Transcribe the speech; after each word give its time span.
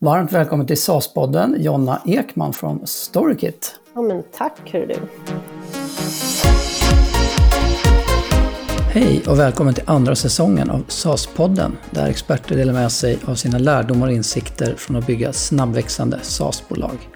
Varmt 0.00 0.32
välkommen 0.32 0.66
till 0.66 0.76
SAS-podden, 0.76 1.56
Jonna 1.58 2.02
Ekman 2.06 2.52
från 2.52 2.86
Storykit. 2.86 3.80
Ja, 3.94 4.02
men 4.02 4.22
tack 4.36 4.70
hör 4.72 4.86
du. 4.86 4.96
Hej 8.92 9.22
och 9.26 9.38
välkommen 9.38 9.74
till 9.74 9.84
andra 9.86 10.14
säsongen 10.14 10.70
av 10.70 10.84
SAS-podden, 10.88 11.72
där 11.90 12.06
experter 12.06 12.56
delar 12.56 12.72
med 12.72 12.92
sig 12.92 13.18
av 13.24 13.34
sina 13.34 13.58
lärdomar 13.58 14.06
och 14.06 14.12
insikter 14.12 14.74
från 14.76 14.96
att 14.96 15.06
bygga 15.06 15.32
snabbväxande 15.32 16.18
SAS-bolag. 16.22 17.08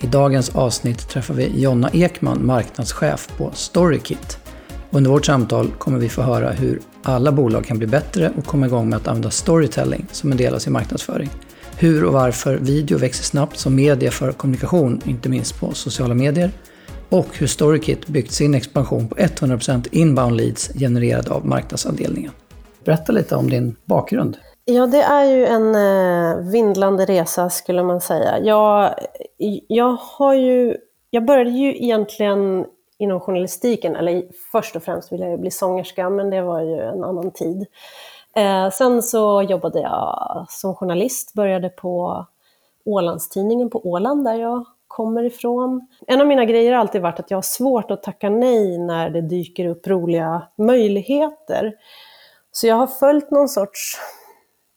I 0.00 0.06
dagens 0.06 0.56
avsnitt 0.56 1.08
träffar 1.08 1.34
vi 1.34 1.62
Jonna 1.62 1.90
Ekman, 1.92 2.46
marknadschef 2.46 3.28
på 3.36 3.50
Storykit. 3.54 4.38
Under 4.90 5.10
vårt 5.10 5.26
samtal 5.26 5.70
kommer 5.78 5.98
vi 5.98 6.08
få 6.08 6.22
höra 6.22 6.50
hur 6.50 6.80
alla 7.02 7.32
bolag 7.32 7.64
kan 7.64 7.78
bli 7.78 7.86
bättre 7.86 8.32
och 8.36 8.44
komma 8.44 8.66
igång 8.66 8.88
med 8.88 8.96
att 8.96 9.08
använda 9.08 9.30
storytelling 9.30 10.06
som 10.12 10.30
en 10.32 10.38
del 10.38 10.54
av 10.54 10.58
sin 10.58 10.72
marknadsföring 10.72 11.30
hur 11.80 12.04
och 12.04 12.12
varför 12.12 12.56
video 12.56 12.98
växer 12.98 13.24
snabbt 13.24 13.58
som 13.58 13.74
media 13.74 14.10
för 14.10 14.32
kommunikation, 14.32 15.00
inte 15.06 15.28
minst 15.28 15.60
på 15.60 15.72
sociala 15.72 16.14
medier. 16.14 16.50
Och 17.08 17.26
hur 17.38 17.46
Storykit 17.46 18.06
byggt 18.06 18.32
sin 18.32 18.54
expansion 18.54 19.08
på 19.08 19.14
100% 19.14 19.88
inbound 19.92 20.36
leads 20.36 20.70
genererade 20.78 21.30
av 21.30 21.46
marknadsavdelningen. 21.46 22.32
Berätta 22.84 23.12
lite 23.12 23.36
om 23.36 23.50
din 23.50 23.76
bakgrund. 23.84 24.36
Ja, 24.64 24.86
det 24.86 25.02
är 25.02 25.24
ju 25.24 25.46
en 25.46 25.74
eh, 25.74 26.50
vindlande 26.50 27.04
resa 27.04 27.50
skulle 27.50 27.82
man 27.82 28.00
säga. 28.00 28.38
Jag, 28.38 28.94
jag, 29.68 29.96
har 30.00 30.34
ju, 30.34 30.76
jag 31.10 31.24
började 31.24 31.50
ju 31.50 31.76
egentligen 31.76 32.64
inom 32.98 33.20
journalistiken, 33.20 33.96
eller 33.96 34.22
först 34.52 34.76
och 34.76 34.82
främst 34.82 35.12
ville 35.12 35.26
jag 35.26 35.40
bli 35.40 35.50
sångerska, 35.50 36.10
men 36.10 36.30
det 36.30 36.42
var 36.42 36.60
ju 36.60 36.80
en 36.80 37.04
annan 37.04 37.30
tid. 37.30 37.66
Eh, 38.36 38.70
sen 38.70 39.02
så 39.02 39.42
jobbade 39.42 39.80
jag 39.80 40.46
som 40.48 40.74
journalist, 40.74 41.34
började 41.34 41.68
på 41.68 42.26
Ålandstidningen 42.84 43.70
på 43.70 43.86
Åland 43.88 44.24
där 44.24 44.34
jag 44.34 44.64
kommer 44.88 45.22
ifrån. 45.22 45.86
En 46.06 46.20
av 46.20 46.26
mina 46.26 46.44
grejer 46.44 46.72
har 46.72 46.80
alltid 46.80 47.02
varit 47.02 47.20
att 47.20 47.30
jag 47.30 47.36
har 47.36 47.42
svårt 47.42 47.90
att 47.90 48.02
tacka 48.02 48.30
nej 48.30 48.78
när 48.78 49.10
det 49.10 49.20
dyker 49.20 49.66
upp 49.66 49.86
roliga 49.86 50.42
möjligheter. 50.56 51.74
Så 52.52 52.66
jag 52.66 52.76
har 52.76 52.86
följt 52.86 53.30
någon 53.30 53.48
sorts 53.48 53.98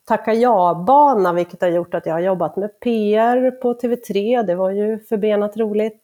tacka 0.06 0.34
ja-bana, 0.34 1.34
vilket 1.34 1.62
har 1.62 1.70
gjort 1.70 1.94
att 1.94 2.06
jag 2.06 2.14
har 2.14 2.20
jobbat 2.20 2.56
med 2.56 2.80
PR 2.80 3.52
på 3.52 3.74
TV3, 3.74 4.44
det 4.44 4.56
var 4.56 4.72
ju 4.72 5.00
förbenat 5.00 5.58
roligt. 5.58 6.02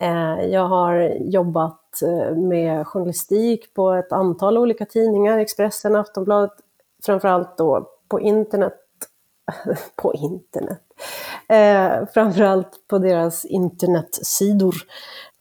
Eh, 0.00 0.44
jag 0.46 0.68
har 0.68 1.16
jobbat 1.20 2.02
eh, 2.02 2.36
med 2.36 2.86
journalistik 2.86 3.74
på 3.74 3.92
ett 3.92 4.12
antal 4.12 4.58
olika 4.58 4.86
tidningar, 4.86 5.38
Expressen, 5.38 5.96
Aftonbladet, 5.96 6.52
framförallt 7.06 7.58
då 7.58 7.88
på 8.08 8.20
internet, 8.20 8.74
på 9.96 10.14
internet, 10.14 10.82
eh, 11.48 12.08
framförallt 12.14 12.88
på 12.88 12.98
deras 12.98 13.44
internetsidor. 13.44 14.74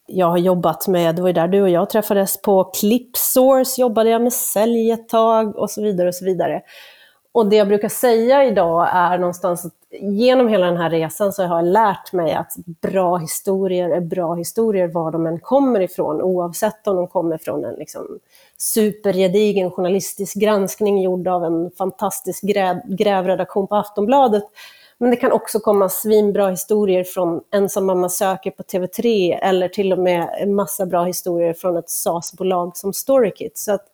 Jag 0.06 0.28
har 0.28 0.38
jobbat 0.38 0.88
med, 0.88 1.16
det 1.16 1.22
var 1.22 1.30
ju 1.30 1.34
där 1.34 1.48
du 1.48 1.62
och 1.62 1.70
jag 1.70 1.90
träffades, 1.90 2.42
på 2.42 2.64
Clipsource 2.64 3.82
jobbade 3.82 4.10
jag 4.10 4.22
med 4.22 4.34
sälj 4.34 4.92
ett 4.92 5.10
tag 5.10 5.56
och 5.56 5.72
så 5.72 5.82
vidare 5.82 6.08
och 6.08 6.16
så 6.16 6.26
vidare. 6.26 6.62
Och 7.32 7.48
det 7.48 7.56
jag 7.56 7.68
brukar 7.68 7.90
säga 7.90 8.46
idag 8.46 8.90
är 8.92 9.18
någonstans 9.18 9.66
att 9.66 9.74
genom 10.02 10.48
hela 10.48 10.66
den 10.66 10.78
här 10.78 10.90
resan 10.90 11.34
så 11.34 11.44
har 11.44 11.56
jag 11.56 11.66
lärt 11.66 12.14
mig 12.14 12.34
att 12.34 12.54
bra 12.82 13.18
historier 13.18 13.90
är 13.90 14.02
bra 14.02 14.36
historier 14.36 14.88
var 14.88 15.12
de 15.12 15.26
än 15.28 15.40
kommer 15.40 15.80
ifrån, 15.80 16.22
oavsett 16.22 16.88
om 16.88 16.96
de 16.96 17.08
kommer 17.08 17.38
från 17.38 17.66
en 17.66 17.76
liksom 17.76 18.20
supergedigen 18.58 19.72
journalistisk 19.72 20.34
granskning 20.36 21.02
gjord 21.02 21.28
av 21.28 21.44
en 21.44 21.72
fantastisk 21.72 22.44
gräv, 22.44 22.82
grävredaktion 22.88 23.68
på 23.68 23.76
Aftonbladet. 23.76 24.44
Men 24.98 25.10
det 25.10 25.16
kan 25.16 25.32
också 25.32 25.60
komma 25.60 25.90
svinbra 25.90 26.50
historier 26.50 27.04
från 27.04 27.42
Ensam 27.52 27.86
mamma 27.86 28.10
söker 28.10 28.52
på 28.52 28.64
TV3 28.64 29.38
eller 29.42 29.68
till 29.68 29.94
och 29.94 30.00
med 30.00 30.30
en 30.42 30.56
massa 30.56 30.86
bra 30.86 31.04
historier 31.04 31.54
från 31.54 31.78
ett 31.78 31.90
SAS-bolag 31.90 32.78
som 32.78 32.94
Storykit. 32.94 33.58
Så 33.58 33.74
att 33.74 33.86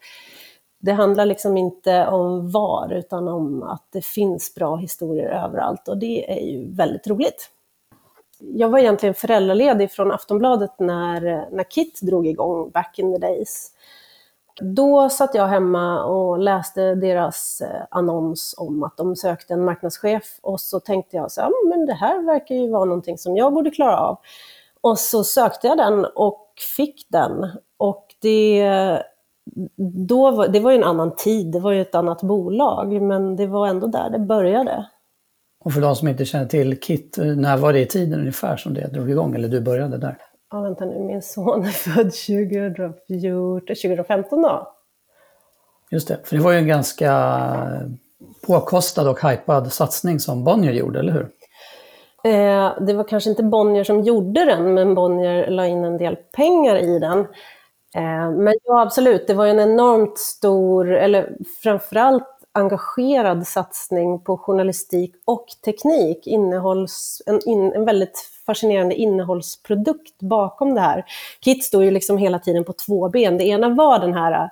det 0.81 0.91
handlar 0.91 1.25
liksom 1.25 1.57
inte 1.57 2.07
om 2.07 2.51
var, 2.51 2.93
utan 2.93 3.27
om 3.27 3.63
att 3.63 3.87
det 3.91 4.05
finns 4.05 4.55
bra 4.55 4.75
historier 4.75 5.29
överallt 5.29 5.87
och 5.87 5.97
det 5.97 6.31
är 6.31 6.45
ju 6.45 6.75
väldigt 6.75 7.07
roligt. 7.07 7.49
Jag 8.39 8.69
var 8.69 8.79
egentligen 8.79 9.15
föräldraledig 9.15 9.91
från 9.91 10.11
Aftonbladet 10.11 10.79
när, 10.79 11.21
när 11.51 11.63
Kit 11.63 12.01
drog 12.01 12.27
igång 12.27 12.69
back 12.69 12.99
in 12.99 13.13
the 13.13 13.19
days. 13.27 13.71
Då 14.61 15.09
satt 15.09 15.35
jag 15.35 15.47
hemma 15.47 16.03
och 16.03 16.39
läste 16.39 16.95
deras 16.95 17.61
eh, 17.61 17.85
annons 17.91 18.55
om 18.57 18.83
att 18.83 18.97
de 18.97 19.15
sökte 19.15 19.53
en 19.53 19.65
marknadschef 19.65 20.39
och 20.41 20.61
så 20.61 20.79
tänkte 20.79 21.17
jag 21.17 21.31
så 21.31 21.41
här, 21.41 21.69
men 21.69 21.85
det 21.85 21.93
här 21.93 22.25
verkar 22.25 22.55
ju 22.55 22.69
vara 22.69 22.85
någonting 22.85 23.17
som 23.17 23.37
jag 23.37 23.53
borde 23.53 23.69
klara 23.69 23.97
av. 23.97 24.17
Och 24.81 24.99
så 24.99 25.23
sökte 25.23 25.67
jag 25.67 25.77
den 25.77 26.05
och 26.15 26.53
fick 26.77 27.07
den. 27.09 27.49
Och 27.77 28.05
det, 28.21 28.69
då 30.07 30.31
var, 30.31 30.47
det 30.47 30.59
var 30.59 30.71
ju 30.71 30.77
en 30.77 30.83
annan 30.83 31.15
tid, 31.15 31.51
det 31.51 31.59
var 31.59 31.71
ju 31.71 31.81
ett 31.81 31.95
annat 31.95 32.23
bolag, 32.23 33.01
men 33.01 33.35
det 33.35 33.47
var 33.47 33.67
ändå 33.67 33.87
där 33.87 34.09
det 34.09 34.19
började. 34.19 34.85
Och 35.65 35.73
för 35.73 35.81
de 35.81 35.95
som 35.95 36.07
inte 36.07 36.25
känner 36.25 36.45
till 36.45 36.79
KIT, 36.81 37.17
eh, 37.17 37.25
när 37.25 37.57
var 37.57 37.73
det 37.73 37.79
i 37.79 37.85
tiden 37.85 38.19
ungefär 38.19 38.57
som 38.57 38.73
det 38.73 38.87
drog 38.87 39.09
igång, 39.09 39.35
eller 39.35 39.47
du 39.47 39.61
började 39.61 39.97
där? 39.97 40.17
Ja, 40.51 40.61
vänta 40.61 40.85
nu, 40.85 40.99
min 40.99 41.21
son 41.21 41.65
är 41.65 41.71
född 41.71 42.11
2014, 42.11 43.61
2015 43.67 44.41
då. 44.41 44.73
Just 45.91 46.07
det, 46.07 46.19
för 46.23 46.35
det 46.35 46.41
var 46.41 46.51
ju 46.51 46.57
en 46.57 46.67
ganska 46.67 47.11
påkostad 48.47 49.09
och 49.09 49.29
hypad 49.29 49.73
satsning 49.73 50.19
som 50.19 50.43
Bonnier 50.43 50.73
gjorde, 50.73 50.99
eller 50.99 51.13
hur? 51.13 51.29
Eh, 52.23 52.73
det 52.81 52.93
var 52.93 53.03
kanske 53.03 53.29
inte 53.29 53.43
Bonnier 53.43 53.83
som 53.83 54.01
gjorde 54.01 54.45
den, 54.45 54.73
men 54.73 54.95
Bonnier 54.95 55.47
la 55.49 55.67
in 55.67 55.83
en 55.83 55.97
del 55.97 56.15
pengar 56.15 56.75
i 56.75 56.99
den. 56.99 57.19
Eh, 57.95 58.31
men 58.31 58.53
ja, 58.63 58.81
absolut, 58.81 59.27
det 59.27 59.33
var 59.33 59.45
en 59.45 59.59
enormt 59.59 60.17
stor, 60.17 60.91
eller 60.91 61.35
framförallt 61.63 62.38
engagerad 62.51 63.47
satsning 63.47 64.19
på 64.19 64.37
journalistik 64.37 65.15
och 65.25 65.45
teknik, 65.65 66.27
innehålls, 66.27 67.21
en, 67.25 67.49
in, 67.49 67.73
en 67.73 67.85
väldigt 67.85 68.29
fascinerande 68.45 68.95
innehållsprodukt 68.95 70.19
bakom 70.19 70.75
det 70.75 70.81
här. 70.81 71.05
Kit 71.39 71.63
stod 71.63 71.83
ju 71.83 71.91
liksom 71.91 72.17
hela 72.17 72.39
tiden 72.39 72.63
på 72.63 72.73
två 72.73 73.09
ben. 73.09 73.37
Det 73.37 73.43
ena 73.43 73.69
var 73.69 73.99
den 73.99 74.13
här 74.13 74.49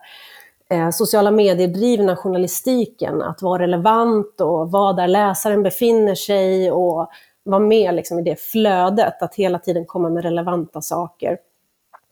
eh, 0.70 0.90
sociala 0.90 1.32
mediedrivna 1.32 2.16
journalistiken, 2.16 3.22
att 3.22 3.42
vara 3.42 3.62
relevant 3.62 4.42
och 4.42 4.72
vara 4.72 4.94
där 4.94 5.08
läsaren 5.08 5.64
befinner 5.64 6.16
sig 6.16 6.72
och 6.72 7.10
vara 7.44 7.60
med 7.60 7.96
liksom 7.96 8.20
i 8.20 8.22
det 8.22 8.40
flödet, 8.40 9.22
att 9.22 9.36
hela 9.36 9.60
tiden 9.60 9.86
komma 9.86 10.10
med 10.10 10.24
relevanta 10.24 10.82
saker 10.82 11.38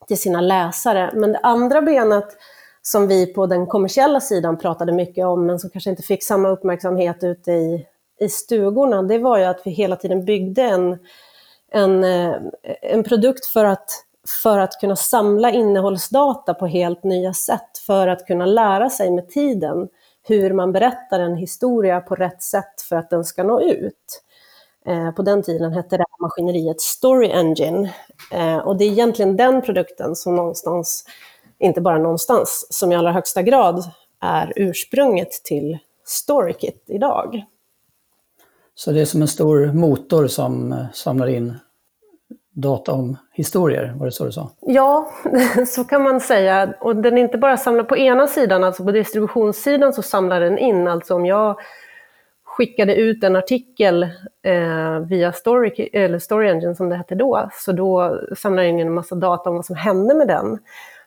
till 0.08 0.18
sina 0.18 0.42
läsare. 0.42 1.12
Men 1.14 1.32
det 1.32 1.40
andra 1.40 1.82
benet 1.82 2.28
som 2.88 3.08
vi 3.08 3.26
på 3.26 3.46
den 3.46 3.68
kommersiella 3.68 4.22
sidan 4.22 4.58
pratade 4.58 4.92
mycket 4.92 5.26
om, 5.26 5.46
men 5.46 5.60
som 5.60 5.70
kanske 5.70 5.90
inte 5.90 6.04
fick 6.04 6.24
samma 6.24 6.50
uppmärksamhet 6.50 7.24
ute 7.24 7.52
i, 7.52 7.86
i 8.20 8.30
stugorna, 8.30 9.04
det 9.04 9.18
var 9.18 9.38
ju 9.38 9.44
att 9.44 9.62
vi 9.66 9.72
hela 9.72 9.96
tiden 9.96 10.26
byggde 10.26 10.62
en, 10.62 10.98
en, 11.72 12.04
eh, 12.04 12.36
en 12.82 13.04
produkt 13.04 13.46
för 13.46 13.66
att, 13.66 13.90
för 14.44 14.60
att 14.60 14.80
kunna 14.80 14.96
samla 14.96 15.52
innehållsdata 15.52 16.54
på 16.54 16.68
helt 16.68 17.04
nya 17.04 17.34
sätt, 17.34 17.78
för 17.86 18.08
att 18.08 18.28
kunna 18.28 18.46
lära 18.46 18.90
sig 18.90 19.12
med 19.12 19.30
tiden 19.30 19.88
hur 20.24 20.54
man 20.54 20.72
berättar 20.72 21.20
en 21.20 21.36
historia 21.36 22.02
på 22.02 22.16
rätt 22.16 22.42
sätt 22.42 22.82
för 22.90 22.96
att 22.96 23.10
den 23.10 23.24
ska 23.24 23.44
nå 23.44 23.62
ut. 23.62 24.22
Eh, 24.86 25.12
på 25.12 25.22
den 25.22 25.44
tiden 25.44 25.74
hette 25.74 25.98
det 25.98 26.06
här 26.10 26.22
maskineriet 26.22 26.82
Story 26.82 27.30
Engine. 27.30 27.94
Eh, 28.32 28.58
och 28.58 28.78
det 28.78 28.86
är 28.86 28.92
egentligen 28.92 29.38
den 29.38 29.62
produkten 29.62 30.16
som 30.16 30.36
någonstans 30.36 31.06
inte 31.60 31.82
bara 31.82 31.98
någonstans, 31.98 32.68
som 32.70 32.92
i 32.92 32.96
allra 32.96 33.12
högsta 33.12 33.42
grad 33.42 33.84
är 34.22 34.54
ursprunget 34.56 35.32
till 35.32 35.78
Storykit 36.06 36.84
idag. 36.88 37.46
Så 38.76 38.92
det 38.92 39.02
är 39.02 39.06
som 39.06 39.22
en 39.22 39.28
stor 39.28 39.74
motor 39.74 40.28
som 40.28 40.72
eh, 40.72 40.86
samlar 40.94 41.28
in 41.28 41.54
data 42.56 42.92
om 42.92 43.18
historier, 43.34 43.94
var 43.98 44.06
det 44.06 44.12
så 44.12 44.26
du 44.26 44.32
sa? 44.32 44.52
Ja, 44.62 45.12
så 45.68 45.84
kan 45.84 46.04
man 46.04 46.22
säga. 46.22 46.74
Och 46.82 46.96
den 46.96 47.18
är 47.18 47.22
inte 47.22 47.38
bara 47.38 47.58
samlad 47.58 47.88
på 47.88 47.98
ena 47.98 48.28
sidan, 48.28 48.64
alltså 48.64 48.84
på 48.84 48.92
distributionssidan 48.92 49.94
så 49.94 50.02
samlar 50.02 50.40
den 50.40 50.58
in, 50.58 50.88
alltså 50.88 51.16
om 51.16 51.26
jag 51.26 51.60
skickade 52.44 52.96
ut 52.96 53.24
en 53.24 53.36
artikel 53.36 54.04
eh, 54.44 55.00
via 55.10 55.34
Story, 55.34 55.90
eller 55.94 56.20
Story 56.20 56.50
Engine 56.50 56.76
som 56.76 56.90
det 56.90 56.96
hette 56.96 57.16
då, 57.16 57.50
så 57.54 57.72
då 57.72 58.20
samlar 58.38 58.64
den 58.64 58.80
in 58.80 58.88
en 58.88 58.94
massa 58.94 59.16
data 59.16 59.50
om 59.50 59.56
vad 59.56 59.66
som 59.66 59.76
hände 59.76 60.16
med 60.16 60.28
den. 60.28 60.60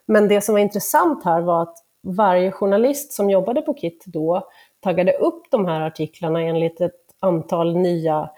Men 0.09 0.29
det 0.29 0.41
som 0.41 0.53
var 0.53 0.61
intressant 0.61 1.25
här 1.25 1.41
var 1.41 1.63
att 1.63 1.77
varje 2.03 2.53
journalist 2.53 3.13
som 3.13 3.31
jobbade 3.31 3.63
på 3.63 3.75
KIT 3.75 4.05
då 4.07 4.49
taggade 4.81 5.13
upp 5.13 5.43
de 5.51 5.67
här 5.67 5.81
artiklarna 5.81 6.43
enligt 6.43 6.81
ett 6.81 6.93
antal 7.21 7.77
nya 7.77 8.31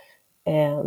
eh, 0.46 0.80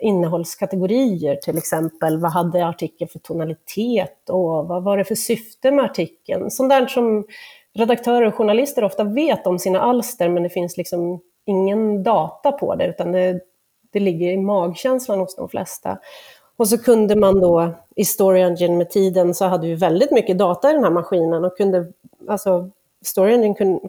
innehållskategorier, 0.00 1.36
till 1.36 1.58
exempel 1.58 2.20
vad 2.20 2.32
hade 2.32 2.66
artikeln 2.66 3.08
för 3.08 3.18
tonalitet 3.18 4.30
och 4.30 4.68
vad 4.68 4.82
var 4.82 4.96
det 4.96 5.04
för 5.04 5.14
syfte 5.14 5.70
med 5.70 5.84
artikeln? 5.84 6.50
Sånt 6.50 6.70
där 6.70 6.86
som 6.86 7.26
redaktörer 7.74 8.26
och 8.26 8.34
journalister 8.34 8.84
ofta 8.84 9.04
vet 9.04 9.46
om 9.46 9.58
sina 9.58 9.80
alster, 9.80 10.28
men 10.28 10.42
det 10.42 10.50
finns 10.50 10.76
liksom 10.76 11.20
ingen 11.44 12.02
data 12.02 12.52
på 12.52 12.74
det, 12.74 12.86
utan 12.86 13.12
det, 13.12 13.40
det 13.92 14.00
ligger 14.00 14.30
i 14.30 14.36
magkänslan 14.36 15.20
hos 15.20 15.36
de 15.36 15.48
flesta. 15.48 15.98
Och 16.56 16.68
så 16.68 16.78
kunde 16.78 17.16
man 17.16 17.40
då 17.40 17.74
i 17.96 18.04
Story 18.04 18.40
Engine 18.40 18.76
med 18.76 18.90
tiden 18.90 19.34
så 19.34 19.44
hade 19.44 19.66
vi 19.66 19.74
väldigt 19.74 20.10
mycket 20.10 20.38
data 20.38 20.70
i 20.70 20.72
den 20.72 20.84
här 20.84 20.90
maskinen 20.90 21.44
och 21.44 21.56
kunde, 21.56 21.92
alltså 22.28 22.70
Story 23.04 23.34
Engine 23.34 23.54
kun, 23.54 23.80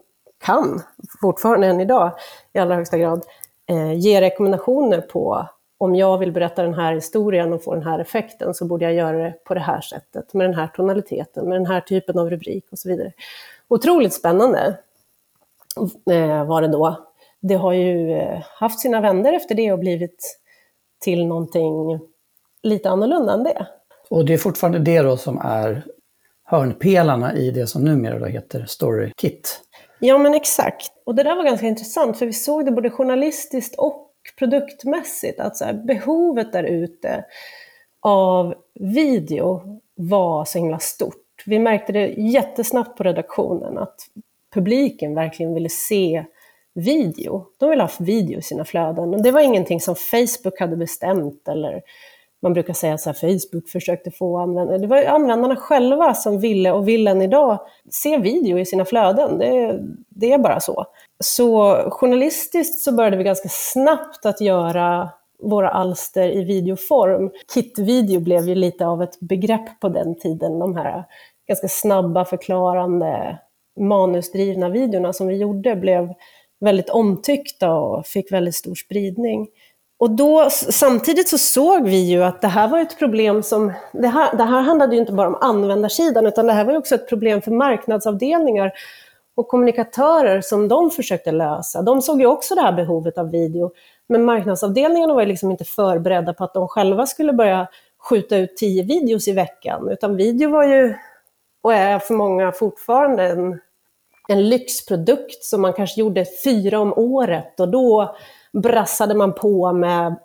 kan 0.46 0.82
fortfarande 1.22 1.68
än 1.68 1.80
idag 1.80 2.12
i 2.54 2.60
allra 2.60 2.76
högsta 2.76 2.98
grad 2.98 3.26
eh, 3.70 3.94
ge 3.94 4.22
rekommendationer 4.22 5.02
på 5.02 5.48
om 5.78 5.96
jag 5.96 6.18
vill 6.18 6.32
berätta 6.32 6.64
den 6.64 6.74
här 6.74 6.94
historien 6.94 7.54
och 7.54 7.64
få 7.64 7.74
den 7.74 7.84
här 7.84 8.00
effekten 8.00 8.54
så 8.54 8.66
borde 8.66 8.86
jag 8.86 8.94
göra 8.94 9.18
det 9.18 9.34
på 9.44 9.54
det 9.54 9.60
här 9.60 9.82
sättet, 9.82 10.34
med 10.34 10.46
den 10.46 10.56
här 10.56 10.68
tonaliteten, 10.68 11.50
med 11.50 11.56
den 11.60 11.66
här 11.66 11.82
typen 11.82 12.20
av 12.20 12.30
rubrik 12.30 12.66
och 12.72 12.80
så 12.80 12.90
vidare. 12.90 13.12
Otroligt 13.68 14.14
spännande 14.14 14.78
eh, 16.12 16.46
var 16.46 16.62
det 16.62 16.68
då. 16.68 17.08
Det 17.40 17.56
har 17.56 17.74
ju 17.74 18.12
eh, 18.12 18.44
haft 18.60 18.80
sina 18.80 19.02
vänder 19.02 19.34
efter 19.34 19.56
det 19.56 19.72
och 19.72 19.80
blivit 19.80 20.40
till 21.00 21.28
någonting 21.28 22.00
lite 22.64 22.90
annorlunda 22.90 23.34
än 23.34 23.44
det. 23.44 23.68
Och 24.10 24.26
det 24.26 24.34
är 24.34 24.38
fortfarande 24.38 24.80
det 24.80 25.02
då 25.02 25.18
som 25.18 25.38
är 25.38 25.86
hörnpelarna 26.44 27.36
i 27.36 27.52
det 27.52 27.68
som 27.68 27.84
numera 27.84 28.20
då 28.20 28.26
heter 28.26 28.66
StoryKit? 28.66 29.62
Ja, 30.00 30.18
men 30.18 30.34
exakt. 30.34 30.92
Och 31.06 31.16
det 31.16 31.24
där 31.24 31.36
var 31.36 31.44
ganska 31.44 31.68
intressant, 31.68 32.20
för 32.20 32.26
vi 32.26 32.34
såg 32.34 32.66
det 32.66 32.72
både 32.72 32.90
journalistiskt 32.90 33.76
och 33.76 34.12
produktmässigt, 34.38 35.40
att 35.40 35.58
så 35.58 35.66
här, 35.66 35.74
behovet 35.74 36.54
där 36.54 36.64
ute 36.64 37.26
av 38.02 38.56
video 38.80 39.80
var 39.96 40.46
så 40.46 40.58
himla 40.58 40.80
stort. 40.80 41.44
Vi 41.46 41.60
märkte 41.60 41.94
det 41.94 42.08
jättesnabbt 42.08 42.98
på 42.98 43.04
redaktionen, 43.04 43.78
att 43.78 43.96
publiken 44.54 45.16
verkligen 45.16 45.54
ville 45.54 45.70
se 45.70 46.26
video. 46.74 47.46
De 47.60 47.70
ville 47.70 47.84
ha 47.84 47.90
video 48.00 48.40
i 48.40 48.42
sina 48.42 48.66
flöden. 48.66 49.14
Och 49.14 49.24
det 49.24 49.32
var 49.32 49.42
ingenting 49.42 49.82
som 49.82 49.96
Facebook 49.96 50.60
hade 50.60 50.76
bestämt 50.76 51.48
eller 51.48 51.82
man 52.42 52.54
brukar 52.54 52.74
säga 52.74 52.94
att 52.94 53.20
Facebook 53.20 53.70
försökte 53.72 54.12
få 54.12 54.38
användare. 54.38 54.78
Det 54.78 54.88
var 54.88 55.04
användarna 55.04 55.56
själva 55.56 56.14
som 56.14 56.40
ville 56.40 56.72
och 56.72 56.88
vill 56.88 57.08
än 57.08 57.22
idag 57.22 57.60
se 57.92 58.18
video 58.18 58.60
i 58.60 58.66
sina 58.66 58.86
flöden. 58.86 59.38
Det, 59.38 59.80
det 60.10 60.34
är 60.34 60.38
bara 60.38 60.60
så. 60.60 60.86
Så 61.24 61.74
journalistiskt 61.90 62.84
så 62.84 62.92
började 62.92 63.18
vi 63.18 63.24
ganska 63.24 63.50
snabbt 63.52 64.26
att 64.26 64.42
göra 64.42 65.10
våra 65.44 65.70
alster 65.70 66.30
i 66.30 66.44
videoform. 66.44 67.32
Kit-video 67.54 68.20
blev 68.20 68.48
ju 68.48 68.56
lite 68.56 68.86
av 68.86 69.04
ett 69.04 69.20
begrepp 69.20 69.80
på 69.80 69.90
den 69.90 70.20
tiden, 70.20 70.60
de 70.60 70.76
här 70.76 71.04
ganska 71.48 71.68
snabba 71.68 72.26
förklarande 72.26 73.40
manusdrivna 73.80 74.70
videorna 74.70 75.14
som 75.14 75.28
vi 75.28 75.36
gjorde 75.36 75.76
blev 75.76 76.14
väldigt 76.60 76.90
omtyckta 76.90 77.74
och 77.74 78.06
fick 78.06 78.32
väldigt 78.32 78.56
stor 78.56 78.76
spridning. 78.76 79.48
Och 80.00 80.10
då, 80.12 80.50
samtidigt 80.50 81.30
så 81.30 81.38
såg 81.38 81.88
vi 81.88 81.98
ju 81.98 82.24
att 82.24 82.42
det 82.42 82.48
här 82.48 82.68
var 82.68 82.80
ett 82.80 83.00
problem 83.00 83.44
som, 83.44 83.74
det 83.94 84.08
här, 84.08 84.38
det 84.38 84.44
här 84.44 84.62
handlade 84.62 84.96
ju 84.96 85.00
inte 85.02 85.14
bara 85.14 85.28
om 85.28 85.38
användarsidan, 85.42 86.26
utan 86.26 86.48
det 86.48 86.54
här 86.54 86.66
var 86.66 86.72
ju 86.72 86.78
också 86.78 86.96
ett 86.96 87.10
problem 87.10 87.42
för 87.42 87.52
marknadsavdelningar 87.52 88.72
och 89.36 89.48
kommunikatörer 89.48 90.42
som 90.42 90.68
de 90.68 90.92
försökte 90.92 91.32
lösa. 91.32 91.82
De 91.82 92.02
såg 92.02 92.22
ju 92.22 92.28
också 92.28 92.56
det 92.56 92.62
här 92.62 92.74
behovet 92.74 93.18
av 93.18 93.32
video, 93.32 93.72
men 94.10 94.26
marknadsavdelningarna 94.26 95.14
var 95.14 95.22
ju 95.22 95.28
liksom 95.28 95.52
inte 95.52 95.66
förberedda 95.66 96.34
på 96.34 96.44
att 96.44 96.54
de 96.54 96.68
själva 96.68 97.06
skulle 97.06 97.34
börja 97.34 97.68
skjuta 98.10 98.38
ut 98.38 98.58
tio 98.58 98.84
videos 98.84 99.28
i 99.28 99.32
veckan, 99.32 99.90
utan 99.90 100.16
video 100.16 100.50
var 100.50 100.64
ju, 100.64 100.96
och 101.62 101.74
är 101.74 102.00
för 102.00 102.14
många 102.14 102.52
fortfarande, 102.52 103.24
en, 103.24 103.60
en 104.28 104.50
lyxprodukt 104.50 105.44
som 105.44 105.62
man 105.62 105.74
kanske 105.74 106.00
gjorde 106.00 106.26
fyra 106.44 106.80
om 106.80 106.94
året 106.94 107.60
och 107.60 107.70
då 107.70 108.16
brassade 108.62 109.16
man 109.16 109.34
på 109.34 109.74
med 109.74 110.16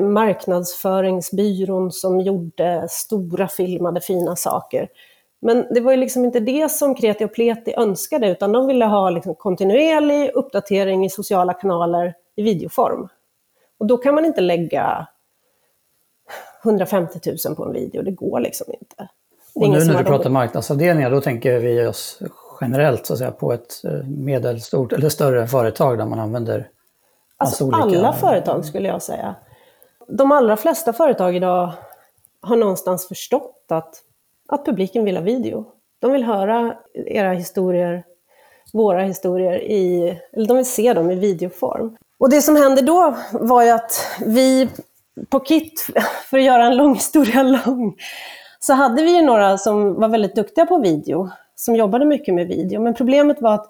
marknadsföringsbyrån 0.00 1.92
som 1.92 2.20
gjorde 2.20 2.86
stora 2.90 3.48
filmade 3.48 4.00
fina 4.00 4.36
saker. 4.36 4.88
Men 5.40 5.66
det 5.70 5.80
var 5.80 5.90
ju 5.90 5.96
liksom 5.96 6.24
inte 6.24 6.40
det 6.40 6.70
som 6.70 6.94
Kreti 6.94 7.24
och 7.24 7.34
Pleti 7.34 7.74
önskade, 7.76 8.30
utan 8.30 8.52
de 8.52 8.66
ville 8.66 8.84
ha 8.84 9.10
liksom 9.10 9.34
kontinuerlig 9.34 10.30
uppdatering 10.34 11.04
i 11.04 11.10
sociala 11.10 11.54
kanaler 11.54 12.14
i 12.36 12.42
videoform. 12.42 13.08
Och 13.78 13.86
då 13.86 13.96
kan 13.96 14.14
man 14.14 14.24
inte 14.24 14.40
lägga 14.40 15.06
150 16.64 17.20
000 17.46 17.56
på 17.56 17.64
en 17.64 17.72
video, 17.72 18.02
det 18.02 18.10
går 18.10 18.40
liksom 18.40 18.66
inte. 18.80 19.08
Och 19.54 19.70
nu 19.70 19.84
när 19.84 19.98
du 19.98 20.04
pratar 20.04 20.30
marknadsavdelningar, 20.30 21.10
då 21.10 21.20
tänker 21.20 21.58
vi 21.58 21.86
oss 21.86 22.18
generellt 22.60 23.06
så 23.06 23.12
att 23.12 23.18
säga, 23.18 23.30
på 23.30 23.52
ett 23.52 23.84
eh, 23.84 24.08
medelstort 24.08 24.92
eller 24.92 25.08
större 25.08 25.46
företag 25.46 25.98
där 25.98 26.06
man 26.06 26.18
använder 26.20 26.68
Alltså 27.40 27.64
olika... 27.64 27.82
alla 27.82 28.12
företag 28.12 28.64
skulle 28.64 28.88
jag 28.88 29.02
säga. 29.02 29.34
De 30.08 30.32
allra 30.32 30.56
flesta 30.56 30.92
företag 30.92 31.36
idag 31.36 31.72
har 32.40 32.56
någonstans 32.56 33.08
förstått 33.08 33.64
att, 33.68 34.02
att 34.48 34.64
publiken 34.64 35.04
vill 35.04 35.16
ha 35.16 35.24
video. 35.24 35.66
De 35.98 36.12
vill 36.12 36.24
höra 36.24 36.74
era 36.94 37.32
historier, 37.32 38.04
våra 38.72 39.02
historier, 39.02 39.62
i, 39.62 40.18
eller 40.32 40.46
de 40.46 40.56
vill 40.56 40.66
se 40.66 40.92
dem 40.92 41.10
i 41.10 41.14
videoform. 41.14 41.96
Och 42.18 42.30
det 42.30 42.42
som 42.42 42.56
hände 42.56 42.82
då 42.82 43.16
var 43.32 43.62
ju 43.62 43.70
att 43.70 44.06
vi 44.26 44.68
på 45.28 45.44
KIT, 45.44 45.80
för 46.30 46.38
att 46.38 46.44
göra 46.44 46.64
en 46.64 46.76
lång 46.76 46.94
historia 46.94 47.42
lång, 47.42 47.96
så 48.60 48.72
hade 48.72 49.02
vi 49.02 49.16
ju 49.16 49.22
några 49.22 49.58
som 49.58 49.94
var 49.94 50.08
väldigt 50.08 50.34
duktiga 50.34 50.66
på 50.66 50.78
video, 50.78 51.30
som 51.54 51.76
jobbade 51.76 52.04
mycket 52.04 52.34
med 52.34 52.46
video. 52.46 52.80
Men 52.80 52.94
problemet 52.94 53.40
var 53.40 53.54
att 53.54 53.66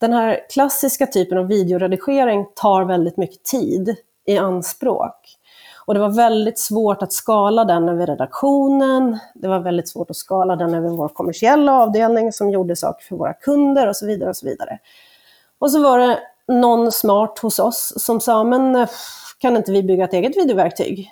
den 0.00 0.12
här 0.12 0.40
klassiska 0.50 1.06
typen 1.06 1.38
av 1.38 1.46
videoredigering 1.46 2.46
tar 2.54 2.84
väldigt 2.84 3.16
mycket 3.16 3.44
tid 3.44 3.96
i 4.26 4.38
anspråk. 4.38 5.36
Och 5.86 5.94
det 5.94 6.00
var 6.00 6.08
väldigt 6.08 6.58
svårt 6.58 7.02
att 7.02 7.12
skala 7.12 7.64
den 7.64 7.88
över 7.88 8.06
redaktionen, 8.06 9.18
det 9.34 9.48
var 9.48 9.58
väldigt 9.58 9.88
svårt 9.88 10.10
att 10.10 10.16
skala 10.16 10.56
den 10.56 10.74
över 10.74 10.88
vår 10.88 11.08
kommersiella 11.08 11.72
avdelning 11.72 12.32
som 12.32 12.50
gjorde 12.50 12.76
saker 12.76 13.04
för 13.04 13.16
våra 13.16 13.32
kunder 13.32 13.86
och 13.86 13.96
så 13.96 14.06
vidare. 14.06 14.28
Och 14.28 14.36
så 14.36 14.46
vidare. 14.46 14.78
Och 15.58 15.70
så 15.70 15.82
var 15.82 15.98
det 15.98 16.18
någon 16.48 16.92
smart 16.92 17.38
hos 17.38 17.58
oss 17.58 17.92
som 17.96 18.20
sa, 18.20 18.44
men 18.44 18.76
eh, 18.76 18.88
kan 19.38 19.56
inte 19.56 19.72
vi 19.72 19.82
bygga 19.82 20.04
ett 20.04 20.12
eget 20.12 20.36
videoverktyg? 20.36 21.10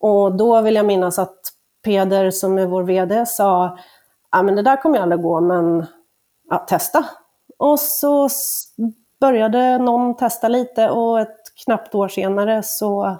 Och 0.00 0.36
då 0.36 0.60
vill 0.60 0.74
jag 0.74 0.86
minnas 0.86 1.18
att 1.18 1.38
Peder, 1.84 2.30
som 2.30 2.58
är 2.58 2.66
vår 2.66 2.82
VD, 2.82 3.26
sa, 3.26 3.78
ja 4.32 4.42
men 4.42 4.56
det 4.56 4.62
där 4.62 4.76
kommer 4.76 4.96
ju 4.96 5.02
aldrig 5.02 5.22
gå, 5.22 5.40
men 5.40 5.86
ja, 6.50 6.58
testa. 6.58 7.04
Och 7.60 7.80
så 7.80 8.28
började 9.20 9.78
någon 9.78 10.16
testa 10.16 10.48
lite 10.48 10.90
och 10.90 11.20
ett 11.20 11.36
knappt 11.64 11.94
år 11.94 12.08
senare 12.08 12.62
så 12.62 13.16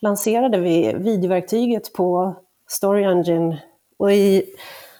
lanserade 0.00 0.58
vi 0.58 0.94
videoverktyget 0.98 1.92
på 1.92 2.36
Story 2.68 3.04
Engine. 3.04 3.58
Och 3.96 4.12
i 4.12 4.44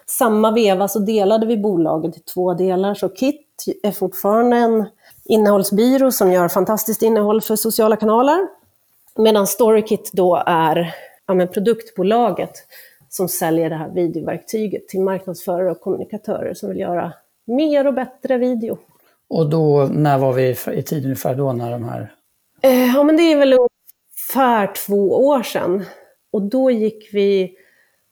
samma 0.07 0.50
veva 0.50 0.88
så 0.88 0.99
delade 0.99 1.47
vi 1.47 1.57
bolaget 1.57 2.17
i 2.17 2.21
två 2.21 2.55
delar. 2.55 2.95
Så 2.95 3.09
Kit 3.09 3.64
är 3.83 3.93
fortfarande 3.93 4.57
en 4.57 4.87
innehållsbyrå 5.25 6.12
som 6.12 6.33
gör 6.33 6.49
fantastiskt 6.49 7.02
innehåll 7.02 7.40
för 7.40 7.57
sociala 7.57 7.97
kanaler. 7.97 8.49
Medan 9.17 9.47
StoryKit 9.47 10.11
då 10.12 10.43
är 10.47 10.95
ja, 11.26 11.47
produktbolaget 11.47 12.52
som 13.09 13.29
säljer 13.29 13.71
det 13.71 13.76
här 13.76 13.90
videoverktyget 13.90 14.88
till 14.88 15.00
marknadsförare 15.00 15.71
och 15.71 15.81
kommunikatörer 15.81 16.55
som 16.55 16.69
vill 16.69 16.79
göra 16.79 17.12
mer 17.50 17.87
och 17.87 17.95
bättre 17.95 18.38
video. 18.38 18.78
Och 19.28 19.50
då, 19.50 19.88
när 19.92 20.19
var 20.19 20.33
vi 20.33 20.57
i 20.78 20.83
tid 20.83 21.04
ungefär 21.04 21.35
då 21.35 21.52
när 21.52 21.71
de 21.71 21.85
här? 21.85 22.14
Eh, 22.62 22.87
ja 22.95 23.02
men 23.02 23.16
det 23.16 23.23
är 23.23 23.37
väl 23.38 23.52
ungefär 23.52 24.75
två 24.75 25.26
år 25.26 25.42
sedan. 25.42 25.85
Och 26.33 26.42
då 26.42 26.71
gick 26.71 27.14
vi, 27.14 27.54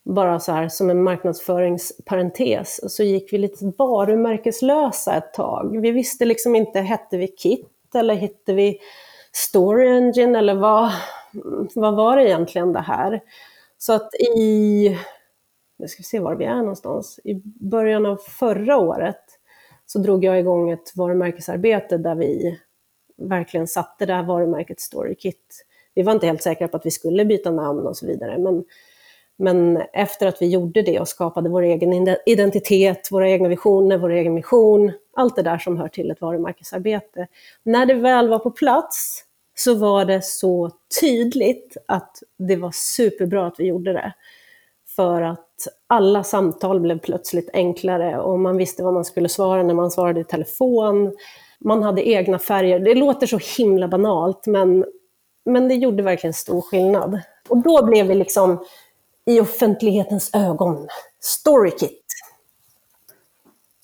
bara 0.05 0.41
så 0.41 0.53
här 0.53 0.69
som 0.69 0.91
en 0.91 1.03
marknadsföringsparentes, 1.03 2.95
så 2.97 3.03
gick 3.03 3.33
vi 3.33 3.39
lite 3.39 3.73
varumärkeslösa 3.79 5.15
ett 5.15 5.35
tag. 5.35 5.81
Vi 5.81 5.91
visste 5.91 6.25
liksom 6.25 6.57
inte, 6.57 6.81
hette 6.81 7.17
vi 7.17 7.29
Kit 7.29 7.95
eller 7.95 8.15
hette 8.15 8.53
vi 8.53 8.79
Story 9.33 9.89
Engine 9.89 10.39
eller 10.39 10.55
vad, 10.55 10.91
vad 11.75 11.97
var 11.97 12.17
det 12.17 12.29
egentligen 12.29 12.73
det 12.73 12.81
här? 12.81 13.21
Så 13.79 13.93
att 13.93 14.15
i 14.15 14.99
nu 15.79 15.89
ska 15.89 16.01
vi 16.01 16.05
se 16.05 16.21
var 16.21 16.35
vi 16.35 16.45
är 16.45 16.57
någonstans, 16.57 17.21
i 17.25 17.35
början 17.45 18.07
av 18.07 18.17
förra 18.17 18.77
året 18.77 19.21
så 19.93 19.99
drog 19.99 20.25
jag 20.25 20.39
igång 20.39 20.71
ett 20.71 20.97
varumärkesarbete 20.97 21.99
där 21.99 22.15
vi 22.15 22.59
verkligen 23.17 23.67
satte 23.67 24.07
det 24.07 24.15
här 24.15 24.23
varumärket 24.23 24.81
StoryKit. 24.81 25.65
Vi 25.95 26.03
var 26.03 26.13
inte 26.13 26.27
helt 26.27 26.43
säkra 26.43 26.69
på 26.69 26.77
att 26.77 26.87
vi 26.87 26.91
skulle 26.91 27.25
byta 27.25 27.51
namn 27.51 27.87
och 27.87 27.97
så 27.97 28.07
vidare, 28.07 28.39
men, 28.39 28.65
men 29.37 29.77
efter 29.93 30.27
att 30.27 30.43
vi 30.43 30.47
gjorde 30.47 30.83
det 30.83 31.01
och 31.01 31.09
skapade 31.09 31.49
vår 31.49 31.63
egen 31.63 32.17
identitet, 32.27 33.09
våra 33.11 33.31
egna 33.31 33.49
visioner, 33.49 33.99
vår 33.99 34.11
egen 34.11 34.35
mission, 34.35 34.93
allt 35.17 35.37
det 35.37 35.43
där 35.43 35.59
som 35.59 35.77
hör 35.77 35.89
till 35.89 36.11
ett 36.11 36.21
varumärkesarbete. 36.21 37.27
När 37.63 37.87
det 37.87 37.95
väl 37.95 38.29
var 38.29 38.39
på 38.39 38.51
plats 38.51 39.25
så 39.55 39.75
var 39.75 40.05
det 40.05 40.25
så 40.25 40.71
tydligt 41.01 41.77
att 41.87 42.23
det 42.39 42.57
var 42.57 42.71
superbra 42.75 43.47
att 43.47 43.61
vi 43.61 43.67
gjorde 43.67 43.93
det 43.93 44.13
för 44.97 45.23
att 45.23 45.48
alla 45.87 46.25
samtal 46.25 46.81
blev 46.81 46.99
plötsligt 46.99 47.51
enklare 47.53 48.21
och 48.21 48.41
man 48.41 48.57
visste 48.57 48.83
vad 48.83 48.95
man 48.95 49.05
skulle 49.05 49.29
svara 49.29 49.63
när 49.63 49.75
man 49.75 49.91
svarade 49.91 50.21
i 50.21 50.25
telefon. 50.25 51.13
Man 51.61 51.83
hade 51.83 52.09
egna 52.09 52.39
färger. 52.39 52.79
Det 52.79 52.95
låter 52.95 53.27
så 53.27 53.39
himla 53.57 53.89
banalt, 53.89 54.47
men 54.47 54.85
men 55.49 55.69
det 55.69 55.75
gjorde 55.75 56.03
verkligen 56.03 56.35
stor 56.35 56.61
skillnad. 56.61 57.21
Och 57.49 57.63
då 57.63 57.85
blev 57.87 58.07
vi 58.07 58.15
liksom 58.15 58.65
i 59.27 59.41
offentlighetens 59.41 60.31
ögon, 60.35 60.89
Storykit. 61.21 62.05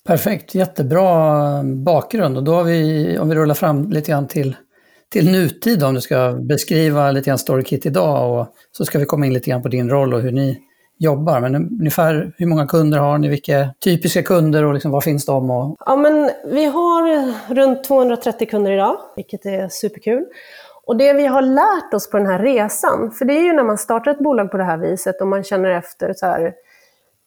Perfekt, 0.03 0.55
jättebra 0.55 1.63
bakgrund. 1.63 2.37
Och 2.37 2.43
då 2.43 2.53
har 2.53 2.63
vi, 2.63 3.17
om 3.19 3.29
vi 3.29 3.35
rullar 3.35 3.55
fram 3.55 3.89
lite 3.89 4.11
grann 4.11 4.27
till, 4.27 4.55
till 5.09 5.31
nutid, 5.31 5.83
om 5.83 5.93
du 5.93 6.01
ska 6.01 6.31
beskriva 6.41 7.11
lite 7.11 7.25
grann 7.29 7.37
Storykit 7.37 7.85
idag, 7.85 8.39
och 8.39 8.47
så 8.71 8.85
ska 8.85 8.99
vi 8.99 9.05
komma 9.05 9.25
in 9.25 9.33
lite 9.33 9.49
grann 9.49 9.61
på 9.61 9.67
din 9.67 9.89
roll 9.89 10.13
och 10.13 10.21
hur 10.21 10.31
ni 10.31 10.61
jobbar. 10.97 11.39
Men 11.39 11.55
ungefär 11.55 12.33
hur 12.37 12.45
många 12.45 12.67
kunder 12.67 12.97
har 12.97 13.17
ni? 13.17 13.27
Vilka 13.27 13.69
typiska 13.83 14.23
kunder 14.23 14.63
och 14.63 14.73
liksom, 14.73 14.91
var 14.91 15.01
finns 15.01 15.25
de? 15.25 15.49
Och... 15.51 15.75
Ja, 15.85 15.95
men 15.95 16.31
vi 16.45 16.65
har 16.65 17.33
runt 17.53 17.83
230 17.83 18.47
kunder 18.47 18.71
idag, 18.71 18.97
vilket 19.15 19.45
är 19.45 19.69
superkul. 19.69 20.25
Och 20.85 20.97
det 20.97 21.13
vi 21.13 21.25
har 21.25 21.41
lärt 21.41 21.93
oss 21.93 22.09
på 22.09 22.17
den 22.17 22.27
här 22.27 22.39
resan, 22.39 23.11
för 23.11 23.25
det 23.25 23.33
är 23.33 23.43
ju 23.43 23.53
när 23.53 23.63
man 23.63 23.77
startar 23.77 24.11
ett 24.11 24.19
bolag 24.19 24.51
på 24.51 24.57
det 24.57 24.63
här 24.63 24.77
viset 24.77 25.21
och 25.21 25.27
man 25.27 25.43
känner 25.43 25.69
efter 25.69 26.13
så 26.13 26.25
här, 26.25 26.53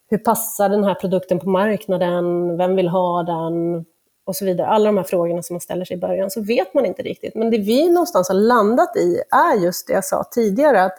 hur 0.09 0.17
passar 0.17 0.69
den 0.69 0.83
här 0.83 0.95
produkten 0.95 1.39
på 1.39 1.49
marknaden, 1.49 2.57
vem 2.57 2.75
vill 2.75 2.87
ha 2.87 3.23
den 3.23 3.85
och 4.25 4.35
så 4.35 4.45
vidare. 4.45 4.67
Alla 4.67 4.85
de 4.85 4.97
här 4.97 5.03
frågorna 5.03 5.43
som 5.43 5.53
man 5.53 5.61
ställer 5.61 5.85
sig 5.85 5.97
i 5.97 5.99
början 5.99 6.29
så 6.29 6.41
vet 6.41 6.73
man 6.73 6.85
inte 6.85 7.01
riktigt. 7.01 7.35
Men 7.35 7.49
det 7.51 7.57
vi 7.57 7.89
någonstans 7.89 8.27
har 8.27 8.35
landat 8.35 8.95
i 8.97 9.21
är 9.31 9.63
just 9.63 9.87
det 9.87 9.93
jag 9.93 10.05
sa 10.05 10.23
tidigare, 10.31 10.83
att 10.83 10.97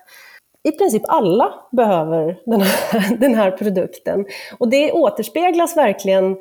i 0.68 0.72
princip 0.72 1.02
alla 1.08 1.54
behöver 1.72 2.40
den 2.46 2.60
här, 2.60 3.16
den 3.20 3.34
här 3.34 3.50
produkten. 3.50 4.24
Och 4.58 4.68
det 4.68 4.92
återspeglas 4.92 5.76
verkligen 5.76 6.36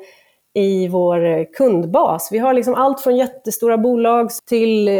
i 0.54 0.88
vår 0.88 1.52
kundbas. 1.52 2.28
Vi 2.32 2.38
har 2.38 2.54
liksom 2.54 2.74
allt 2.74 3.00
från 3.00 3.16
jättestora 3.16 3.78
bolag 3.78 4.30
till 4.48 4.88
eh, 4.88 4.98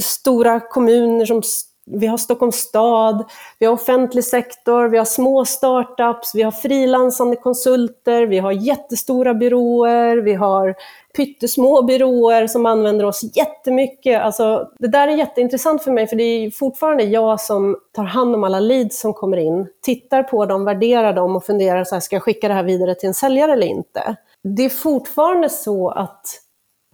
stora 0.00 0.60
kommuner 0.60 1.26
som 1.26 1.42
vi 1.86 2.06
har 2.06 2.16
Stockholms 2.16 2.56
stad, 2.56 3.24
vi 3.58 3.66
har 3.66 3.72
offentlig 3.72 4.24
sektor, 4.24 4.88
vi 4.88 4.98
har 4.98 5.04
små 5.04 5.44
startups, 5.44 6.34
vi 6.34 6.42
har 6.42 6.50
frilansande 6.50 7.36
konsulter, 7.36 8.26
vi 8.26 8.38
har 8.38 8.52
jättestora 8.52 9.34
byråer, 9.34 10.16
vi 10.16 10.34
har 10.34 10.74
pyttesmå 11.16 11.82
byråer 11.82 12.46
som 12.46 12.66
använder 12.66 13.04
oss 13.04 13.36
jättemycket. 13.36 14.22
Alltså, 14.22 14.70
det 14.78 14.88
där 14.88 15.08
är 15.08 15.16
jätteintressant 15.16 15.82
för 15.82 15.90
mig, 15.90 16.06
för 16.06 16.16
det 16.16 16.22
är 16.24 16.50
fortfarande 16.50 17.02
jag 17.04 17.40
som 17.40 17.76
tar 17.92 18.04
hand 18.04 18.34
om 18.34 18.44
alla 18.44 18.60
leads 18.60 19.00
som 19.00 19.14
kommer 19.14 19.36
in, 19.36 19.66
tittar 19.82 20.22
på 20.22 20.46
dem, 20.46 20.64
värderar 20.64 21.12
dem 21.12 21.36
och 21.36 21.44
funderar, 21.44 21.84
så 21.84 21.94
här, 21.94 22.00
ska 22.00 22.16
jag 22.16 22.22
skicka 22.22 22.48
det 22.48 22.54
här 22.54 22.62
vidare 22.64 22.94
till 22.94 23.08
en 23.08 23.14
säljare 23.14 23.52
eller 23.52 23.66
inte? 23.66 24.16
Det 24.42 24.64
är 24.64 24.68
fortfarande 24.68 25.48
så 25.48 25.88
att, 25.88 26.26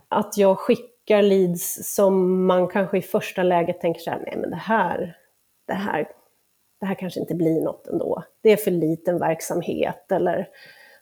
att 0.08 0.36
jag 0.36 0.58
skickar 0.58 0.97
leads 1.10 1.94
som 1.94 2.46
man 2.46 2.68
kanske 2.68 2.98
i 2.98 3.02
första 3.02 3.42
läget 3.42 3.80
tänker 3.80 4.00
så 4.00 4.10
här, 4.10 4.22
nej 4.26 4.36
men 4.36 4.50
det 4.50 4.56
här, 4.56 5.16
det 5.66 5.74
här, 5.74 6.08
det 6.80 6.86
här 6.86 6.94
kanske 6.94 7.20
inte 7.20 7.34
blir 7.34 7.60
något 7.60 7.86
ändå. 7.86 8.24
Det 8.42 8.52
är 8.52 8.56
för 8.56 8.70
liten 8.70 9.18
verksamhet 9.18 10.12
eller 10.12 10.48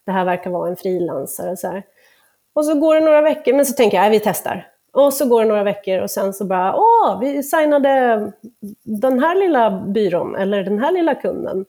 det 0.04 0.12
här 0.12 0.24
verkar 0.24 0.50
vara 0.50 0.68
en 0.68 0.76
frilansare. 0.76 1.56
Så 1.56 1.68
här. 1.68 1.82
Och 2.54 2.64
så 2.64 2.74
går 2.74 2.94
det 2.94 3.00
några 3.00 3.22
veckor, 3.22 3.52
men 3.52 3.66
så 3.66 3.72
tänker 3.72 3.96
jag, 4.02 4.10
vi 4.10 4.20
testar. 4.20 4.72
Och 4.92 5.14
så 5.14 5.28
går 5.28 5.42
det 5.42 5.48
några 5.48 5.62
veckor 5.62 6.00
och 6.00 6.10
sen 6.10 6.32
så 6.32 6.44
bara, 6.44 6.76
åh, 6.76 7.20
vi 7.20 7.42
signade 7.42 8.32
den 8.82 9.20
här 9.20 9.34
lilla 9.34 9.70
byrån 9.70 10.36
eller 10.36 10.62
den 10.62 10.78
här 10.78 10.92
lilla 10.92 11.14
kunden. 11.14 11.64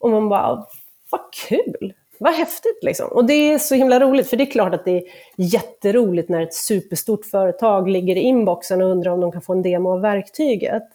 Och 0.00 0.10
man 0.10 0.28
bara, 0.28 0.66
vad 1.10 1.20
kul! 1.48 1.94
Vad 2.20 2.34
häftigt 2.34 2.78
liksom. 2.82 3.08
Och 3.08 3.24
det 3.24 3.52
är 3.52 3.58
så 3.58 3.74
himla 3.74 4.00
roligt, 4.00 4.30
för 4.30 4.36
det 4.36 4.44
är 4.44 4.50
klart 4.50 4.74
att 4.74 4.84
det 4.84 4.96
är 4.96 5.02
jätteroligt 5.36 6.28
när 6.28 6.42
ett 6.42 6.54
superstort 6.54 7.24
företag 7.24 7.88
ligger 7.88 8.16
i 8.16 8.20
inboxen 8.20 8.82
och 8.82 8.90
undrar 8.90 9.12
om 9.12 9.20
de 9.20 9.32
kan 9.32 9.42
få 9.42 9.52
en 9.52 9.62
demo 9.62 9.92
av 9.92 10.00
verktyget. 10.00 10.88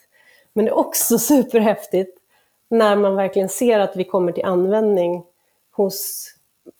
Men 0.53 0.65
det 0.65 0.71
är 0.71 0.77
också 0.77 1.17
superhäftigt 1.19 2.17
när 2.69 2.95
man 2.95 3.15
verkligen 3.15 3.49
ser 3.49 3.79
att 3.79 3.95
vi 3.95 4.03
kommer 4.03 4.31
till 4.31 4.45
användning 4.45 5.23
hos 5.71 6.29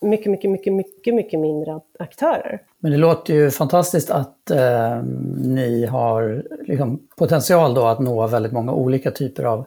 mycket, 0.01 0.31
mycket, 0.31 0.51
mycket, 0.51 0.73
mycket, 0.73 1.15
mycket 1.15 1.39
mindre 1.39 1.79
aktörer. 2.00 2.62
Men 2.79 2.91
det 2.91 2.97
låter 2.97 3.33
ju 3.33 3.51
fantastiskt 3.51 4.12
att 4.12 4.51
eh, 4.51 5.03
ni 5.38 5.85
har 5.85 6.43
liksom, 6.67 7.07
potential 7.17 7.73
då 7.73 7.85
att 7.85 8.00
nå 8.00 8.27
väldigt 8.27 8.51
många 8.51 8.73
olika 8.73 9.12
typer 9.12 9.43
av 9.43 9.65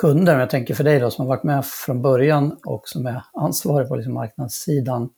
kunder. 0.00 0.32
Men 0.32 0.40
jag 0.40 0.50
tänker 0.50 0.74
för 0.74 0.84
dig 0.84 1.00
då 1.00 1.10
som 1.10 1.26
har 1.26 1.28
varit 1.36 1.44
med 1.44 1.66
från 1.66 2.02
början 2.02 2.56
och 2.64 2.88
som 2.88 3.06
är 3.06 3.22
ansvarig 3.32 3.88
på 3.88 3.96
liksom, 3.96 4.14
marknadssidan. 4.14 5.10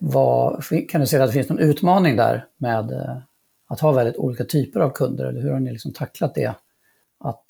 Vad, 0.00 0.64
kan 0.88 1.00
du 1.00 1.06
se 1.06 1.18
att 1.18 1.28
det 1.28 1.32
finns 1.32 1.48
någon 1.48 1.58
utmaning 1.58 2.16
där 2.16 2.46
med 2.56 2.90
eh, 2.92 3.16
att 3.68 3.80
ha 3.80 3.92
väldigt 3.92 4.16
olika 4.16 4.44
typer 4.44 4.80
av 4.80 4.90
kunder? 4.90 5.24
Eller 5.24 5.40
hur 5.40 5.50
har 5.50 5.60
ni 5.60 5.72
liksom 5.72 5.92
tacklat 5.92 6.34
det? 6.34 6.54
Att 7.20 7.44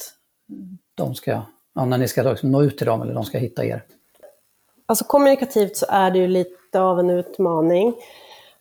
de 0.95 1.15
ska, 1.15 1.43
ja, 1.75 1.85
när 1.85 1.99
ni 1.99 2.09
ska 2.09 2.23
liksom 2.23 2.51
nå 2.51 2.63
ut 2.63 2.79
till 2.79 2.87
dem 2.87 3.03
eller 3.03 3.15
de 3.15 3.25
ska 3.25 3.39
hitta 3.39 3.65
er? 3.65 3.85
Alltså 4.87 5.05
kommunikativt 5.05 5.77
så 5.77 5.87
är 5.89 6.11
det 6.11 6.19
ju 6.19 6.29
lite 6.29 6.81
av 6.81 7.01
en 7.01 7.11
utmaning. 7.11 7.95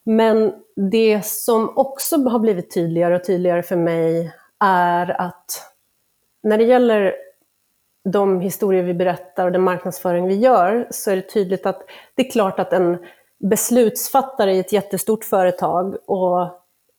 Men 0.03 0.53
det 0.91 1.25
som 1.25 1.77
också 1.77 2.15
har 2.29 2.39
blivit 2.39 2.73
tydligare 2.73 3.15
och 3.15 3.25
tydligare 3.25 3.63
för 3.63 3.75
mig 3.75 4.33
är 4.59 5.21
att 5.21 5.61
när 6.43 6.57
det 6.57 6.63
gäller 6.63 7.13
de 8.11 8.41
historier 8.41 8.83
vi 8.83 8.93
berättar 8.93 9.45
och 9.45 9.51
den 9.51 9.61
marknadsföring 9.61 10.27
vi 10.27 10.35
gör 10.35 10.87
så 10.89 11.11
är 11.11 11.15
det 11.15 11.21
tydligt 11.21 11.65
att 11.65 11.81
det 12.15 12.27
är 12.27 12.31
klart 12.31 12.59
att 12.59 12.73
en 12.73 12.97
beslutsfattare 13.39 14.53
i 14.53 14.59
ett 14.59 14.73
jättestort 14.73 15.23
företag 15.23 15.95
och 16.05 16.49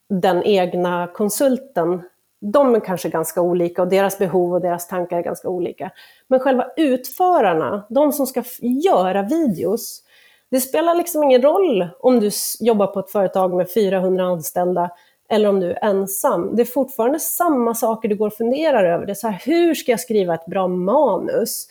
den 0.08 0.42
egna 0.42 1.06
konsulten 1.06 2.02
de 2.40 2.74
är 2.74 2.80
kanske 2.80 3.08
ganska 3.08 3.40
olika 3.40 3.82
och 3.82 3.88
deras 3.88 4.18
behov 4.18 4.54
och 4.54 4.60
deras 4.60 4.88
tankar 4.88 5.18
är 5.18 5.22
ganska 5.22 5.48
olika. 5.48 5.90
Men 6.28 6.40
själva 6.40 6.66
utförarna, 6.76 7.86
de 7.88 8.12
som 8.12 8.26
ska 8.26 8.42
göra 8.60 9.22
videos, 9.22 10.02
det 10.50 10.60
spelar 10.60 10.94
liksom 10.94 11.22
ingen 11.22 11.42
roll 11.42 11.88
om 12.00 12.20
du 12.20 12.30
jobbar 12.60 12.86
på 12.86 13.00
ett 13.00 13.10
företag 13.10 13.54
med 13.54 13.72
400 13.72 14.24
anställda 14.24 14.90
eller 15.28 15.48
om 15.48 15.60
du 15.60 15.70
är 15.70 15.84
ensam. 15.84 16.56
Det 16.56 16.62
är 16.62 16.66
fortfarande 16.66 17.20
samma 17.20 17.74
saker 17.74 18.08
du 18.08 18.16
går 18.16 18.26
och 18.26 18.34
funderar 18.34 18.84
över. 18.84 19.06
Det 19.06 19.12
är 19.12 19.14
så 19.14 19.28
här, 19.28 19.42
hur 19.44 19.74
ska 19.74 19.90
jag 19.90 20.00
skriva 20.00 20.34
ett 20.34 20.46
bra 20.46 20.68
manus? 20.68 21.68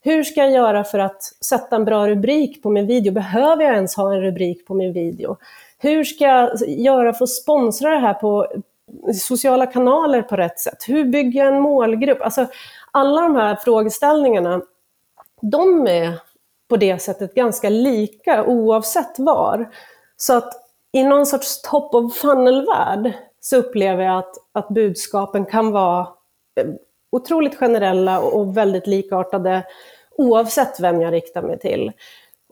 Hur 0.00 0.24
ska 0.24 0.40
jag 0.40 0.52
göra 0.52 0.84
för 0.84 0.98
att 0.98 1.22
sätta 1.22 1.76
en 1.76 1.84
bra 1.84 2.08
rubrik 2.08 2.62
på 2.62 2.70
min 2.70 2.86
video? 2.86 3.12
Behöver 3.12 3.64
jag 3.64 3.74
ens 3.74 3.96
ha 3.96 4.14
en 4.14 4.20
rubrik 4.20 4.66
på 4.66 4.74
min 4.74 4.92
video? 4.92 5.36
Hur 5.78 6.04
ska 6.04 6.24
jag 6.24 6.68
göra 6.68 7.12
för 7.12 7.24
att 7.24 7.30
sponsra 7.30 7.90
det 7.90 7.98
här 7.98 8.14
på, 8.14 8.46
sociala 9.14 9.66
kanaler 9.66 10.22
på 10.22 10.36
rätt 10.36 10.58
sätt? 10.58 10.84
Hur 10.88 11.04
bygger 11.04 11.44
jag 11.44 11.54
en 11.54 11.60
målgrupp? 11.60 12.22
Alltså, 12.22 12.46
alla 12.90 13.22
de 13.22 13.36
här 13.36 13.56
frågeställningarna, 13.56 14.60
de 15.42 15.86
är 15.86 16.12
på 16.68 16.76
det 16.76 17.02
sättet 17.02 17.34
ganska 17.34 17.68
lika 17.68 18.44
oavsett 18.44 19.18
var. 19.18 19.70
Så 20.16 20.36
att 20.36 20.67
i 20.92 21.02
någon 21.02 21.26
sorts 21.26 21.62
top 21.62 21.94
of 21.94 22.16
funnel-värld 22.16 23.12
så 23.40 23.56
upplever 23.56 24.04
jag 24.04 24.18
att, 24.18 24.34
att 24.52 24.68
budskapen 24.68 25.46
kan 25.46 25.70
vara 25.70 26.00
eh, 26.60 26.66
otroligt 27.12 27.58
generella 27.58 28.20
och 28.20 28.56
väldigt 28.56 28.86
likartade 28.86 29.66
oavsett 30.16 30.80
vem 30.80 31.00
jag 31.00 31.12
riktar 31.12 31.42
mig 31.42 31.58
till. 31.58 31.92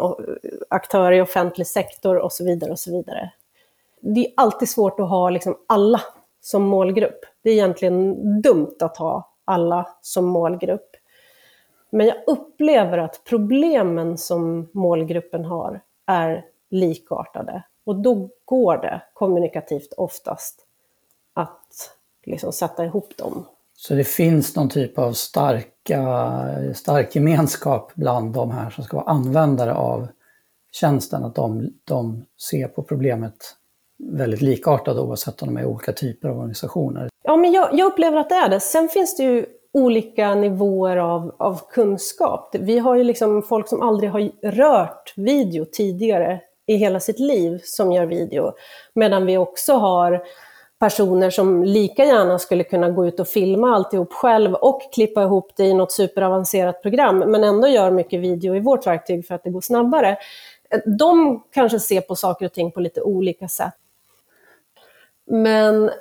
aktör 0.70 1.12
i 1.12 1.22
offentlig 1.22 1.68
sektor 1.68 2.18
och 2.18 2.32
så 2.32 2.46
vidare. 2.46 2.72
och 2.72 2.80
så 2.80 2.92
vidare. 2.92 3.32
Det 4.00 4.20
är 4.20 4.34
alltid 4.38 4.70
svårt 4.70 5.00
att 5.00 5.10
ha 5.10 5.30
liksom 5.30 5.58
alla 5.68 6.02
som 6.42 6.64
målgrupp. 6.64 7.26
Det 7.44 7.50
är 7.50 7.54
egentligen 7.54 8.42
dumt 8.42 8.76
att 8.80 8.98
ha 8.98 9.32
alla 9.46 9.88
som 10.02 10.26
målgrupp. 10.26 10.90
Men 11.90 12.08
jag 12.08 12.16
upplever 12.28 12.98
att 12.98 13.22
problemen 13.24 14.18
som 14.18 14.70
målgruppen 14.72 15.46
har 15.46 15.82
är 16.08 16.46
likartade. 16.70 17.64
Och 17.86 17.96
då 17.96 18.30
går 18.46 18.78
det 18.78 19.02
kommunikativt 19.14 19.94
oftast 19.98 20.66
att 21.34 21.92
liksom 22.26 22.52
sätta 22.52 22.86
ihop 22.86 23.18
dem. 23.18 23.46
Så 23.78 23.94
det 23.94 24.04
finns 24.04 24.56
någon 24.56 24.70
typ 24.70 25.00
av 25.00 25.14
starka, 25.14 26.02
stark 26.74 27.16
gemenskap 27.16 27.92
bland 27.96 28.34
de 28.34 28.52
här 28.52 28.70
som 28.70 28.84
ska 28.84 28.98
vara 28.98 29.10
användare 29.10 29.74
av 29.74 30.08
tjänsten, 30.72 31.24
att 31.24 31.36
de, 31.36 31.74
de 31.84 32.26
ser 32.50 32.68
på 32.68 32.84
problemet 32.84 33.56
väldigt 33.98 34.42
likartat 34.42 34.98
oavsett 34.98 35.42
om 35.42 35.54
de 35.54 35.62
är 35.62 35.66
olika 35.66 35.92
typer 35.92 36.30
av 36.30 36.38
organisationer? 36.38 37.10
Ja, 37.24 37.36
men 37.36 37.52
jag, 37.52 37.70
jag 37.74 37.86
upplever 37.86 38.18
att 38.18 38.30
det 38.30 38.36
är 38.36 38.50
det. 38.50 38.60
Sen 38.60 38.90
finns 38.90 39.18
det 39.18 39.24
ju 39.24 39.46
olika 39.74 40.36
nivåer 40.36 40.98
av, 40.98 41.36
av 41.40 41.62
kunskap. 41.70 42.56
Vi 42.60 42.80
har 42.80 42.96
ju 42.96 43.04
liksom 43.04 43.44
folk 43.44 43.68
som 43.68 43.82
aldrig 43.82 44.10
har 44.10 44.32
rört 44.44 45.14
video 45.16 45.66
tidigare 45.66 46.42
i 46.66 46.76
hela 46.76 47.00
sitt 47.00 47.20
liv 47.20 47.62
som 47.64 47.92
gör 47.92 48.06
video. 48.06 48.54
Medan 48.94 49.26
vi 49.26 49.38
också 49.38 49.74
har 49.74 50.24
personer 50.80 51.30
som 51.30 51.64
lika 51.64 52.06
gärna 52.06 52.40
skulle 52.40 52.64
kunna 52.64 52.90
gå 52.90 53.08
ut 53.08 53.20
och 53.20 53.28
filma 53.28 53.76
alltihop 53.76 54.14
själv 54.14 54.54
och 54.54 54.94
klippa 54.94 55.24
ihop 55.24 55.52
det 55.56 55.64
i 55.64 55.74
något 55.74 55.92
superavancerat 55.92 56.82
program, 56.82 57.20
men 57.20 57.44
ändå 57.44 57.68
gör 57.68 57.92
mycket 57.92 58.20
video 58.20 58.56
i 58.56 58.60
vårt 58.60 58.88
verktyg 58.88 59.28
för 59.28 59.36
att 59.36 59.44
det 59.44 59.50
går 59.50 59.62
snabbare. 59.62 60.18
De 61.00 61.44
kanske 61.52 61.80
ser 61.80 62.02
på 62.02 62.16
saker 62.16 62.46
och 62.46 62.54
ting 62.54 62.72
på 62.72 62.80
lite 62.80 63.02
olika 63.02 63.48
sätt. 63.48 63.74
Men, 65.28 65.92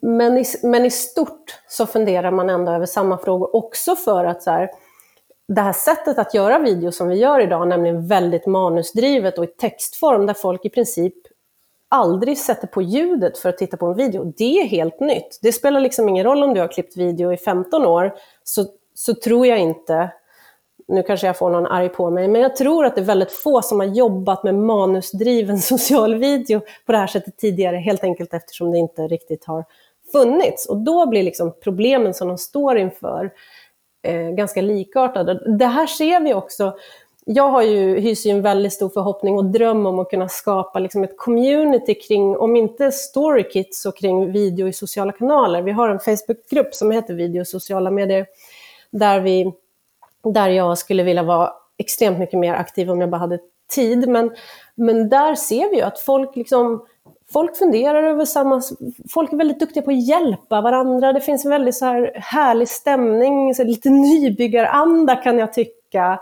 men, 0.00 0.38
i, 0.38 0.44
men 0.62 0.84
i 0.84 0.90
stort 0.90 1.60
så 1.68 1.86
funderar 1.86 2.30
man 2.30 2.50
ändå 2.50 2.72
över 2.72 2.86
samma 2.86 3.18
frågor 3.18 3.56
också 3.56 3.96
för 3.96 4.24
att 4.24 4.42
så 4.42 4.50
här, 4.50 4.70
det 5.48 5.60
här 5.60 5.72
sättet 5.72 6.18
att 6.18 6.34
göra 6.34 6.58
video 6.58 6.92
som 6.92 7.08
vi 7.08 7.16
gör 7.16 7.40
idag, 7.40 7.68
nämligen 7.68 8.06
väldigt 8.06 8.46
manusdrivet 8.46 9.38
och 9.38 9.44
i 9.44 9.46
textform, 9.46 10.26
där 10.26 10.34
folk 10.34 10.64
i 10.64 10.70
princip 10.70 11.14
aldrig 11.88 12.38
sätter 12.38 12.66
på 12.66 12.82
ljudet 12.82 13.38
för 13.38 13.48
att 13.48 13.58
titta 13.58 13.76
på 13.76 13.86
en 13.86 13.94
video, 13.94 14.32
det 14.36 14.60
är 14.60 14.64
helt 14.64 15.00
nytt. 15.00 15.38
Det 15.42 15.52
spelar 15.52 15.80
liksom 15.80 16.08
ingen 16.08 16.24
roll 16.24 16.42
om 16.42 16.54
du 16.54 16.60
har 16.60 16.68
klippt 16.68 16.96
video 16.96 17.32
i 17.32 17.36
15 17.36 17.86
år, 17.86 18.14
så, 18.44 18.66
så 18.94 19.14
tror 19.14 19.46
jag 19.46 19.58
inte, 19.58 20.10
nu 20.88 21.02
kanske 21.02 21.26
jag 21.26 21.38
får 21.38 21.50
någon 21.50 21.66
arg 21.66 21.88
på 21.88 22.10
mig, 22.10 22.28
men 22.28 22.40
jag 22.40 22.56
tror 22.56 22.86
att 22.86 22.94
det 22.94 23.00
är 23.00 23.04
väldigt 23.04 23.32
få 23.32 23.62
som 23.62 23.80
har 23.80 23.86
jobbat 23.86 24.44
med 24.44 24.54
manusdriven 24.54 25.58
social 25.58 26.14
video 26.14 26.60
på 26.86 26.92
det 26.92 26.98
här 26.98 27.06
sättet 27.06 27.36
tidigare, 27.36 27.76
helt 27.76 28.04
enkelt 28.04 28.34
eftersom 28.34 28.72
det 28.72 28.78
inte 28.78 29.02
riktigt 29.02 29.44
har 29.44 29.64
funnits. 30.12 30.66
Och 30.66 30.76
då 30.76 31.06
blir 31.06 31.22
liksom 31.22 31.54
problemen 31.62 32.14
som 32.14 32.28
de 32.28 32.38
står 32.38 32.78
inför 32.78 33.30
eh, 34.02 34.30
ganska 34.30 34.62
likartade. 34.62 35.56
Det 35.58 35.66
här 35.66 35.86
ser 35.86 36.20
vi 36.20 36.34
också 36.34 36.74
jag 37.30 37.48
har 37.48 37.62
ju, 37.62 38.00
hyser 38.00 38.30
ju 38.30 38.36
en 38.36 38.42
väldigt 38.42 38.72
stor 38.72 38.88
förhoppning 38.88 39.36
och 39.36 39.44
dröm 39.44 39.86
om 39.86 39.98
att 39.98 40.10
kunna 40.10 40.28
skapa 40.28 40.78
liksom 40.78 41.04
ett 41.04 41.18
community 41.18 41.94
kring, 41.94 42.36
om 42.36 42.56
inte 42.56 42.92
Storykit, 42.92 43.74
så 43.74 43.92
kring 43.92 44.32
video 44.32 44.68
i 44.68 44.72
sociala 44.72 45.12
kanaler. 45.12 45.62
Vi 45.62 45.70
har 45.70 45.88
en 45.88 45.98
Facebookgrupp 45.98 46.74
som 46.74 46.90
heter 46.90 47.14
Video 47.14 47.42
i 47.42 47.44
sociala 47.44 47.90
medier, 47.90 48.26
där, 48.90 49.20
vi, 49.20 49.52
där 50.24 50.48
jag 50.48 50.78
skulle 50.78 51.02
vilja 51.02 51.22
vara 51.22 51.52
extremt 51.76 52.18
mycket 52.18 52.38
mer 52.38 52.54
aktiv 52.54 52.90
om 52.90 53.00
jag 53.00 53.10
bara 53.10 53.18
hade 53.18 53.38
tid. 53.70 54.08
Men, 54.08 54.30
men 54.74 55.08
där 55.08 55.34
ser 55.34 55.70
vi 55.70 55.76
ju 55.76 55.82
att 55.82 56.00
folk 56.00 56.36
liksom 56.36 56.86
Folk 57.32 57.56
funderar 57.56 58.02
över 58.02 58.24
samma... 58.24 58.62
Folk 59.10 59.32
är 59.32 59.36
väldigt 59.36 59.60
duktiga 59.60 59.82
på 59.82 59.90
att 59.90 60.08
hjälpa 60.08 60.60
varandra. 60.60 61.12
Det 61.12 61.20
finns 61.20 61.44
en 61.44 61.50
väldigt 61.50 61.76
så 61.76 61.84
här 61.84 62.12
härlig 62.14 62.68
stämning, 62.68 63.54
så 63.54 63.64
lite 63.64 63.90
nybyggaranda 63.90 65.16
kan 65.16 65.38
jag 65.38 65.52
tycka. 65.52 66.18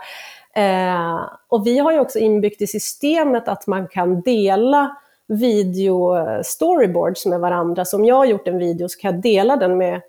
Eh, 0.55 1.19
och 1.47 1.67
vi 1.67 1.77
har 1.77 1.91
ju 1.91 1.99
också 1.99 2.19
inbyggt 2.19 2.61
i 2.61 2.67
systemet 2.67 3.47
att 3.47 3.67
man 3.67 3.87
kan 3.87 4.21
dela 4.21 4.97
video-storyboards 5.27 7.25
eh, 7.25 7.29
med 7.29 7.39
varandra. 7.39 7.85
Så 7.85 7.97
om 7.97 8.05
jag 8.05 8.15
har 8.15 8.25
gjort 8.25 8.47
en 8.47 8.57
video 8.57 8.89
så 8.89 8.99
kan 8.99 9.13
jag 9.13 9.21
dela 9.21 9.55
den 9.55 9.77
med 9.77 10.01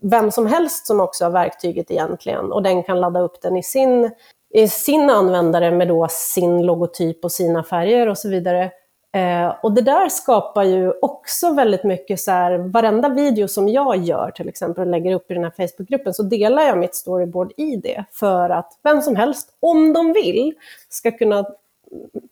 vem 0.00 0.30
som 0.30 0.46
helst 0.46 0.86
som 0.86 1.00
också 1.00 1.24
har 1.24 1.30
verktyget 1.30 1.90
egentligen. 1.90 2.52
Och 2.52 2.62
den 2.62 2.82
kan 2.82 3.00
ladda 3.00 3.20
upp 3.20 3.42
den 3.42 3.56
i 3.56 3.62
sin, 3.62 4.10
i 4.54 4.68
sin 4.68 5.10
användare 5.10 5.70
med 5.70 5.88
då 5.88 6.06
sin 6.10 6.66
logotyp 6.66 7.24
och 7.24 7.32
sina 7.32 7.64
färger 7.64 8.08
och 8.08 8.18
så 8.18 8.28
vidare. 8.28 8.70
Eh, 9.12 9.54
och 9.62 9.72
det 9.72 9.82
där 9.82 10.08
skapar 10.08 10.62
ju 10.62 10.92
också 11.02 11.52
väldigt 11.52 11.84
mycket 11.84 12.20
så 12.20 12.30
här, 12.30 12.58
varenda 12.58 13.08
video 13.08 13.48
som 13.48 13.68
jag 13.68 13.96
gör 13.96 14.30
till 14.30 14.48
exempel 14.48 14.84
och 14.84 14.90
lägger 14.90 15.14
upp 15.14 15.30
i 15.30 15.34
den 15.34 15.44
här 15.44 15.68
Facebookgruppen 15.68 16.14
så 16.14 16.22
delar 16.22 16.62
jag 16.62 16.78
mitt 16.78 16.94
storyboard 16.94 17.52
i 17.56 17.76
det 17.76 18.04
för 18.12 18.50
att 18.50 18.78
vem 18.82 19.02
som 19.02 19.16
helst, 19.16 19.56
om 19.60 19.92
de 19.92 20.12
vill, 20.12 20.54
ska 20.88 21.10
kunna 21.10 21.44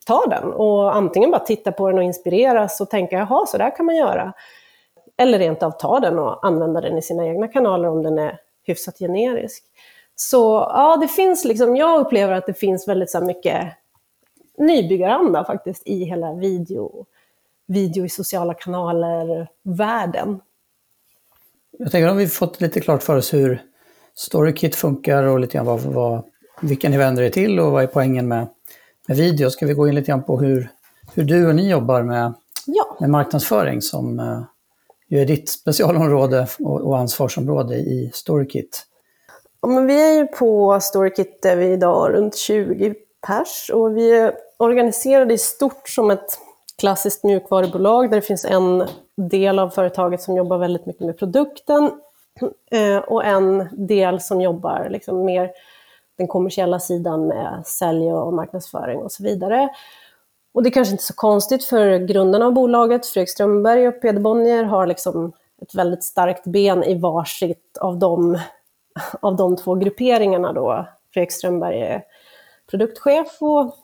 ta 0.07 0.27
den 0.27 0.53
och 0.53 0.97
antingen 0.97 1.31
bara 1.31 1.45
titta 1.45 1.73
på 1.73 1.89
den 1.89 1.99
och 1.99 2.05
inspireras 2.05 2.81
och 2.81 2.91
tänka 2.91 3.17
jaha, 3.17 3.47
så 3.47 3.59
där 3.59 3.77
kan 3.77 3.87
man 3.87 3.97
göra. 3.97 4.33
Eller 5.17 5.39
rent 5.39 5.63
av 5.63 5.71
ta 5.71 6.01
den 6.01 6.19
och 6.19 6.47
använda 6.47 6.81
den 6.81 6.99
i 6.99 7.03
sina 7.03 7.27
egna 7.27 7.49
kanaler 7.49 7.89
om 7.89 8.03
den 8.03 8.19
är 8.19 8.39
hyfsat 8.67 8.99
generisk. 8.99 9.65
Så 10.15 10.67
ja, 10.75 10.97
det 11.01 11.09
finns 11.09 11.45
liksom, 11.45 11.77
jag 11.77 12.01
upplever 12.01 12.33
att 12.33 12.47
det 12.47 12.55
finns 12.55 12.89
väldigt 12.89 13.11
så 13.11 13.21
mycket 13.21 13.67
nybyggaranda 14.59 15.45
faktiskt 15.45 15.83
i 15.87 16.05
hela 16.05 16.33
video, 16.33 17.07
video 17.67 18.05
i 18.05 18.09
sociala 18.09 18.55
kanaler-världen. 18.55 20.41
Jag 21.79 21.91
tänker 21.91 22.09
att 22.09 22.17
vi 22.17 22.27
fått 22.27 22.61
lite 22.61 22.81
klart 22.81 23.03
för 23.03 23.17
oss 23.17 23.35
hur 23.35 23.63
StoryKit 24.15 24.75
funkar 24.75 25.23
och 25.23 25.41
lite 25.41 25.57
grann 25.57 25.67
vad, 25.67 25.81
vad, 25.81 26.25
vilka 26.61 26.89
ni 26.89 26.97
vänder 26.97 27.23
er 27.23 27.31
till 27.31 27.61
och 27.61 27.73
vad 27.73 27.83
är 27.83 27.87
poängen 27.87 28.29
med, 28.29 28.47
med 29.09 29.17
video. 29.17 29.51
Ska 29.51 29.67
vi 29.67 29.75
gå 29.75 29.89
in 29.89 29.95
lite 29.95 30.07
grann 30.07 30.23
på 30.23 30.41
hur, 30.41 30.71
hur 31.15 31.25
du 31.25 31.49
och 31.49 31.55
ni 31.55 31.71
jobbar 31.71 32.03
med, 32.03 32.33
ja. 32.67 32.97
med 33.01 33.11
marknadsföring 33.11 33.83
som 33.83 34.21
uh, 34.21 34.43
ju 35.09 35.21
är 35.21 35.27
ditt 35.27 35.49
specialområde 35.49 36.47
och, 36.59 36.81
och 36.81 36.99
ansvarsområde 36.99 37.77
i 37.77 38.11
StoryKit? 38.15 38.87
Ja, 39.61 39.81
vi 39.81 40.03
är 40.03 40.15
ju 40.15 40.27
på 40.27 40.81
StoryKit 40.81 41.43
där 41.43 41.57
vi 41.57 41.67
idag 41.67 42.13
runt 42.13 42.37
20 42.37 42.95
pers 43.27 43.71
och 43.75 43.97
vi 43.97 44.17
är 44.17 44.33
organiserade 44.59 45.35
i 45.35 45.39
stort 45.39 45.89
som 45.89 46.11
ett 46.11 46.39
klassiskt 46.79 47.25
mjukvarubolag 47.25 48.11
där 48.11 48.17
det 48.17 48.27
finns 48.27 48.45
en 48.45 48.89
del 49.17 49.59
av 49.59 49.71
företaget 49.71 50.23
som 50.23 50.37
jobbar 50.37 50.59
väldigt 50.59 50.87
mycket 50.87 51.07
med 51.07 51.19
produkten 51.19 51.91
eh, 52.71 52.99
och 52.99 53.25
en 53.25 53.69
del 53.87 54.21
som 54.21 54.41
jobbar 54.41 54.89
liksom 54.91 55.25
mer 55.25 55.51
den 56.19 56.29
kommersiella 56.29 56.81
sidan 56.81 57.27
med 57.27 57.63
sälj 57.67 58.13
och 58.13 58.33
marknadsföring 58.33 58.99
och 58.99 59.13
så 59.13 59.23
vidare. 59.23 59.69
Och 60.55 60.63
det 60.63 60.69
är 60.69 60.71
kanske 60.73 60.93
inte 60.93 61.05
så 61.05 61.15
konstigt 61.15 61.65
för 61.65 61.99
grundarna 61.99 62.47
av 62.47 62.53
bolaget, 62.53 63.07
Fredrik 63.07 63.31
Strömberg 63.31 63.89
och 63.89 64.01
Peder 64.01 64.21
Bonnier, 64.21 64.65
har 64.65 64.87
liksom 64.87 65.33
ett 65.63 65.75
väldigt 65.75 66.05
starkt 66.05 66.45
ben 66.45 66.85
i 66.85 66.99
varsitt 66.99 67.79
av 67.81 67.99
de, 67.99 68.39
av 69.21 69.37
de 69.37 69.57
två 69.57 69.75
grupperingarna. 69.75 70.53
Då. 70.53 70.87
Fredrik 71.15 71.33
Strömberg 71.33 71.81
är 71.83 72.03
produktchef 72.71 73.37
och, 73.41 73.75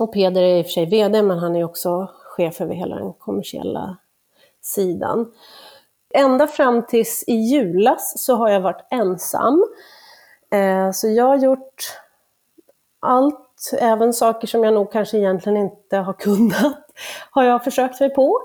och 0.00 0.12
Peder 0.12 0.42
är 0.42 0.58
i 0.58 0.62
och 0.62 0.66
för 0.66 0.72
sig 0.72 0.86
VD, 0.86 1.22
men 1.22 1.38
han 1.38 1.56
är 1.56 1.64
också 1.64 2.10
chef 2.36 2.60
över 2.60 2.74
hela 2.74 2.96
den 2.96 3.12
kommersiella 3.12 3.96
sidan. 4.60 5.32
Ända 6.14 6.46
fram 6.46 6.86
tills 6.86 7.24
i 7.26 7.34
julas 7.34 8.12
så 8.16 8.36
har 8.36 8.48
jag 8.48 8.60
varit 8.60 8.86
ensam. 8.90 9.64
Eh, 10.52 10.90
så 10.92 11.08
jag 11.08 11.24
har 11.24 11.36
gjort 11.36 11.92
allt, 13.00 13.72
även 13.80 14.12
saker 14.12 14.46
som 14.46 14.64
jag 14.64 14.74
nog 14.74 14.92
kanske 14.92 15.18
egentligen 15.18 15.58
inte 15.58 15.96
har 15.96 16.12
kunnat, 16.12 16.78
har 17.30 17.44
jag 17.44 17.64
försökt 17.64 18.00
mig 18.00 18.14
på 18.14 18.38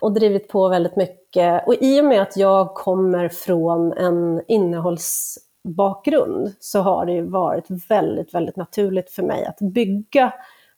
och 0.00 0.12
drivit 0.12 0.48
på 0.48 0.68
väldigt 0.68 0.96
mycket. 0.96 1.66
Och 1.66 1.74
i 1.80 2.00
och 2.00 2.04
med 2.04 2.22
att 2.22 2.36
jag 2.36 2.74
kommer 2.74 3.28
från 3.28 3.92
en 3.92 4.42
innehållsbakgrund 4.48 6.54
så 6.60 6.80
har 6.80 7.06
det 7.06 7.22
varit 7.22 7.64
väldigt, 7.88 8.34
väldigt 8.34 8.56
naturligt 8.56 9.10
för 9.10 9.22
mig 9.22 9.44
att 9.44 9.58
bygga 9.58 10.32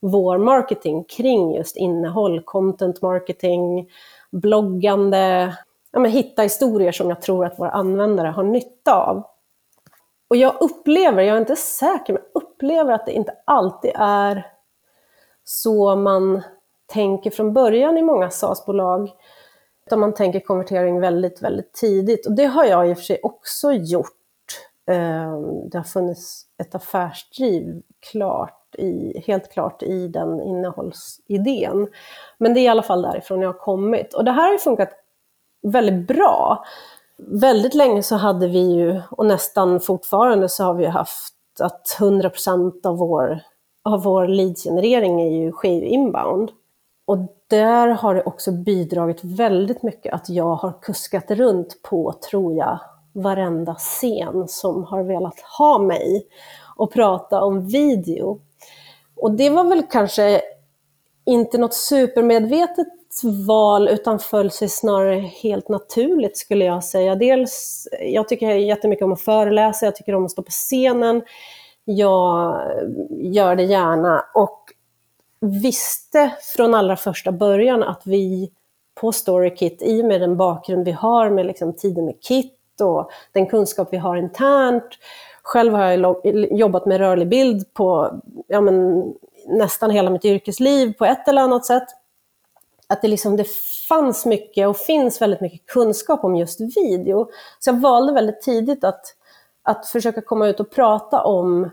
vår 0.06 0.38
marketing 0.38 1.04
kring 1.04 1.54
just 1.54 1.76
innehåll, 1.76 2.42
content 2.42 3.02
marketing, 3.02 3.90
bloggande, 4.30 5.54
ja, 5.92 5.98
men 5.98 6.10
hitta 6.10 6.42
historier 6.42 6.92
som 6.92 7.08
jag 7.08 7.22
tror 7.22 7.46
att 7.46 7.58
våra 7.58 7.70
användare 7.70 8.28
har 8.28 8.42
nytta 8.42 8.94
av. 8.94 9.26
Och 10.28 10.36
jag 10.36 10.54
upplever, 10.60 11.22
jag 11.22 11.36
är 11.36 11.40
inte 11.40 11.56
säker, 11.56 12.12
men 12.12 12.22
upplever 12.34 12.92
att 12.92 13.06
det 13.06 13.12
inte 13.12 13.34
alltid 13.44 13.92
är 13.94 14.46
så 15.44 15.96
man 15.96 16.42
tänker 16.86 17.30
från 17.30 17.52
början 17.52 17.98
i 17.98 18.02
många 18.02 18.30
SaaS-bolag. 18.30 19.10
Utan 19.86 20.00
man 20.00 20.14
tänker 20.14 20.40
konvertering 20.40 21.00
väldigt, 21.00 21.42
väldigt 21.42 21.72
tidigt. 21.72 22.26
Och 22.26 22.32
det 22.32 22.46
har 22.46 22.64
jag 22.64 22.90
i 22.90 22.92
och 22.92 22.96
för 22.96 23.04
sig 23.04 23.20
också 23.22 23.72
gjort 23.72 24.08
ehm, 24.86 25.68
det 25.70 25.78
har 25.78 25.84
funnits 25.84 26.46
ett 26.58 26.74
affärsdriv 26.74 27.82
klart 28.10 28.63
i, 28.78 29.22
helt 29.26 29.52
klart 29.52 29.82
i 29.82 30.08
den 30.08 30.40
innehållsidén. 30.40 31.88
Men 32.38 32.54
det 32.54 32.60
är 32.60 32.62
i 32.62 32.68
alla 32.68 32.82
fall 32.82 33.02
därifrån 33.02 33.40
jag 33.40 33.48
har 33.48 33.58
kommit. 33.58 34.14
Och 34.14 34.24
det 34.24 34.30
här 34.30 34.50
har 34.50 34.58
funkat 34.58 34.90
väldigt 35.62 36.08
bra. 36.08 36.64
Väldigt 37.16 37.74
länge 37.74 38.02
så 38.02 38.16
hade 38.16 38.48
vi 38.48 38.72
ju, 38.72 39.00
och 39.10 39.26
nästan 39.26 39.80
fortfarande 39.80 40.48
så 40.48 40.64
har 40.64 40.74
vi 40.74 40.86
haft 40.86 41.34
att 41.60 41.96
100% 41.98 42.86
av 42.86 42.98
vår, 42.98 43.40
av 43.82 44.02
vår 44.02 44.26
leadgenerering 44.26 45.20
är 45.20 45.30
ju, 45.30 45.52
sker 45.52 45.72
ju 45.72 45.86
inbound. 45.86 46.50
Och 47.06 47.18
där 47.48 47.88
har 47.88 48.14
det 48.14 48.22
också 48.22 48.52
bidragit 48.52 49.24
väldigt 49.24 49.82
mycket 49.82 50.14
att 50.14 50.28
jag 50.28 50.54
har 50.54 50.72
kuskat 50.82 51.30
runt 51.30 51.82
på, 51.82 52.12
tror 52.30 52.56
jag, 52.56 52.78
varenda 53.12 53.74
scen 53.74 54.48
som 54.48 54.84
har 54.84 55.02
velat 55.02 55.40
ha 55.58 55.78
mig 55.78 56.26
och 56.76 56.92
prata 56.92 57.42
om 57.42 57.66
video. 57.66 58.40
Och 59.16 59.32
det 59.32 59.50
var 59.50 59.64
väl 59.64 59.82
kanske 59.90 60.40
inte 61.24 61.58
något 61.58 61.74
supermedvetet 61.74 62.86
val 63.46 63.88
utan 63.88 64.18
föll 64.18 64.50
sig 64.50 64.68
snarare 64.68 65.20
helt 65.20 65.68
naturligt 65.68 66.36
skulle 66.36 66.64
jag 66.64 66.84
säga. 66.84 67.14
Dels, 67.14 67.88
jag 68.00 68.28
tycker 68.28 68.50
jättemycket 68.50 69.04
om 69.04 69.12
att 69.12 69.20
föreläsa, 69.20 69.86
jag 69.86 69.96
tycker 69.96 70.14
om 70.14 70.24
att 70.24 70.30
stå 70.30 70.42
på 70.42 70.50
scenen. 70.50 71.22
Jag 71.84 72.60
gör 73.10 73.56
det 73.56 73.62
gärna 73.62 74.24
och 74.34 74.60
visste 75.40 76.32
från 76.56 76.74
allra 76.74 76.96
första 76.96 77.32
början 77.32 77.82
att 77.82 78.02
vi 78.04 78.50
på 79.00 79.12
StoryKit, 79.12 79.82
i 79.82 80.02
och 80.02 80.06
med 80.06 80.20
den 80.20 80.36
bakgrund 80.36 80.84
vi 80.84 80.92
har 80.92 81.30
med 81.30 81.46
liksom 81.46 81.76
tiden 81.76 82.04
med 82.04 82.14
KIT 82.20 82.80
och 82.80 83.10
den 83.32 83.46
kunskap 83.46 83.88
vi 83.92 83.96
har 83.96 84.16
internt. 84.16 84.88
Själv 85.44 85.72
har 85.74 85.84
jag 85.84 86.16
jobbat 86.50 86.86
med 86.86 86.98
rörlig 86.98 87.28
bild 87.28 87.74
på 87.74 88.20
ja, 88.48 88.60
men, 88.60 89.04
nästan 89.46 89.90
hela 89.90 90.10
mitt 90.10 90.24
yrkesliv 90.24 90.92
på 90.92 91.04
ett 91.04 91.28
eller 91.28 91.42
annat 91.42 91.64
sätt. 91.64 91.86
Att 92.88 93.02
det, 93.02 93.08
liksom, 93.08 93.36
det 93.36 93.46
fanns 93.88 94.26
mycket 94.26 94.68
och 94.68 94.76
finns 94.76 95.22
väldigt 95.22 95.40
mycket 95.40 95.66
kunskap 95.66 96.24
om 96.24 96.36
just 96.36 96.60
video. 96.60 97.28
Så 97.58 97.70
jag 97.70 97.80
valde 97.80 98.12
väldigt 98.12 98.42
tidigt 98.42 98.84
att, 98.84 99.02
att 99.62 99.86
försöka 99.86 100.22
komma 100.22 100.48
ut 100.48 100.60
och 100.60 100.70
prata 100.70 101.22
om 101.22 101.70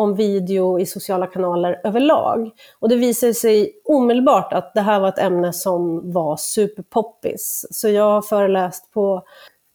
om 0.00 0.14
video 0.14 0.80
i 0.80 0.86
sociala 0.86 1.26
kanaler 1.26 1.80
överlag. 1.84 2.50
Och 2.78 2.88
det 2.88 2.96
visade 2.96 3.34
sig 3.34 3.80
omedelbart 3.84 4.52
att 4.52 4.74
det 4.74 4.80
här 4.80 5.00
var 5.00 5.08
ett 5.08 5.18
ämne 5.18 5.52
som 5.52 6.12
var 6.12 6.36
superpoppis. 6.36 7.66
Så 7.70 7.88
jag 7.88 8.04
har 8.04 8.22
föreläst 8.22 8.90
på 8.92 9.22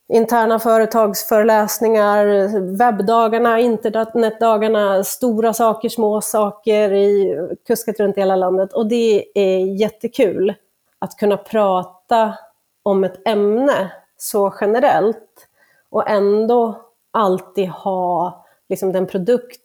interna 0.08 0.58
företagsföreläsningar, 0.58 2.48
webbdagarna, 2.76 3.60
internetdagarna, 3.60 5.04
stora 5.04 5.52
saker, 5.52 5.88
små 5.88 6.20
saker, 6.20 6.92
i, 6.92 7.38
kuskat 7.66 8.00
runt 8.00 8.16
i 8.16 8.20
hela 8.20 8.36
landet. 8.36 8.72
Och 8.72 8.88
det 8.88 9.24
är 9.34 9.58
jättekul 9.80 10.54
att 10.98 11.16
kunna 11.16 11.36
prata 11.36 12.34
om 12.82 13.04
ett 13.04 13.28
ämne 13.28 13.92
så 14.16 14.54
generellt 14.60 15.48
och 15.90 16.10
ändå 16.10 16.80
alltid 17.10 17.68
ha 17.68 18.44
liksom, 18.68 18.92
den 18.92 19.06
produkt 19.06 19.60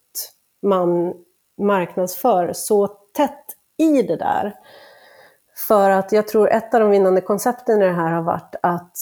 man 0.62 1.14
marknadsför 1.58 2.54
så 2.54 2.88
tätt 2.88 3.46
i 3.78 4.02
det 4.02 4.16
där. 4.16 4.56
För 5.68 5.90
att 5.90 6.12
jag 6.12 6.28
tror 6.28 6.50
ett 6.50 6.74
av 6.74 6.80
de 6.80 6.90
vinnande 6.90 7.22
koncepten 7.22 7.82
i 7.82 7.86
det 7.86 7.92
här 7.92 8.12
har 8.12 8.22
varit 8.22 8.56
att 8.64 8.98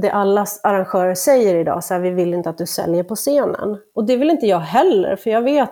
det 0.00 0.10
alla 0.10 0.46
arrangörer 0.62 1.14
säger 1.14 1.54
idag, 1.54 1.84
så 1.84 1.94
här, 1.94 2.00
vi 2.00 2.10
vill 2.10 2.34
inte 2.34 2.50
att 2.50 2.58
du 2.58 2.66
säljer 2.66 3.02
på 3.02 3.16
scenen. 3.16 3.78
Och 3.94 4.04
det 4.04 4.16
vill 4.16 4.30
inte 4.30 4.46
jag 4.46 4.58
heller, 4.58 5.16
för 5.16 5.30
jag 5.30 5.42
vet 5.42 5.70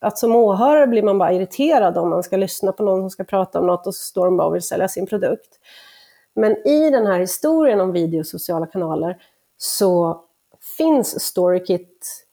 att 0.00 0.18
som 0.18 0.36
åhörare 0.36 0.86
blir 0.86 1.02
man 1.02 1.18
bara 1.18 1.32
irriterad 1.32 1.98
om 1.98 2.10
man 2.10 2.22
ska 2.22 2.36
lyssna 2.36 2.72
på 2.72 2.82
någon 2.82 3.00
som 3.00 3.10
ska 3.10 3.24
prata 3.24 3.58
om 3.58 3.66
något 3.66 3.86
och 3.86 3.94
så 3.94 4.04
står 4.04 4.24
de 4.24 4.36
bara 4.36 4.48
och 4.48 4.54
vill 4.54 4.62
sälja 4.62 4.88
sin 4.88 5.06
produkt. 5.06 5.58
Men 6.34 6.68
i 6.68 6.90
den 6.90 7.06
här 7.06 7.18
historien 7.18 7.80
om 7.80 7.92
video 7.92 8.20
och 8.20 8.26
sociala 8.26 8.66
kanaler 8.66 9.16
så 9.56 10.20
finns 10.78 11.20
StoryKit 11.20 12.26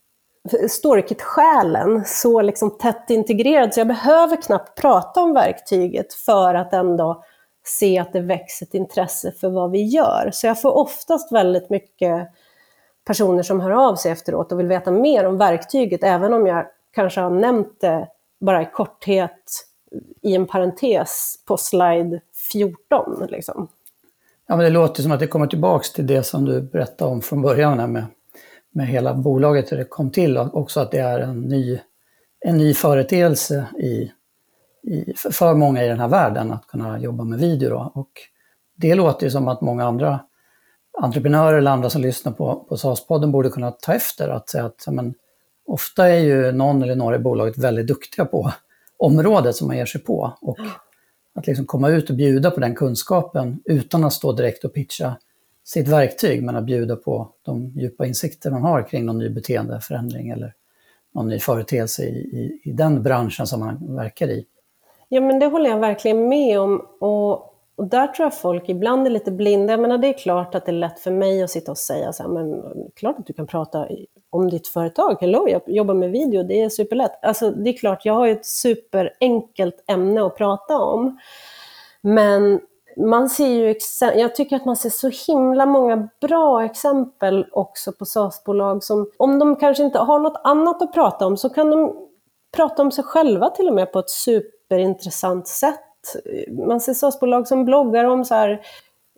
Storykit-själen 0.70 2.04
så 2.06 2.42
liksom 2.42 2.78
tätt 2.78 3.10
integrerad 3.10 3.74
så 3.74 3.80
jag 3.80 3.88
behöver 3.88 4.42
knappt 4.42 4.82
prata 4.82 5.22
om 5.22 5.34
verktyget 5.34 6.14
för 6.14 6.54
att 6.54 6.74
ändå 6.74 7.24
se 7.70 8.00
att 8.00 8.14
det 8.14 8.22
växer 8.22 8.66
ett 8.66 8.74
intresse 8.74 9.32
för 9.32 9.50
vad 9.50 9.72
vi 9.72 9.84
gör. 9.84 10.30
Så 10.34 10.48
jag 10.48 10.62
får 10.62 10.78
oftast 10.78 11.32
väldigt 11.32 11.70
mycket 11.70 12.28
personer 13.08 13.44
som 13.44 13.60
hör 13.60 13.72
av 13.72 13.96
sig 13.96 14.12
efteråt 14.12 14.52
och 14.52 14.60
vill 14.60 14.68
veta 14.68 14.92
mer 14.92 15.26
om 15.26 15.38
verktyget, 15.38 16.04
även 16.04 16.34
om 16.34 16.48
jag 16.48 16.66
kanske 16.94 17.22
har 17.22 17.30
nämnt 17.30 17.82
det 17.82 18.08
bara 18.40 18.62
i 18.62 18.66
korthet 18.66 19.66
i 20.22 20.36
en 20.36 20.48
parentes 20.48 21.36
på 21.48 21.58
slide 21.58 22.22
14. 22.52 23.28
Liksom. 23.30 23.68
Ja, 24.48 24.56
men 24.56 24.66
det 24.66 24.70
låter 24.70 25.04
som 25.04 25.12
att 25.12 25.20
det 25.20 25.28
kommer 25.28 25.48
tillbaka 25.48 25.86
till 25.96 26.08
det 26.08 26.24
som 26.24 26.46
du 26.46 26.62
berättade 26.62 27.12
om 27.12 27.22
från 27.22 27.42
början 27.42 27.92
med 27.92 28.06
med 28.72 28.88
hela 28.88 29.14
bolaget 29.14 29.72
hur 29.72 29.78
det 29.78 29.86
kom 29.86 30.12
till 30.12 30.38
och 30.38 30.58
också 30.58 30.80
att 30.80 30.92
det 30.92 31.00
är 31.00 31.20
en 31.20 31.42
ny, 31.42 31.80
en 32.40 32.58
ny 32.58 32.74
företeelse 32.74 33.66
i, 33.80 34.12
i, 34.84 35.14
för 35.32 35.54
många 35.54 35.84
i 35.84 35.88
den 35.88 36.00
här 36.00 36.08
världen 36.08 36.52
att 36.52 36.68
kunna 36.68 37.00
jobba 37.00 37.24
med 37.24 37.40
video. 37.40 37.70
Då. 37.70 37.92
Och 37.96 38.12
det 38.76 38.96
låter 38.96 39.26
ju 39.26 39.32
som 39.32 39.48
att 39.48 39.62
många 39.62 39.86
andra 39.86 40.20
entreprenörer 40.98 41.58
eller 41.58 41.72
andra 41.72 41.90
som 41.90 42.02
lyssnar 42.02 42.32
på, 42.32 42.66
på 42.70 42.76
SAS-podden 42.76 43.32
borde 43.32 43.50
kunna 43.50 43.72
ta 43.72 43.94
efter 43.94 44.30
att 44.30 44.50
säga 44.50 44.66
att 44.66 44.86
men, 44.88 45.14
ofta 45.66 46.10
är 46.10 46.20
ju 46.20 46.52
någon 46.52 46.84
eller 46.84 46.96
några 46.96 47.16
i 47.16 47.20
bolaget 47.20 47.58
väldigt 47.58 47.88
duktiga 47.88 48.26
på 48.26 48.52
området 48.98 49.56
som 49.56 49.68
man 49.68 49.78
ger 49.78 49.86
sig 49.86 50.02
på. 50.02 50.38
Och 50.42 50.58
att 51.36 51.48
liksom 51.48 51.66
komma 51.66 51.90
ut 51.90 52.10
och 52.10 52.16
bjuda 52.16 52.52
på 52.52 52.60
den 52.60 52.76
kunskapen 52.76 53.62
utan 53.66 54.04
att 54.04 54.14
stå 54.14 54.32
direkt 54.32 54.64
och 54.64 54.74
pitcha 54.74 55.18
sitt 55.64 55.88
verktyg, 55.88 56.44
men 56.44 56.56
att 56.56 56.66
bjuda 56.66 56.96
på 56.96 57.30
de 57.42 57.68
djupa 57.76 58.06
insikter 58.06 58.52
man 58.52 58.62
har 58.62 58.88
kring 58.88 59.06
någon 59.06 59.18
ny 59.18 59.30
beteendeförändring 59.30 60.30
eller 60.30 60.54
någon 61.16 61.28
ny 61.28 61.40
företeelse 61.40 62.04
i, 62.04 62.18
i, 62.18 62.62
i 62.64 62.72
den 62.72 63.04
branschen 63.04 63.48
som 63.48 63.60
man 63.60 63.96
verkar 63.96 64.28
i. 64.28 64.46
Ja, 65.10 65.22
men 65.22 65.40
det 65.40 65.46
håller 65.46 65.70
jag 65.70 65.80
verkligen 65.80 66.30
med 66.30 66.60
om. 66.60 66.88
Och, 67.00 67.32
och 67.76 67.88
där 67.88 68.08
tror 68.08 68.26
jag 68.26 68.38
folk 68.38 68.70
ibland 68.70 69.08
är 69.08 69.12
lite 69.12 69.32
blinda. 69.32 69.74
Jag 69.74 69.80
menar, 69.80 69.98
det 69.98 70.08
är 70.08 70.18
klart 70.18 70.56
att 70.56 70.66
det 70.66 70.72
är 70.72 70.74
lätt 70.74 71.00
för 71.00 71.12
mig 71.12 71.44
att 71.44 71.50
sitta 71.50 71.72
och 71.72 71.78
säga 71.78 72.14
så 72.14 72.24
här, 72.24 72.30
men 72.30 72.64
klart 72.96 73.20
att 73.20 73.26
du 73.26 73.34
kan 73.34 73.48
prata 73.48 73.88
om 74.30 74.50
ditt 74.50 74.68
företag. 74.68 75.18
Hello, 75.22 75.48
jag 75.50 75.62
jobbar 75.68 75.94
med 75.94 76.12
video, 76.12 76.44
det 76.44 76.62
är 76.62 76.70
superlätt. 76.70 77.20
Alltså, 77.22 77.52
det 77.52 77.70
är 77.70 77.78
klart, 77.78 78.06
jag 78.06 78.14
har 78.14 78.26
ju 78.26 78.32
ett 78.32 78.46
superenkelt 78.46 79.84
ämne 79.88 80.26
att 80.26 80.38
prata 80.38 80.78
om. 80.78 81.20
Men 82.02 82.60
man 82.98 83.30
ser 83.30 83.48
ju, 83.48 83.76
jag 84.20 84.36
tycker 84.36 84.56
att 84.56 84.66
man 84.66 84.76
ser 84.76 84.90
så 84.90 85.32
himla 85.32 85.66
många 85.66 86.10
bra 86.22 86.64
exempel 86.64 87.46
också 87.52 87.92
på 87.92 88.06
SaaS-bolag 88.06 88.84
som, 88.84 89.12
om 89.18 89.40
de 89.40 89.56
kanske 89.56 89.84
inte 89.84 90.00
har 90.00 90.20
något 90.20 90.42
annat 90.44 90.82
att 90.82 90.94
prata 90.94 91.26
om, 91.26 91.38
så 91.38 91.50
kan 91.50 91.70
de 91.70 91.96
prata 92.58 92.82
om 92.82 92.92
sig 92.92 93.04
själva 93.04 93.50
till 93.50 93.68
och 93.68 93.74
med 93.74 93.92
på 93.92 94.00
ett 94.00 94.10
super 94.10 94.59
superintressant 94.70 95.48
sätt. 95.48 95.80
Man 96.68 96.82
ser 96.82 96.94
SaaS-bolag 96.94 97.48
som 97.48 97.66
bloggar 97.66 98.06
om 98.06 98.26
så 98.26 98.36
här, 98.36 98.62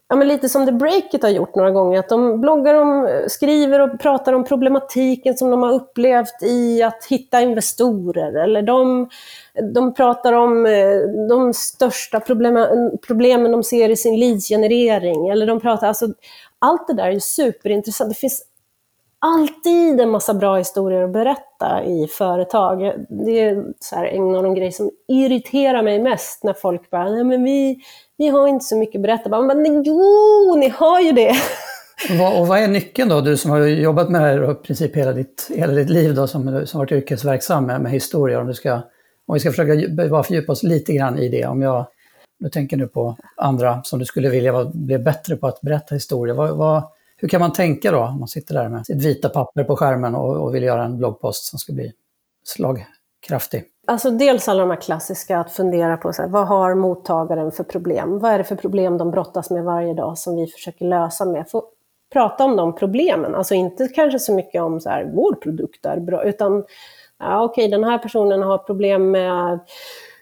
ja, 0.10 0.16
men 0.16 0.28
lite 0.28 0.50
som 0.50 0.66
The 0.66 0.72
Breakit 0.72 1.24
har 1.24 1.30
gjort 1.30 1.56
några 1.56 1.72
gånger, 1.72 2.00
att 2.00 2.10
de 2.10 2.42
bloggar 2.42 2.76
om, 2.76 3.22
skriver 3.28 3.80
och 3.80 4.00
pratar 4.00 4.34
om 4.34 4.44
problematiken 4.44 5.38
som 5.38 5.52
de 5.52 5.64
har 5.64 5.74
upplevt 5.74 6.44
i 6.44 6.84
att 6.84 7.06
hitta 7.10 7.42
investorer, 7.42 8.44
eller 8.44 8.62
de, 8.62 9.10
de 9.74 9.94
pratar 9.94 10.34
om 10.34 10.66
eh, 10.66 11.00
de 11.30 11.54
största 11.54 12.20
problemen, 12.20 12.92
problemen 13.08 13.52
de 13.52 13.64
ser 13.64 13.90
i 13.90 13.96
sin 13.96 14.20
leadsgenerering, 14.20 15.30
eller 15.30 15.48
de 15.48 15.60
pratar, 15.60 15.88
alltså, 15.88 16.08
allt 16.60 16.88
det 16.88 16.94
där 16.94 17.10
är 17.10 17.20
superintressant. 17.20 18.10
Det 18.10 18.20
finns 18.20 18.44
alltid 19.22 20.02
en 20.02 20.10
massa 20.10 20.34
bra 20.34 20.58
historier 20.58 21.04
att 21.04 21.14
berätta 21.14 21.84
i 21.84 22.08
företag. 22.08 22.94
Det 23.26 23.40
är 23.40 23.64
så 23.80 23.96
här, 23.96 24.06
en 24.06 24.36
av 24.36 24.44
de 24.44 24.56
grejer 24.56 24.72
som 24.72 24.92
irriterar 25.08 25.84
mig 25.84 26.00
mest 26.00 26.44
när 26.44 26.54
folk 26.54 26.90
bara, 26.90 27.10
nej 27.10 27.24
men 27.24 27.44
vi, 27.44 27.78
vi 28.18 28.28
har 28.28 28.48
inte 28.48 28.66
så 28.66 28.78
mycket 28.78 28.96
att 28.96 29.02
berätta. 29.02 29.42
Men 29.42 29.84
jo, 29.84 30.56
ni 30.56 30.70
har 30.70 31.02
ju 31.02 31.12
det! 31.12 31.36
Och 32.38 32.48
vad 32.48 32.60
är 32.60 32.68
nyckeln 32.68 33.10
då, 33.10 33.22
du 33.22 33.38
som 33.38 33.52
har 33.52 33.60
jobbat 33.60 34.10
med 34.10 34.22
det 34.22 34.28
här 34.28 34.52
i 34.52 34.56
princip 34.56 34.96
hela 34.96 35.12
ditt, 35.14 35.52
hela 35.56 35.74
ditt 35.74 35.90
liv 35.90 36.16
då, 36.16 36.28
som, 36.28 36.68
som 36.68 36.78
varit 36.78 36.92
yrkesverksam 36.92 37.66
med, 37.66 37.82
med 37.82 37.92
historia, 37.92 38.40
om, 38.40 38.48
du 38.48 38.54
ska, 38.54 38.74
om 39.28 39.34
vi 39.34 39.40
ska 39.40 39.50
försöka 39.50 40.06
bara 40.10 40.24
fördjupa 40.24 40.52
oss 40.52 40.64
lite 40.64 40.94
grann 40.94 41.20
i 41.20 41.30
det. 41.30 41.46
Om 41.46 41.62
jag, 41.62 41.86
du 42.40 42.50
tänker 42.50 42.78
nu 42.78 42.88
på 42.88 43.18
andra 43.38 43.84
som 43.84 44.00
du 44.00 44.06
skulle 44.06 44.30
vilja 44.30 44.66
bli 44.66 45.00
bättre 45.00 45.36
på 45.36 45.48
att 45.48 45.62
berätta 45.62 45.96
historia. 45.96 46.34
Vad, 46.34 46.58
vad, 46.58 46.84
hur 47.22 47.28
kan 47.28 47.42
man 47.42 47.54
tänka 47.54 47.92
då, 47.92 48.00
om 48.00 48.20
man 48.20 48.28
sitter 48.28 48.56
där 48.56 48.70
med 48.70 48.86
sitt 48.86 49.06
vita 49.06 49.30
papper 49.30 49.64
på 49.64 49.76
skärmen 49.76 50.16
och, 50.16 50.38
och 50.38 50.56
vill 50.56 50.64
göra 50.64 50.84
en 50.84 50.98
bloggpost 50.98 51.46
som 51.46 51.60
ska 51.60 51.74
bli 51.74 51.92
slagkraftig? 52.44 53.64
Alltså 53.88 54.12
dels 54.12 54.48
alla 54.48 54.60
de 54.60 54.70
här 54.70 54.82
klassiska, 54.82 55.40
att 55.40 55.52
fundera 55.52 55.98
på 55.98 56.14
så 56.14 56.22
här, 56.22 56.30
vad 56.30 56.48
har 56.48 56.76
mottagaren 56.76 57.52
för 57.52 57.64
problem? 57.64 58.20
Vad 58.20 58.32
är 58.32 58.38
det 58.38 58.44
för 58.44 58.56
problem 58.56 58.98
de 58.98 59.12
brottas 59.12 59.50
med 59.50 59.64
varje 59.64 59.94
dag 59.94 60.18
som 60.18 60.36
vi 60.36 60.48
försöker 60.48 60.86
lösa 60.86 61.26
med? 61.26 61.50
Få 61.50 61.64
prata 62.14 62.44
om 62.44 62.56
de 62.56 62.76
problemen, 62.76 63.36
alltså 63.36 63.54
inte 63.54 63.88
kanske 63.88 64.20
så 64.20 64.34
mycket 64.34 64.62
om 64.62 64.80
så 64.80 64.90
här, 64.90 65.12
vår 65.14 65.34
produkt 65.34 65.86
är 65.86 66.00
bra, 66.00 66.24
utan 66.24 66.64
ja, 67.20 67.44
okej, 67.44 67.68
den 67.68 67.84
här 67.84 67.98
personen 67.98 68.42
har 68.42 68.58
problem 68.58 69.12
med 69.12 69.60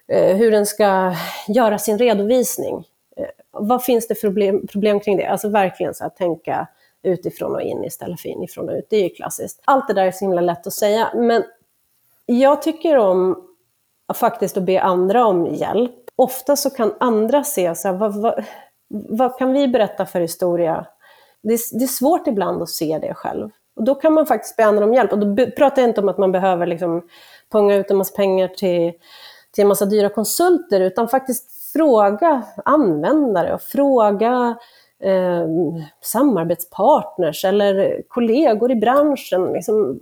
eh, 0.07 0.37
hur 0.37 0.51
den 0.51 0.65
ska 0.65 1.13
göra 1.47 1.77
sin 1.77 1.97
redovisning. 1.97 2.75
Eh, 3.17 3.25
vad 3.51 3.83
finns 3.83 4.07
det 4.07 4.15
för 4.15 4.27
problem, 4.27 4.67
problem 4.67 4.99
kring 4.99 5.17
det? 5.17 5.25
Alltså 5.25 5.49
verkligen 5.49 5.93
så 5.93 6.03
här, 6.03 6.09
tänka 6.09 6.67
utifrån 7.03 7.55
och 7.55 7.61
in 7.61 7.83
istället 7.83 8.21
för 8.21 8.29
inifrån 8.29 8.69
och 8.69 8.75
ut. 8.75 8.87
Det 8.89 8.97
är 8.97 9.03
ju 9.03 9.09
klassiskt. 9.09 9.61
Allt 9.65 9.87
det 9.87 9.93
där 9.93 10.05
är 10.05 10.11
så 10.11 10.25
himla 10.25 10.41
lätt 10.41 10.67
att 10.67 10.73
säga, 10.73 11.11
men 11.15 11.43
jag 12.25 12.61
tycker 12.61 12.97
om 12.97 13.49
faktiskt 14.13 14.57
att 14.57 14.63
be 14.63 14.81
andra 14.81 15.25
om 15.25 15.45
hjälp. 15.45 15.95
Ofta 16.15 16.55
så 16.55 16.69
kan 16.69 16.93
andra 16.99 17.43
se, 17.43 17.75
så 17.75 17.87
här, 17.87 17.95
vad, 17.95 18.21
vad, 18.21 18.43
vad, 18.89 19.37
kan 19.37 19.53
vi 19.53 19.67
berätta 19.67 20.05
för 20.05 20.19
historia? 20.19 20.85
Det 21.43 21.53
är, 21.53 21.79
det 21.79 21.85
är, 21.85 21.87
svårt 21.87 22.27
ibland 22.27 22.61
att 22.61 22.69
se 22.69 22.99
det 23.01 23.13
själv. 23.13 23.49
Och 23.75 23.83
då 23.83 23.95
kan 23.95 24.13
man 24.13 24.25
faktiskt 24.25 24.55
be 24.57 24.65
andra 24.65 24.83
om 24.85 24.93
hjälp. 24.93 25.11
Och 25.11 25.19
då 25.19 25.45
pratar 25.45 25.81
jag 25.81 25.89
inte 25.89 26.01
om 26.01 26.09
att 26.09 26.17
man 26.17 26.31
behöver 26.31 26.67
liksom 26.67 27.07
punga 27.51 27.75
ut 27.75 27.91
en 27.91 27.97
massa 27.97 28.15
pengar 28.15 28.47
till, 28.47 28.93
till 29.51 29.61
en 29.61 29.67
massa 29.67 29.85
dyra 29.85 30.09
konsulter, 30.09 30.81
utan 30.81 31.07
faktiskt 31.07 31.71
fråga 31.73 32.43
användare 32.65 33.53
och 33.53 33.61
fråga 33.61 34.57
eh, 35.03 35.47
samarbetspartners 36.01 37.45
eller 37.45 38.01
kollegor 38.07 38.71
i 38.71 38.75
branschen. 38.75 39.53
Liksom, 39.53 39.99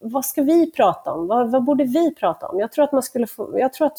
vad 0.00 0.24
ska 0.24 0.42
vi 0.42 0.72
prata 0.72 1.12
om? 1.12 1.26
Vad, 1.26 1.50
vad, 1.50 1.64
borde 1.64 1.84
vi 1.84 2.14
prata 2.14 2.48
om? 2.48 2.60
Jag 2.60 2.72
tror 2.72 2.84
att 2.84 2.92
man 2.92 3.02
skulle 3.02 3.26
få, 3.26 3.58
jag 3.58 3.72
tror 3.72 3.86
att 3.86 3.98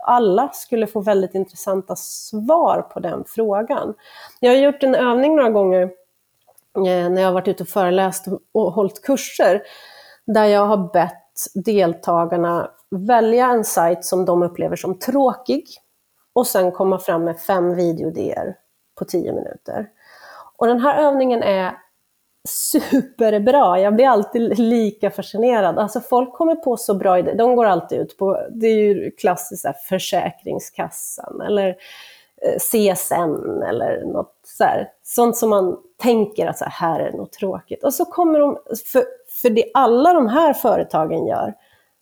alla 0.00 0.48
skulle 0.52 0.86
få 0.86 1.00
väldigt 1.00 1.34
intressanta 1.34 1.96
svar 1.96 2.82
på 2.82 3.00
den 3.00 3.24
frågan. 3.26 3.94
Jag 4.40 4.50
har 4.50 4.56
gjort 4.56 4.82
en 4.82 4.94
övning 4.94 5.36
några 5.36 5.50
gånger 5.50 5.82
eh, 6.76 7.10
när 7.10 7.20
jag 7.20 7.28
har 7.28 7.32
varit 7.34 7.48
ute 7.48 7.62
och 7.62 7.68
föreläst 7.68 8.26
och 8.52 8.72
hållit 8.72 9.02
kurser, 9.02 9.62
där 10.26 10.44
jag 10.44 10.66
har 10.66 10.92
bett 10.92 11.20
deltagarna 11.54 12.70
välja 12.90 13.46
en 13.46 13.64
sajt 13.64 14.04
som 14.04 14.24
de 14.24 14.42
upplever 14.42 14.76
som 14.76 14.98
tråkig 14.98 15.64
och 16.32 16.46
sen 16.46 16.72
komma 16.72 16.98
fram 16.98 17.24
med 17.24 17.40
fem 17.40 17.74
videoidéer 17.74 18.56
på 18.94 19.04
tio 19.04 19.32
minuter. 19.32 19.88
Och 20.56 20.66
den 20.66 20.80
här 20.80 21.02
övningen 21.02 21.42
är 21.42 21.76
superbra. 22.48 23.80
Jag 23.80 23.94
blir 23.94 24.08
alltid 24.08 24.58
lika 24.58 25.10
fascinerad. 25.10 25.78
Alltså 25.78 26.00
folk 26.00 26.32
kommer 26.32 26.54
på 26.54 26.76
så 26.76 26.94
bra 26.94 27.18
idéer. 27.18 27.34
De 27.34 27.56
går 27.56 27.64
alltid 27.64 28.00
ut 28.00 28.18
på, 28.18 28.46
det 28.50 28.66
är 28.66 28.76
ju 28.76 29.10
klassiskt 29.10 29.64
här, 29.64 29.74
Försäkringskassan 29.88 31.40
eller 31.40 31.68
eh, 32.42 32.58
CSN 32.58 33.62
eller 33.62 34.04
något 34.12 34.34
så 34.44 34.64
här, 34.64 34.88
sånt 35.02 35.36
som 35.36 35.50
man 35.50 35.76
tänker 35.96 36.46
att 36.46 36.58
så 36.58 36.64
här, 36.64 36.72
här 36.72 37.00
är 37.00 37.12
något 37.12 37.32
tråkigt. 37.32 37.84
Och 37.84 37.94
så 37.94 38.04
kommer 38.04 38.40
de, 38.40 38.58
för, 38.92 39.04
för 39.42 39.50
det 39.50 39.64
alla 39.74 40.12
de 40.12 40.28
här 40.28 40.52
företagen 40.52 41.26
gör, 41.26 41.54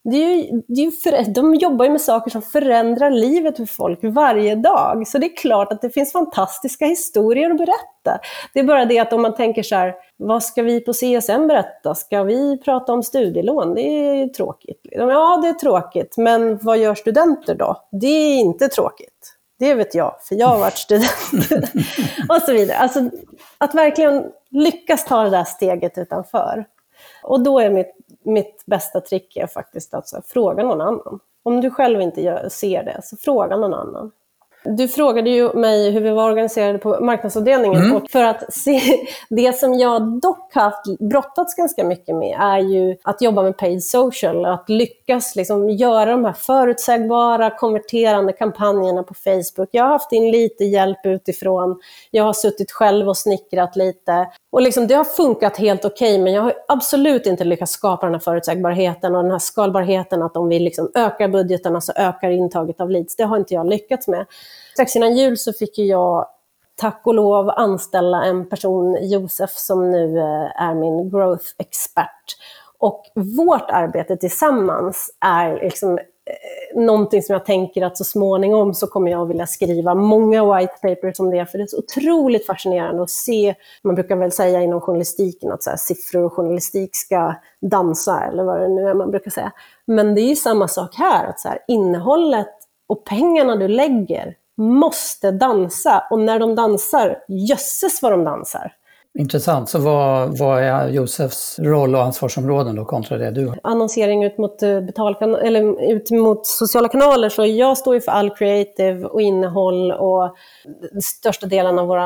det 0.05 0.17
är 0.17 0.37
ju, 0.37 0.63
det 0.69 0.83
är 0.83 0.91
för, 0.91 1.33
de 1.33 1.55
jobbar 1.55 1.85
ju 1.85 1.91
med 1.91 2.01
saker 2.01 2.31
som 2.31 2.43
förändrar 2.43 3.11
livet 3.11 3.57
för 3.57 3.67
folk 3.67 3.99
varje 4.03 4.55
dag. 4.55 5.09
Så 5.09 5.19
det 5.19 5.27
är 5.27 5.37
klart 5.37 5.73
att 5.73 5.83
det 5.83 5.91
finns 5.91 6.13
fantastiska 6.13 6.87
historier 6.87 7.51
att 7.51 7.57
berätta. 7.57 8.21
Det 8.55 8.61
är 8.61 8.65
bara 8.65 8.85
det 8.85 8.99
att 8.99 9.13
om 9.13 9.23
man 9.23 9.35
tänker 9.35 9.63
så 9.63 9.75
här, 9.75 9.95
vad 10.17 10.43
ska 10.43 10.63
vi 10.63 10.81
på 10.81 10.93
CSN 10.93 11.47
berätta? 11.47 11.95
Ska 11.95 12.23
vi 12.23 12.59
prata 12.59 12.93
om 12.93 13.03
studielån? 13.03 13.75
Det 13.75 13.81
är 13.81 14.29
tråkigt. 14.29 14.81
Ja, 14.83 15.39
det 15.43 15.49
är 15.49 15.53
tråkigt, 15.53 16.17
men 16.17 16.59
vad 16.63 16.79
gör 16.79 16.95
studenter 16.95 17.55
då? 17.55 17.89
Det 17.93 18.07
är 18.07 18.37
inte 18.37 18.69
tråkigt. 18.69 19.37
Det 19.59 19.75
vet 19.75 19.95
jag, 19.95 20.17
för 20.23 20.35
jag 20.35 20.47
har 20.47 20.59
varit 20.59 20.79
student. 20.79 21.67
och 22.29 22.43
så 22.47 22.53
vidare. 22.53 22.79
Alltså, 22.79 23.11
att 23.59 23.75
verkligen 23.75 24.25
lyckas 24.51 25.05
ta 25.05 25.25
det 25.25 25.31
där 25.31 25.45
steget 25.45 25.99
utanför. 25.99 26.65
Och 27.23 27.41
då 27.41 27.59
är 27.59 27.71
mitt, 27.71 27.97
mitt 28.25 28.63
bästa 28.67 29.01
trick 29.01 29.37
är 29.37 29.47
faktiskt 29.47 29.95
att 29.95 30.09
så, 30.09 30.23
fråga 30.27 30.63
någon 30.63 30.81
annan. 30.81 31.21
Om 31.43 31.61
du 31.61 31.71
själv 31.71 32.01
inte 32.01 32.23
gör, 32.23 32.49
ser 32.49 32.85
det, 32.85 33.01
så 33.05 33.17
fråga 33.17 33.57
någon 33.57 33.75
annan. 33.75 34.11
Du 34.65 34.89
frågade 34.89 35.31
ju 35.31 35.53
mig 35.53 35.91
hur 35.91 36.01
vi 36.01 36.11
var 36.11 36.31
organiserade 36.31 36.79
på 36.79 37.05
marknadsavdelningen. 37.05 37.83
Mm. 37.83 37.97
Och 37.97 38.11
för 38.11 38.25
att 38.25 38.55
se, 38.55 38.81
det 39.29 39.59
som 39.59 39.75
jag 39.75 40.21
dock 40.21 40.55
haft 40.55 40.99
brottats 40.99 41.55
ganska 41.55 41.85
mycket 41.85 42.17
med 42.17 42.37
är 42.41 42.59
ju 42.59 42.97
att 43.03 43.23
jobba 43.23 43.43
med 43.43 43.59
paid 43.59 43.85
social. 43.85 44.45
Att 44.45 44.69
lyckas 44.69 45.37
liksom 45.37 45.71
göra 45.71 46.11
de 46.11 46.25
här 46.25 46.33
förutsägbara, 46.33 47.51
konverterande 47.51 48.33
kampanjerna 48.33 49.03
på 49.03 49.15
Facebook. 49.15 49.69
Jag 49.71 49.85
har 49.85 49.91
haft 49.91 50.13
in 50.13 50.31
lite 50.31 50.65
hjälp 50.65 51.07
utifrån. 51.07 51.81
Jag 52.11 52.25
har 52.25 52.33
suttit 52.33 52.73
själv 52.73 53.09
och 53.09 53.17
snickrat 53.17 53.77
lite. 53.77 54.27
Och 54.53 54.63
liksom, 54.63 54.87
det 54.87 54.95
har 54.95 55.05
funkat 55.05 55.57
helt 55.57 55.85
okej, 55.85 56.15
okay, 56.15 56.25
men 56.25 56.33
jag 56.33 56.43
har 56.43 56.55
absolut 56.69 57.27
inte 57.27 57.45
lyckats 57.45 57.73
skapa 57.73 58.07
den 58.07 58.15
här 58.15 58.21
förutsägbarheten 58.21 59.15
och 59.15 59.23
den 59.23 59.33
här 59.33 59.39
skalbarheten 59.39 60.23
att 60.23 60.37
om 60.37 60.49
vi 60.49 60.59
liksom 60.59 60.91
ökar 60.95 61.29
budgetarna 61.29 61.81
så 61.81 61.93
ökar 61.97 62.31
intaget 62.31 62.81
av 62.81 62.91
leads. 62.91 63.17
Det 63.17 63.25
har 63.25 63.37
inte 63.37 63.55
jag 63.55 63.67
lyckats 63.67 64.09
med. 64.09 64.27
Strax 64.73 64.97
innan 64.97 65.17
jul 65.17 65.39
så 65.39 65.53
fick 65.53 65.79
jag 65.79 66.27
tack 66.77 67.03
och 67.05 67.15
lov 67.15 67.51
anställa 67.51 68.25
en 68.25 68.49
person, 68.49 68.99
Josef, 69.01 69.51
som 69.51 69.91
nu 69.91 70.19
eh, 70.19 70.63
är 70.63 70.75
min 70.75 71.11
growth-expert. 71.11 72.37
Och 72.79 73.05
vårt 73.15 73.71
arbete 73.71 74.17
tillsammans 74.17 75.17
är 75.21 75.61
liksom 75.61 75.99
eh, 75.99 76.81
någonting 76.81 77.23
som 77.23 77.33
jag 77.33 77.45
tänker 77.45 77.83
att 77.83 77.97
så 77.97 78.05
småningom 78.05 78.75
så 78.75 78.87
kommer 78.87 79.11
jag 79.11 79.27
vilja 79.27 79.47
skriva 79.47 79.95
många 79.95 80.57
white 80.57 80.75
papers 80.83 81.21
om 81.21 81.31
det, 81.31 81.47
för 81.47 81.59
det 81.59 81.65
är 81.65 81.67
så 81.67 81.79
otroligt 81.79 82.47
fascinerande 82.47 83.03
att 83.03 83.11
se, 83.11 83.55
man 83.83 83.95
brukar 83.95 84.17
väl 84.17 84.33
säga 84.33 84.63
inom 84.63 84.81
journalistiken 84.81 85.53
att 85.53 85.63
så 85.63 85.71
här, 85.71 85.77
siffror 85.77 86.25
och 86.25 86.33
journalistik 86.33 86.97
ska 86.97 87.35
dansa, 87.61 88.25
eller 88.25 88.45
vad 88.45 88.61
det 88.61 88.69
nu 88.69 88.89
är 88.89 88.95
man 88.95 89.11
brukar 89.11 89.31
säga. 89.31 89.53
Men 89.87 90.15
det 90.15 90.21
är 90.21 90.29
ju 90.29 90.37
samma 90.37 90.69
sak 90.69 90.95
här, 90.95 91.27
att 91.27 91.41
så 91.41 91.49
här, 91.49 91.59
innehållet 91.69 92.55
och 92.87 93.05
pengarna 93.05 93.57
du 93.57 93.69
lägger 93.69 94.37
måste 94.59 95.31
dansa, 95.31 96.03
och 96.11 96.19
när 96.19 96.39
de 96.39 96.55
dansar, 96.55 97.19
jösses 97.29 98.03
vad 98.03 98.13
de 98.13 98.25
dansar. 98.25 98.73
Intressant. 99.19 99.69
Så 99.69 99.79
vad, 99.79 100.39
vad 100.39 100.63
är 100.63 100.89
Josefs 100.89 101.59
roll 101.59 101.95
och 101.95 102.03
ansvarsområden 102.03 102.77
då 102.77 102.85
kontra 102.85 103.19
det 103.19 103.31
du 103.31 103.47
har? 103.47 103.59
Annonsering 103.63 104.25
ut 104.25 104.39
mot, 104.39 104.63
eh, 104.63 104.81
betalkan 104.81 105.35
eller 105.35 105.93
ut 105.93 106.11
mot 106.11 106.47
sociala 106.47 106.89
kanaler. 106.89 107.29
Så 107.29 107.47
jag 107.47 107.79
står 107.79 107.95
ju 107.95 108.01
för 108.01 108.13
all 108.13 108.31
creative 108.31 109.05
och 109.05 109.23
innehåll 109.23 109.93
och 109.93 110.37
största 111.03 111.47
delen 111.47 111.79
av 111.79 111.87
vår 111.87 111.97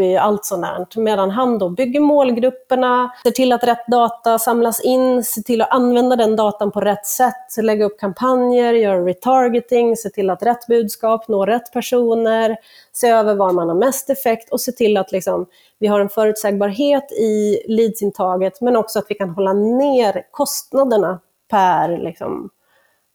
Visby, 0.00 0.16
allt 0.16 0.44
sånt 0.44 0.62
där. 0.62 1.00
Medan 1.00 1.30
han 1.30 1.58
då 1.58 1.68
bygger 1.68 2.00
målgrupperna, 2.00 3.12
ser 3.22 3.30
till 3.30 3.52
att 3.52 3.64
rätt 3.64 3.86
data 3.86 4.38
samlas 4.38 4.80
in, 4.80 5.24
ser 5.24 5.42
till 5.42 5.62
att 5.62 5.70
använda 5.70 6.16
den 6.16 6.36
datan 6.36 6.70
på 6.70 6.80
rätt 6.80 7.06
sätt, 7.06 7.56
lägga 7.62 7.84
upp 7.84 8.00
kampanjer, 8.00 8.72
göra 8.74 9.04
retargeting, 9.06 9.96
se 9.96 10.10
till 10.10 10.30
att 10.30 10.42
rätt 10.42 10.66
budskap 10.66 11.28
når 11.28 11.46
rätt 11.46 11.72
personer, 11.72 12.56
se 12.92 13.08
över 13.08 13.34
var 13.34 13.52
man 13.52 13.68
har 13.68 13.76
mest 13.76 14.10
effekt 14.10 14.52
och 14.52 14.60
se 14.60 14.72
till 14.72 14.96
att 14.96 15.12
liksom, 15.12 15.46
vi 15.78 15.86
har 15.86 16.00
en 16.00 16.08
förutsägbarhet 16.08 17.12
i 17.12 17.62
leadsintaget 17.68 18.60
men 18.60 18.76
också 18.76 18.98
att 18.98 19.06
vi 19.08 19.14
kan 19.14 19.30
hålla 19.30 19.52
ner 19.52 20.22
kostnaderna 20.30 21.20
per 21.50 21.98
liksom, 21.98 22.50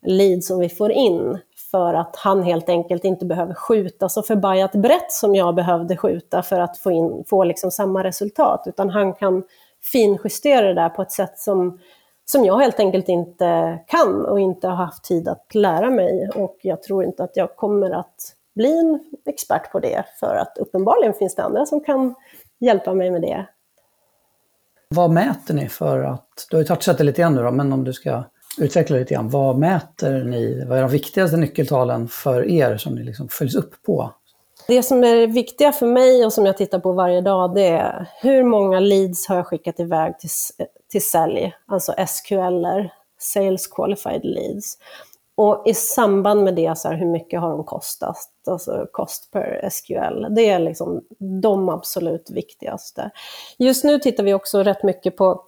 lead 0.06 0.44
som 0.44 0.60
vi 0.60 0.70
får 0.70 0.92
in 0.92 1.40
för 1.72 1.94
att 1.94 2.16
han 2.16 2.44
helt 2.44 2.70
enkelt 2.70 3.04
inte 3.04 3.26
behöver 3.26 3.54
skjuta 3.54 4.10
så 4.10 4.22
förbajat 4.22 4.72
brett 4.72 5.12
som 5.12 5.36
jag 5.36 5.56
behövde 5.56 5.98
skjuta 5.98 6.44
för 6.44 6.60
att 6.60 6.78
få, 6.78 6.92
in, 6.92 7.24
få 7.28 7.44
liksom 7.44 7.72
samma 7.72 8.04
resultat, 8.04 8.64
utan 8.66 8.90
han 8.90 9.14
kan 9.14 9.44
finjustera 9.92 10.68
det 10.68 10.74
där 10.74 10.90
på 10.90 11.02
ett 11.02 11.12
sätt 11.12 11.40
som, 11.40 11.80
som 12.26 12.46
jag 12.46 12.60
helt 12.60 12.80
enkelt 12.80 13.10
inte 13.10 13.80
kan 13.88 14.26
och 14.26 14.40
inte 14.40 14.68
har 14.68 14.76
haft 14.76 15.04
tid 15.04 15.28
att 15.28 15.56
lära 15.56 15.90
mig. 15.90 16.30
Och 16.36 16.58
jag 16.62 16.84
tror 16.84 17.04
inte 17.04 17.24
att 17.24 17.38
jag 17.38 17.56
kommer 17.56 17.92
att 17.92 18.16
bli 18.56 18.80
en 18.80 19.00
expert 19.26 19.72
på 19.72 19.80
det, 19.80 20.06
för 20.20 20.36
att 20.36 20.58
uppenbarligen 20.58 21.14
finns 21.14 21.36
det 21.36 21.44
andra 21.44 21.66
som 21.66 21.84
kan 21.84 22.16
hjälpa 22.60 22.94
mig 22.94 23.12
med 23.12 23.22
det. 23.22 23.46
Vad 24.90 25.10
mäter 25.10 25.54
ni 25.54 25.70
för 25.70 26.04
att, 26.04 26.48
du 26.50 26.56
har 26.56 26.62
ju 26.62 26.68
touchat 26.68 26.98
det 26.98 27.04
lite 27.04 27.22
grann 27.22 27.36
nu 27.36 27.44
då, 27.44 27.52
men 27.52 27.74
om 27.74 27.84
du 27.84 27.94
ska 27.94 28.24
utveckla 28.58 28.98
lite 28.98 29.14
grann, 29.14 29.30
vad 29.30 29.58
mäter 29.58 30.24
ni, 30.24 30.66
vad 30.66 30.78
är 30.78 30.82
de 30.82 30.92
viktigaste 30.92 31.38
nyckeltalen 31.38 32.08
för 32.08 32.50
er 32.50 32.78
som 32.78 32.96
ni 32.96 33.04
liksom 33.04 33.28
följs 33.28 33.56
upp 33.56 33.84
på? 33.84 34.12
Det 34.68 34.84
som 34.84 35.04
är 35.04 35.28
viktiga 35.28 35.72
för 35.72 35.88
mig 35.88 36.26
och 36.26 36.34
som 36.34 36.46
jag 36.46 36.58
tittar 36.58 36.80
på 36.80 36.92
varje 36.92 37.22
dag, 37.22 37.56
det 37.56 37.68
är 37.68 38.10
hur 38.22 38.44
många 38.44 38.80
leads 38.80 39.28
har 39.28 39.36
jag 39.36 39.48
skickat 39.48 39.80
iväg 39.80 40.20
till, 40.20 40.30
till 40.92 41.06
sälj, 41.06 41.54
alltså 41.68 41.94
SQL, 42.08 42.66
Sales 43.20 43.68
Qualified 43.68 44.26
Leads. 44.26 44.78
Och 45.38 45.64
i 45.66 45.74
samband 45.74 46.44
med 46.44 46.56
det, 46.56 46.78
så 46.78 46.88
här, 46.88 46.96
hur 46.96 47.06
mycket 47.06 47.42
har 47.42 47.50
de 47.50 47.64
kostat? 47.64 48.18
Alltså 48.48 48.88
cost 48.92 49.32
per 49.32 49.70
SQL. 49.72 50.36
Det 50.36 50.50
är 50.50 50.60
liksom 50.60 51.02
de 51.42 51.70
absolut 51.70 52.30
viktigaste. 52.30 53.10
Just 53.58 53.84
nu 53.84 54.00
tittar 54.00 54.24
vi 54.24 54.34
också 54.34 54.64
rätt 54.64 54.84
mycket 54.84 55.18
på, 55.18 55.44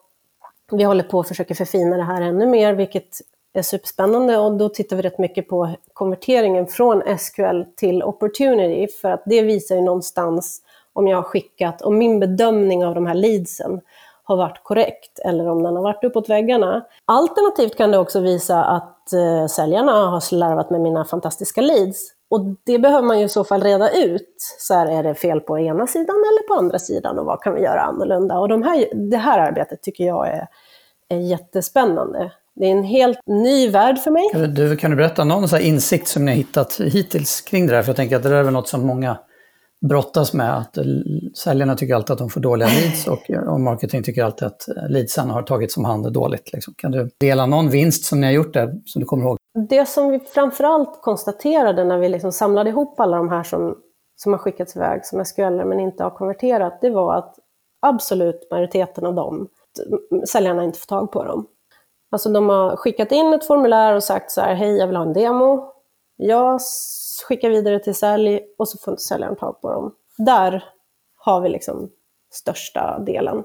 vi 0.72 0.84
håller 0.84 1.04
på 1.04 1.20
att 1.20 1.28
försöka 1.28 1.56
förfina 1.56 1.98
det 1.98 2.04
här 2.04 2.22
ännu 2.22 2.46
mer, 2.46 2.74
vilket 2.74 3.22
är 3.54 3.62
superspännande 3.62 4.38
och 4.38 4.58
då 4.58 4.70
tittar 4.70 4.96
vi 4.96 5.02
rätt 5.02 5.20
mycket 5.20 5.48
på 5.48 5.76
konverteringen 5.94 6.68
från 6.68 7.18
SQL 7.18 7.64
till 7.76 8.04
Opportunity, 8.04 8.94
för 9.02 9.12
att 9.12 9.24
det 9.26 9.42
visar 9.42 9.76
ju 9.76 9.82
någonstans 9.82 10.62
om 10.94 11.08
jag 11.08 11.18
har 11.18 11.24
skickat, 11.24 11.82
om 11.82 11.98
min 11.98 12.20
bedömning 12.20 12.86
av 12.86 12.96
de 12.96 13.06
här 13.06 13.14
leadsen 13.14 13.82
har 14.24 14.38
varit 14.38 14.64
korrekt 14.64 15.20
eller 15.20 15.50
om 15.50 15.64
den 15.64 15.76
har 15.76 15.84
varit 15.84 16.04
uppåt 16.04 16.30
väggarna. 16.30 16.86
Alternativt 17.06 17.78
kan 17.78 17.92
det 17.92 17.98
också 17.98 18.20
visa 18.20 18.64
att 18.66 19.14
eh, 19.14 19.48
säljarna 19.48 19.92
har 19.92 20.20
slarvat 20.20 20.70
med 20.70 20.82
mina 20.82 21.06
fantastiska 21.06 21.62
leads. 21.62 22.17
Och 22.30 22.56
det 22.66 22.80
behöver 22.80 23.08
man 23.08 23.20
ju 23.20 23.26
i 23.26 23.30
så 23.30 23.44
fall 23.44 23.64
reda 23.64 23.92
ut. 23.92 24.36
Så 24.60 24.74
här, 24.74 25.00
är 25.00 25.04
det 25.04 25.16
fel 25.16 25.40
på 25.40 25.60
ena 25.60 25.88
sidan 25.88 26.16
eller 26.16 26.48
på 26.48 26.54
andra 26.54 26.80
sidan 26.80 27.20
och 27.20 27.26
vad 27.26 27.42
kan 27.42 27.54
vi 27.54 27.62
göra 27.62 27.82
annorlunda? 27.82 28.40
Och 28.40 28.50
de 28.50 28.64
här, 28.64 29.10
det 29.10 29.18
här 29.18 29.40
arbetet 29.40 29.84
tycker 29.84 30.04
jag 30.04 30.28
är, 30.28 30.48
är 31.10 31.18
jättespännande. 31.18 32.32
Det 32.56 32.66
är 32.66 32.72
en 32.72 32.84
helt 32.84 33.20
ny 33.28 33.70
värld 33.70 34.00
för 34.00 34.12
mig. 34.12 34.48
Du, 34.48 34.78
kan 34.78 34.92
du 34.92 34.98
berätta 34.98 35.24
någon 35.24 35.48
så 35.48 35.58
insikt 35.58 36.08
som 36.08 36.26
ni 36.26 36.32
har 36.32 36.38
hittat 36.38 36.80
hittills 36.80 37.42
kring 37.42 37.68
det 37.68 37.74
där? 37.74 37.82
För 37.82 37.90
jag 37.90 37.96
tänker 37.96 38.16
att 38.16 38.24
det 38.24 38.30
där 38.30 38.36
är 38.36 38.44
väl 38.44 38.54
något 38.54 38.68
som 38.68 38.88
många 38.88 39.18
brottas 39.90 40.34
med 40.34 40.58
att 40.58 40.78
eh, 40.78 40.84
säljarna 41.44 41.76
tycker 41.76 41.96
alltid 41.96 42.12
att 42.12 42.18
de 42.18 42.30
får 42.30 42.42
dåliga 42.42 42.70
leads 42.70 43.08
och, 43.08 43.32
eh, 43.32 43.40
och 43.40 43.60
marketing 43.60 44.04
tycker 44.04 44.24
alltid 44.24 44.48
att 44.48 44.68
eh, 44.68 44.90
leadsen 44.90 45.30
har 45.30 45.44
tagit 45.44 45.72
som 45.72 45.86
hand 45.86 46.14
dåligt. 46.14 46.54
Liksom. 46.54 46.74
Kan 46.78 46.92
du 46.92 47.10
dela 47.20 47.46
någon 47.46 47.70
vinst 47.70 48.06
som 48.06 48.22
ni 48.22 48.28
har 48.28 48.34
gjort 48.34 48.54
där, 48.54 48.74
som 48.86 49.00
du 49.00 49.06
kommer 49.06 49.24
ihåg? 49.24 49.38
Det 49.58 49.86
som 49.86 50.10
vi 50.10 50.20
framförallt 50.20 51.02
konstaterade 51.02 51.84
när 51.84 51.98
vi 51.98 52.10
liksom 52.10 52.32
samlade 52.32 52.70
ihop 52.70 53.00
alla 53.00 53.18
de 53.18 53.30
här 53.30 53.44
som, 53.44 53.78
som 54.16 54.34
har 54.34 54.40
skickats 54.40 54.76
iväg 54.76 55.06
som 55.06 55.26
SQL 55.26 55.66
men 55.66 55.80
inte 55.80 56.04
har 56.04 56.12
konverterat, 56.12 56.82
det 56.82 56.90
var 56.90 57.16
att 57.16 57.36
absolut 57.80 58.48
majoriteten 58.52 59.06
av 59.06 59.14
dem, 59.16 59.48
säljarna 60.28 60.64
inte 60.64 60.80
får 60.80 60.86
tag 60.86 61.12
på 61.12 61.24
dem. 61.24 61.48
Alltså 62.12 62.30
de 62.30 62.50
har 62.50 62.76
skickat 62.76 63.12
in 63.12 63.34
ett 63.34 63.48
formulär 63.48 63.96
och 63.96 64.04
sagt 64.04 64.32
så 64.32 64.42
här, 64.42 64.54
hej 64.54 64.78
jag 64.78 64.88
vill 64.88 64.96
ha 64.96 65.04
en 65.04 65.14
demo. 65.14 65.74
Jag 66.16 66.62
skickar 67.28 67.50
vidare 67.50 67.80
till 67.80 67.96
sälj 67.96 68.42
och 68.58 68.70
så 68.70 68.78
får 68.78 68.92
inte 68.92 69.04
säljaren 69.04 69.36
tag 69.36 69.62
på 69.62 69.72
dem. 69.72 69.96
Där 70.18 70.64
har 71.18 71.42
vi 71.42 71.50
liksom 71.50 71.90
största 72.32 73.00
delen. 73.00 73.44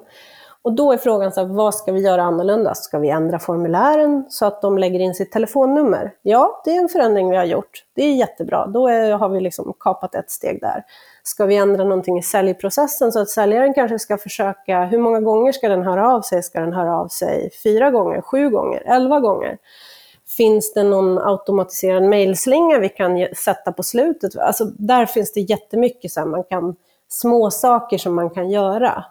Och 0.65 0.73
då 0.73 0.93
är 0.93 0.97
frågan, 0.97 1.33
så 1.33 1.41
här, 1.41 1.49
vad 1.49 1.75
ska 1.75 1.93
vi 1.93 2.01
göra 2.01 2.23
annorlunda? 2.23 2.75
Ska 2.75 2.99
vi 2.99 3.09
ändra 3.11 3.39
formulären 3.39 4.25
så 4.29 4.47
att 4.47 4.63
de 4.63 4.79
lägger 4.79 5.01
in 5.01 5.15
sitt 5.15 5.33
telefonnummer? 5.33 6.15
Ja, 6.23 6.63
det 6.65 6.77
är 6.77 6.81
en 6.81 6.89
förändring 6.89 7.31
vi 7.31 7.37
har 7.37 7.45
gjort. 7.45 7.85
Det 7.95 8.03
är 8.03 8.15
jättebra. 8.15 8.67
Då 8.67 8.89
är, 8.89 9.13
har 9.13 9.29
vi 9.29 9.41
liksom 9.41 9.75
kapat 9.81 10.15
ett 10.15 10.31
steg 10.31 10.61
där. 10.61 10.85
Ska 11.23 11.47
vi 11.47 11.57
ändra 11.57 11.85
någonting 11.85 12.19
i 12.19 12.23
säljprocessen 12.23 13.13
så 13.13 13.21
att 13.21 13.29
säljaren 13.29 13.75
kanske 13.75 13.99
ska 13.99 14.19
försöka, 14.19 14.85
hur 14.85 14.99
många 14.99 15.21
gånger 15.21 15.53
ska 15.53 15.69
den 15.69 15.83
höra 15.83 16.15
av 16.15 16.23
sig? 16.23 16.43
Ska 16.43 16.61
den 16.61 16.73
höra 16.73 16.99
av 16.99 17.09
sig 17.09 17.51
fyra 17.63 17.91
gånger, 17.91 18.21
sju 18.21 18.51
gånger, 18.51 18.83
elva 18.87 19.21
gånger? 19.21 19.59
Finns 20.37 20.73
det 20.73 20.83
någon 20.83 21.19
automatiserad 21.19 22.03
mejlslinga 22.03 22.79
vi 22.79 22.89
kan 22.89 23.27
sätta 23.37 23.73
på 23.73 23.83
slutet? 23.83 24.37
Alltså, 24.37 24.65
där 24.65 25.07
finns 25.07 25.33
det 25.33 25.41
jättemycket 25.41 26.11
så 26.11 26.21
här, 26.21 26.27
man 26.27 26.45
kan, 26.45 26.77
små 27.09 27.51
saker 27.51 27.99
som 27.99 28.15
man 28.15 28.31
kan 28.31 28.51
göra. 28.51 29.05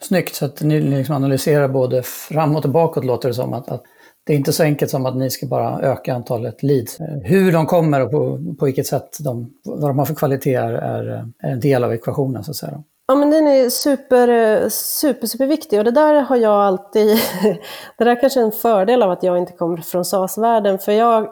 Snyggt, 0.00 0.34
så 0.34 0.44
att 0.44 0.62
ni 0.62 0.80
liksom 0.80 1.14
analyserar 1.14 1.68
både 1.68 2.02
framåt 2.02 2.64
och 2.64 2.70
bakåt 2.70 3.04
låter 3.04 3.28
det 3.28 3.34
som. 3.34 3.52
Att, 3.52 3.68
att, 3.68 3.82
det 4.26 4.32
är 4.32 4.36
inte 4.36 4.52
så 4.52 4.62
enkelt 4.62 4.90
som 4.90 5.06
att 5.06 5.16
ni 5.16 5.30
ska 5.30 5.46
bara 5.46 5.80
öka 5.80 6.14
antalet 6.14 6.62
leads. 6.62 6.98
Hur 7.24 7.52
de 7.52 7.66
kommer 7.66 8.00
och 8.00 8.10
på, 8.10 8.38
på 8.58 8.64
vilket 8.64 8.86
sätt 8.86 9.16
de, 9.20 9.50
vad 9.64 9.90
de 9.90 9.98
har 9.98 10.06
för 10.06 10.14
kvaliteter 10.14 10.72
är, 10.72 11.04
är 11.38 11.50
en 11.52 11.60
del 11.60 11.84
av 11.84 11.92
ekvationen 11.92 12.44
så 12.44 12.50
att 12.50 12.56
säga. 12.56 12.82
Ja, 13.06 13.14
men 13.14 13.30
den 13.30 13.46
är 13.46 13.70
super, 13.70 14.68
super, 14.68 15.26
superviktig 15.26 15.78
och 15.78 15.84
det 15.84 15.90
där 15.90 16.20
har 16.20 16.36
jag 16.36 16.52
alltid... 16.52 17.18
det 17.98 18.04
där 18.04 18.20
kanske 18.20 18.40
är 18.40 18.44
en 18.44 18.52
fördel 18.52 19.02
av 19.02 19.10
att 19.10 19.22
jag 19.22 19.38
inte 19.38 19.52
kommer 19.52 19.76
från 19.76 20.04
SAS-världen, 20.04 20.78
för 20.78 20.92
jag, 20.92 21.28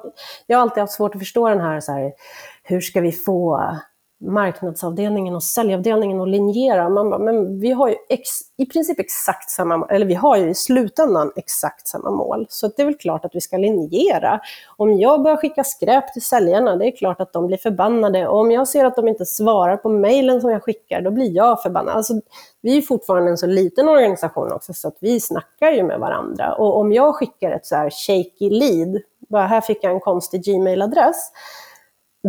jag 0.47 0.59
har 0.59 0.63
alltid 0.63 0.81
haft 0.81 0.93
svårt 0.93 1.15
att 1.15 1.21
förstå 1.21 1.49
den 1.49 1.61
här, 1.61 1.81
så 1.81 1.93
här 1.93 2.13
hur 2.63 2.81
ska 2.81 3.01
vi 3.01 3.13
få 3.13 3.71
marknadsavdelningen 4.21 5.35
och 5.35 5.43
säljavdelningen 5.43 6.21
och 6.21 6.27
linjera. 6.27 6.89
Man 6.89 7.11
bara, 7.11 7.19
men 7.19 7.61
vi 7.61 7.73
har 7.73 7.89
ju 7.89 7.95
ex, 8.09 8.29
i 8.57 8.67
princip 8.67 9.01
exakt 9.01 9.51
samma, 9.51 9.87
eller 9.91 10.07
vi 10.07 10.15
har 10.15 10.37
ju 10.37 10.51
i 10.51 10.55
slutändan 10.55 11.33
exakt 11.37 11.89
samma 11.89 12.11
mål. 12.11 12.47
Så 12.49 12.69
det 12.69 12.83
är 12.83 12.87
väl 12.87 12.95
klart 12.95 13.25
att 13.25 13.35
vi 13.35 13.41
ska 13.41 13.57
linjera. 13.57 14.41
Om 14.77 14.99
jag 14.99 15.23
börjar 15.23 15.37
skicka 15.37 15.65
skräp 15.65 16.13
till 16.13 16.23
säljarna, 16.23 16.77
det 16.77 16.87
är 16.87 16.97
klart 16.97 17.21
att 17.21 17.33
de 17.33 17.47
blir 17.47 17.57
förbannade. 17.57 18.29
Och 18.29 18.41
om 18.41 18.51
jag 18.51 18.69
ser 18.69 18.85
att 18.85 18.97
de 18.97 19.09
inte 19.09 19.27
svarar 19.27 19.77
på 19.77 19.89
mejlen 19.89 20.41
som 20.41 20.51
jag 20.51 20.63
skickar, 20.63 21.01
då 21.01 21.11
blir 21.11 21.37
jag 21.37 21.63
förbannad. 21.63 21.97
Alltså, 21.97 22.15
vi 22.63 22.77
är 22.77 22.83
fortfarande 22.83 23.31
en 23.31 23.39
så 23.39 23.47
liten 23.47 23.89
organisation 23.89 24.53
också, 24.53 24.75
så 24.75 24.89
att 24.89 24.97
vi 25.01 25.21
snackar 25.21 25.71
ju 25.71 25.83
med 25.83 26.01
varandra. 26.01 26.55
Och 26.55 26.77
om 26.77 26.93
jag 26.93 27.15
skickar 27.15 27.51
ett 27.51 27.67
så 27.67 27.77
här 27.77 27.91
shaky 27.91 28.51
lead, 28.51 29.03
bara 29.29 29.47
här 29.47 29.61
fick 29.61 29.85
jag 29.85 29.93
en 29.93 30.01
konstig 30.01 30.43
Gmail-adress, 30.45 31.33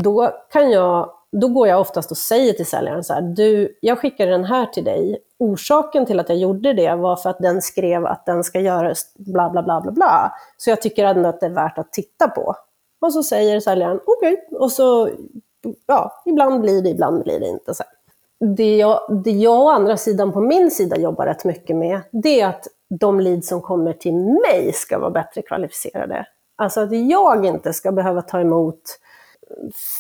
då 0.04 0.32
kan 0.52 0.72
jag 0.72 1.10
då 1.32 1.48
går 1.48 1.68
jag 1.68 1.82
oftast 1.82 2.12
och 2.12 2.18
säger 2.18 2.54
till 2.54 2.66
säljaren 2.66 3.04
så 3.04 3.14
här, 3.14 3.22
du, 3.22 3.78
jag 3.82 4.00
skickade 4.00 4.32
den 4.32 4.46
här 4.46 4.66
till 4.66 4.84
dig. 4.84 5.20
Orsaken 5.40 6.06
till 6.06 6.20
att 6.20 6.30
jag 6.30 6.38
gjorde 6.38 6.74
det 6.74 6.96
var 6.96 7.16
för 7.16 7.30
att 7.30 7.40
den 7.40 7.62
skrev 7.62 8.06
att 8.06 8.26
den 8.26 8.44
ska 8.44 8.60
göras 8.60 9.14
bla 9.16 9.50
bla 9.50 9.64
bla 9.64 9.82
bla 9.82 9.92
bla. 9.92 10.34
Så 10.58 10.70
jag 10.70 10.82
tycker 10.82 11.06
ändå 11.06 11.30
att 11.30 11.40
det 11.40 11.46
är 11.46 11.50
värt 11.50 11.78
att 11.78 11.94
titta 11.94 12.28
på. 12.28 12.56
Och 13.02 13.14
så 13.14 13.24
säger 13.24 13.60
säljaren 13.60 14.00
okej. 14.06 14.34
Okay. 14.34 14.58
Och 14.60 14.72
så, 14.72 15.10
ja, 15.86 16.24
ibland 16.26 16.62
blir 16.62 16.82
det, 16.82 16.90
ibland 16.90 17.24
blir 17.24 17.40
det 17.40 17.48
inte. 17.48 17.74
Så 17.74 17.84
Det, 18.58 18.78
jag, 18.78 19.22
det 19.24 19.32
jag 19.32 19.60
å 19.60 19.70
andra 19.70 19.98
sidan 19.98 20.32
på 20.32 20.42
min 20.42 20.72
sida 20.72 20.98
jobbar 20.98 21.26
rätt 21.26 21.46
mycket 21.46 21.76
med, 21.76 22.02
det 22.12 22.42
är 22.42 22.48
att 22.48 22.68
de 22.90 23.20
leads 23.20 23.48
som 23.48 23.62
kommer 23.62 23.94
till 23.94 24.16
mig 24.16 24.72
ska 24.74 25.00
vara 25.00 25.12
bättre 25.12 25.42
kvalificerade. 25.42 26.28
Alltså 26.56 26.82
att 26.82 27.10
jag 27.10 27.46
inte 27.46 27.74
ska 27.74 27.92
behöva 27.92 28.22
ta 28.22 28.40
emot 28.40 28.82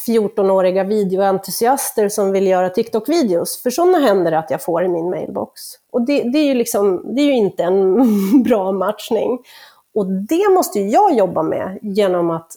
14-åriga 0.08 0.84
videoentusiaster 0.84 2.10
som 2.10 2.32
vill 2.32 2.48
göra 2.48 2.70
TikTok-videos. 2.70 3.64
För 3.64 3.70
sådana 3.70 4.00
händer 4.00 4.32
det 4.32 4.40
att 4.40 4.52
jag 4.52 4.64
får 4.64 4.84
i 4.84 4.88
min 4.88 5.10
mailbox. 5.10 5.62
Och 5.92 6.02
det, 6.02 6.24
det, 6.24 6.38
är 6.38 6.46
ju 6.46 6.54
liksom, 6.54 7.16
det 7.16 7.22
är 7.22 7.26
ju 7.26 7.36
inte 7.36 7.64
en 7.64 8.44
bra 8.44 8.72
matchning. 8.72 9.40
Och 9.96 10.06
det 10.06 10.50
måste 10.54 10.80
jag 10.80 11.14
jobba 11.14 11.44
med 11.44 11.80
genom 11.82 12.32
att 12.32 12.52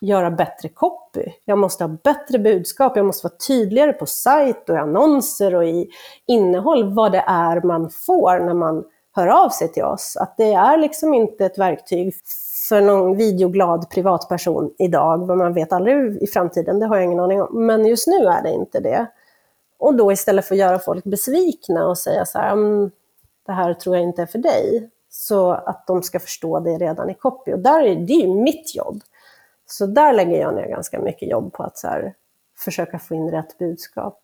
göra 0.00 0.30
bättre 0.30 0.68
copy. 0.68 1.24
Jag 1.44 1.58
måste 1.58 1.84
ha 1.84 1.88
bättre 2.04 2.38
budskap, 2.38 2.96
jag 2.96 3.06
måste 3.06 3.26
vara 3.26 3.36
tydligare 3.46 3.92
på 3.92 4.06
sajt 4.06 4.68
och 4.68 4.74
i 4.74 4.78
annonser 4.78 5.54
och 5.54 5.64
i 5.64 5.88
innehåll 6.26 6.94
vad 6.94 7.12
det 7.12 7.24
är 7.26 7.62
man 7.66 7.90
får 7.90 8.40
när 8.40 8.54
man 8.54 8.84
hör 9.16 9.26
av 9.26 9.48
sig 9.48 9.72
till 9.72 9.84
oss. 9.84 10.16
Att 10.16 10.36
det 10.36 10.52
är 10.52 10.76
liksom 10.76 11.14
inte 11.14 11.46
ett 11.46 11.58
verktyg 11.58 12.14
för 12.68 12.80
någon 12.80 13.16
videoglad 13.16 13.90
privatperson 13.90 14.74
idag, 14.78 15.26
vad 15.26 15.38
man 15.38 15.54
vet 15.54 15.72
aldrig 15.72 16.22
i 16.22 16.26
framtiden, 16.26 16.78
det 16.78 16.86
har 16.86 16.96
jag 16.96 17.04
ingen 17.04 17.20
aning 17.20 17.42
om. 17.42 17.66
Men 17.66 17.86
just 17.86 18.06
nu 18.06 18.26
är 18.26 18.42
det 18.42 18.50
inte 18.50 18.80
det. 18.80 19.06
Och 19.78 19.94
då 19.94 20.12
istället 20.12 20.44
för 20.44 20.54
att 20.54 20.58
göra 20.58 20.78
folk 20.78 21.04
besvikna 21.04 21.86
och 21.86 21.98
säga 21.98 22.24
så 22.24 22.38
här, 22.38 22.52
mm, 22.52 22.90
det 23.46 23.52
här 23.52 23.74
tror 23.74 23.96
jag 23.96 24.04
inte 24.04 24.22
är 24.22 24.26
för 24.26 24.38
dig, 24.38 24.90
så 25.10 25.50
att 25.50 25.86
de 25.86 26.02
ska 26.02 26.20
förstå 26.20 26.60
det 26.60 26.78
redan 26.78 27.10
i 27.10 27.14
copy. 27.14 27.52
Och 27.52 27.58
där 27.58 27.80
är, 27.80 27.94
det 27.94 28.12
är 28.12 28.26
ju 28.26 28.34
mitt 28.34 28.74
jobb. 28.74 29.00
Så 29.66 29.86
där 29.86 30.12
lägger 30.12 30.40
jag 30.40 30.54
ner 30.54 30.68
ganska 30.68 31.00
mycket 31.00 31.30
jobb 31.30 31.52
på 31.52 31.62
att 31.62 31.78
så 31.78 31.88
här, 31.88 32.14
försöka 32.58 32.98
få 32.98 33.14
in 33.14 33.30
rätt 33.30 33.58
budskap. 33.58 34.20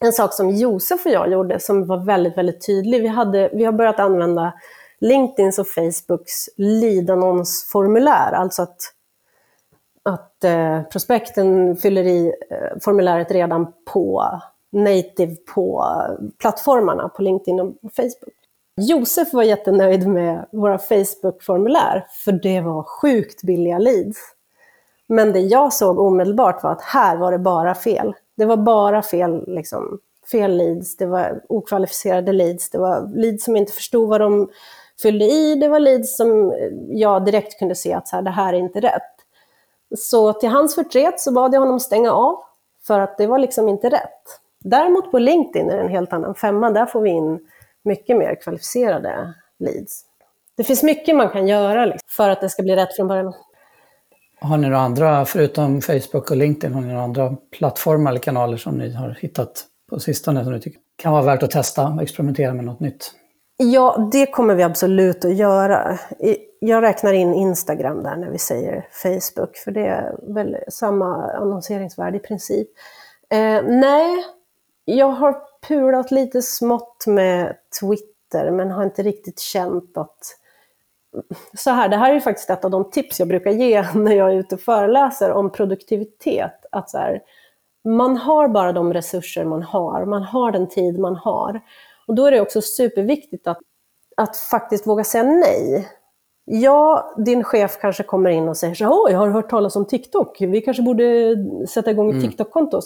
En 0.00 0.12
sak 0.12 0.34
som 0.34 0.50
Josef 0.50 1.06
och 1.06 1.12
jag 1.12 1.32
gjorde 1.32 1.60
som 1.60 1.86
var 1.86 2.04
väldigt, 2.04 2.38
väldigt 2.38 2.66
tydlig, 2.66 3.02
vi, 3.02 3.08
hade, 3.08 3.50
vi 3.52 3.64
har 3.64 3.72
börjat 3.72 4.00
använda 4.00 4.52
LinkedIns 5.00 5.58
och 5.58 5.68
Facebooks 5.68 6.48
lead-annonsformulär, 6.56 8.32
alltså 8.32 8.62
att, 8.62 8.80
att 10.02 10.44
eh, 10.44 10.82
prospekten 10.82 11.76
fyller 11.76 12.04
i 12.04 12.26
eh, 12.50 12.78
formuläret 12.80 13.30
redan 13.30 13.72
på 13.92 14.40
native 14.72 15.36
på 15.54 15.84
plattformarna 16.38 17.08
på 17.08 17.22
LinkedIn 17.22 17.60
och 17.60 17.74
Facebook. 17.96 18.34
Josef 18.80 19.32
var 19.32 19.42
jättenöjd 19.42 20.08
med 20.08 20.46
våra 20.52 20.78
Facebook-formulär, 20.78 22.06
för 22.24 22.32
det 22.32 22.60
var 22.60 22.82
sjukt 22.82 23.42
billiga 23.42 23.78
leads. 23.78 24.18
Men 25.06 25.32
det 25.32 25.40
jag 25.40 25.72
såg 25.72 25.98
omedelbart 25.98 26.62
var 26.62 26.72
att 26.72 26.82
här 26.82 27.16
var 27.16 27.32
det 27.32 27.38
bara 27.38 27.74
fel. 27.74 28.14
Det 28.36 28.44
var 28.44 28.56
bara 28.56 29.02
fel, 29.02 29.44
liksom, 29.46 29.98
fel 30.30 30.56
leads, 30.56 30.96
det 30.96 31.06
var 31.06 31.40
okvalificerade 31.48 32.32
leads, 32.32 32.70
det 32.70 32.78
var 32.78 33.16
leads 33.16 33.44
som 33.44 33.56
inte 33.56 33.72
förstod 33.72 34.08
vad 34.08 34.20
de 34.20 34.50
fyllde 35.02 35.24
i, 35.24 35.54
det 35.54 35.68
var 35.68 35.78
leads 35.78 36.16
som 36.16 36.52
eh, 36.52 36.56
jag 36.88 37.24
direkt 37.24 37.58
kunde 37.58 37.74
se 37.74 37.92
att 37.92 38.08
så 38.08 38.16
här, 38.16 38.22
det 38.22 38.30
här 38.30 38.54
är 38.54 38.58
inte 38.58 38.80
rätt. 38.80 39.02
Så 39.98 40.32
till 40.32 40.48
hans 40.48 40.74
förtret 40.74 41.20
så 41.20 41.32
bad 41.32 41.54
jag 41.54 41.60
honom 41.60 41.80
stänga 41.80 42.12
av, 42.12 42.36
för 42.86 43.00
att 43.00 43.18
det 43.18 43.26
var 43.26 43.38
liksom 43.38 43.68
inte 43.68 43.88
rätt. 43.88 44.40
Däremot 44.64 45.10
på 45.10 45.18
LinkedIn 45.18 45.70
är 45.70 45.76
det 45.76 45.82
en 45.82 45.88
helt 45.88 46.12
annan 46.12 46.34
femma, 46.34 46.70
där 46.70 46.86
får 46.86 47.00
vi 47.00 47.10
in 47.10 47.40
mycket 47.84 48.16
mer 48.16 48.42
kvalificerade 48.42 49.34
leads. 49.58 50.04
Det 50.56 50.64
finns 50.64 50.82
mycket 50.82 51.16
man 51.16 51.28
kan 51.28 51.48
göra 51.48 51.84
liksom, 51.84 52.06
för 52.16 52.30
att 52.30 52.40
det 52.40 52.48
ska 52.48 52.62
bli 52.62 52.76
rätt 52.76 52.96
från 52.96 53.08
början. 53.08 53.34
Har 54.40 54.56
ni 54.56 54.68
några 54.68 54.80
andra, 54.80 55.24
förutom 55.24 55.80
Facebook 55.80 56.30
och 56.30 56.36
LinkedIn, 56.36 56.74
har 56.74 56.80
ni 56.80 56.88
några 56.88 57.02
andra 57.02 57.36
plattformar 57.58 58.10
eller 58.10 58.20
kanaler 58.20 58.56
som 58.56 58.78
ni 58.78 58.94
har 58.94 59.18
hittat 59.20 59.64
på 59.90 60.00
sistone 60.00 60.44
som 60.44 60.52
ni 60.52 60.60
tycker 60.60 60.80
kan 60.96 61.12
vara 61.12 61.22
värt 61.22 61.42
att 61.42 61.50
testa 61.50 61.88
och 61.88 62.02
experimentera 62.02 62.54
med 62.54 62.64
något 62.64 62.80
nytt? 62.80 63.12
Ja, 63.60 64.08
det 64.12 64.26
kommer 64.26 64.54
vi 64.54 64.62
absolut 64.62 65.24
att 65.24 65.36
göra. 65.36 65.98
Jag 66.60 66.82
räknar 66.82 67.12
in 67.12 67.34
Instagram 67.34 68.02
där 68.02 68.16
när 68.16 68.30
vi 68.30 68.38
säger 68.38 68.86
Facebook, 68.90 69.56
för 69.56 69.70
det 69.70 69.86
är 69.86 70.16
väl 70.34 70.56
samma 70.68 71.32
annonseringsvärde 71.32 72.16
i 72.16 72.20
princip. 72.20 72.68
Eh, 73.30 73.62
nej, 73.62 74.24
jag 74.84 75.08
har 75.08 75.36
pulat 75.68 76.10
lite 76.10 76.42
smått 76.42 77.06
med 77.06 77.56
Twitter, 77.80 78.50
men 78.50 78.70
har 78.70 78.84
inte 78.84 79.02
riktigt 79.02 79.38
känt 79.40 79.98
att... 79.98 80.18
Så 81.58 81.70
här, 81.70 81.88
det 81.88 81.96
här 81.96 82.14
är 82.14 82.20
faktiskt 82.20 82.50
ett 82.50 82.64
av 82.64 82.70
de 82.70 82.90
tips 82.90 83.18
jag 83.18 83.28
brukar 83.28 83.50
ge 83.50 83.82
när 83.94 84.12
jag 84.12 84.32
är 84.32 84.36
ute 84.36 84.54
och 84.54 84.60
föreläser 84.60 85.32
om 85.32 85.50
produktivitet. 85.50 86.66
Att 86.72 86.90
så 86.90 86.98
här, 86.98 87.20
man 87.84 88.16
har 88.16 88.48
bara 88.48 88.72
de 88.72 88.92
resurser 88.92 89.44
man 89.44 89.62
har, 89.62 90.04
man 90.04 90.22
har 90.22 90.52
den 90.52 90.68
tid 90.68 90.98
man 90.98 91.16
har. 91.16 91.60
Och 92.08 92.14
då 92.14 92.26
är 92.26 92.30
det 92.30 92.40
också 92.40 92.62
superviktigt 92.62 93.46
att, 93.46 93.58
att 94.16 94.36
faktiskt 94.36 94.86
våga 94.86 95.04
säga 95.04 95.24
nej. 95.24 95.88
Ja, 96.44 97.14
din 97.16 97.44
chef 97.44 97.78
kanske 97.80 98.02
kommer 98.02 98.30
in 98.30 98.48
och 98.48 98.56
säger 98.56 98.74
så 98.74 98.84
här, 98.84 99.12
jag 99.12 99.18
har 99.18 99.28
hört 99.28 99.50
talas 99.50 99.76
om 99.76 99.86
TikTok, 99.86 100.40
vi 100.40 100.60
kanske 100.60 100.82
borde 100.82 101.36
sätta 101.68 101.90
igång 101.90 102.08
ett 102.08 102.14
mm. 102.14 102.28
TikTok-konto. 102.28 102.80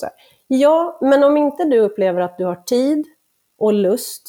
Ja, 0.46 0.98
men 1.00 1.24
om 1.24 1.36
inte 1.36 1.64
du 1.64 1.78
upplever 1.78 2.20
att 2.20 2.38
du 2.38 2.44
har 2.44 2.54
tid 2.54 3.06
och 3.58 3.72
lust 3.72 4.22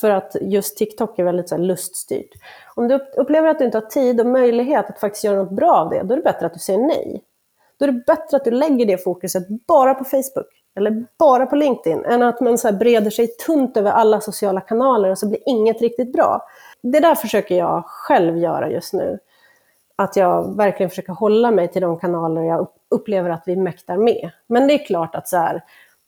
För 0.00 0.10
att 0.10 0.36
just 0.40 0.76
TikTok 0.76 1.18
är 1.18 1.24
väldigt 1.24 1.48
så 1.48 1.54
här, 1.54 1.62
luststyrt. 1.62 2.30
Om 2.74 2.88
du 2.88 2.94
upplever 3.16 3.48
att 3.48 3.58
du 3.58 3.64
inte 3.64 3.78
har 3.78 3.86
tid 3.86 4.20
och 4.20 4.26
möjlighet 4.26 4.90
att 4.90 5.00
faktiskt 5.00 5.24
göra 5.24 5.42
något 5.42 5.56
bra 5.56 5.72
av 5.72 5.90
det, 5.90 6.02
då 6.02 6.12
är 6.12 6.16
det 6.16 6.22
bättre 6.22 6.46
att 6.46 6.54
du 6.54 6.60
säger 6.60 6.78
nej. 6.78 7.24
Då 7.78 7.84
är 7.84 7.92
det 7.92 8.04
bättre 8.06 8.36
att 8.36 8.44
du 8.44 8.50
lägger 8.50 8.86
det 8.86 8.98
fokuset 8.98 9.48
bara 9.66 9.94
på 9.94 10.04
Facebook 10.04 10.55
eller 10.76 11.04
bara 11.18 11.46
på 11.46 11.56
LinkedIn, 11.56 12.04
än 12.04 12.22
att 12.22 12.40
man 12.40 12.58
så 12.58 12.72
breder 12.72 13.10
sig 13.10 13.26
tunt 13.26 13.76
över 13.76 13.90
alla 13.90 14.20
sociala 14.20 14.60
kanaler 14.60 15.10
och 15.10 15.18
så 15.18 15.28
blir 15.28 15.40
inget 15.46 15.80
riktigt 15.80 16.12
bra. 16.12 16.42
Det 16.82 17.00
där 17.00 17.14
försöker 17.14 17.54
jag 17.58 17.84
själv 17.86 18.38
göra 18.38 18.70
just 18.70 18.92
nu. 18.92 19.18
Att 19.96 20.16
jag 20.16 20.56
verkligen 20.56 20.90
försöker 20.90 21.12
hålla 21.12 21.50
mig 21.50 21.68
till 21.68 21.82
de 21.82 21.98
kanaler 21.98 22.42
jag 22.42 22.68
upplever 22.90 23.30
att 23.30 23.42
vi 23.46 23.56
mäktar 23.56 23.96
med. 23.96 24.30
Men 24.46 24.68
det 24.68 24.74
är 24.74 24.86
klart 24.86 25.14
att 25.14 25.28
så 25.28 25.36
här, 25.36 25.62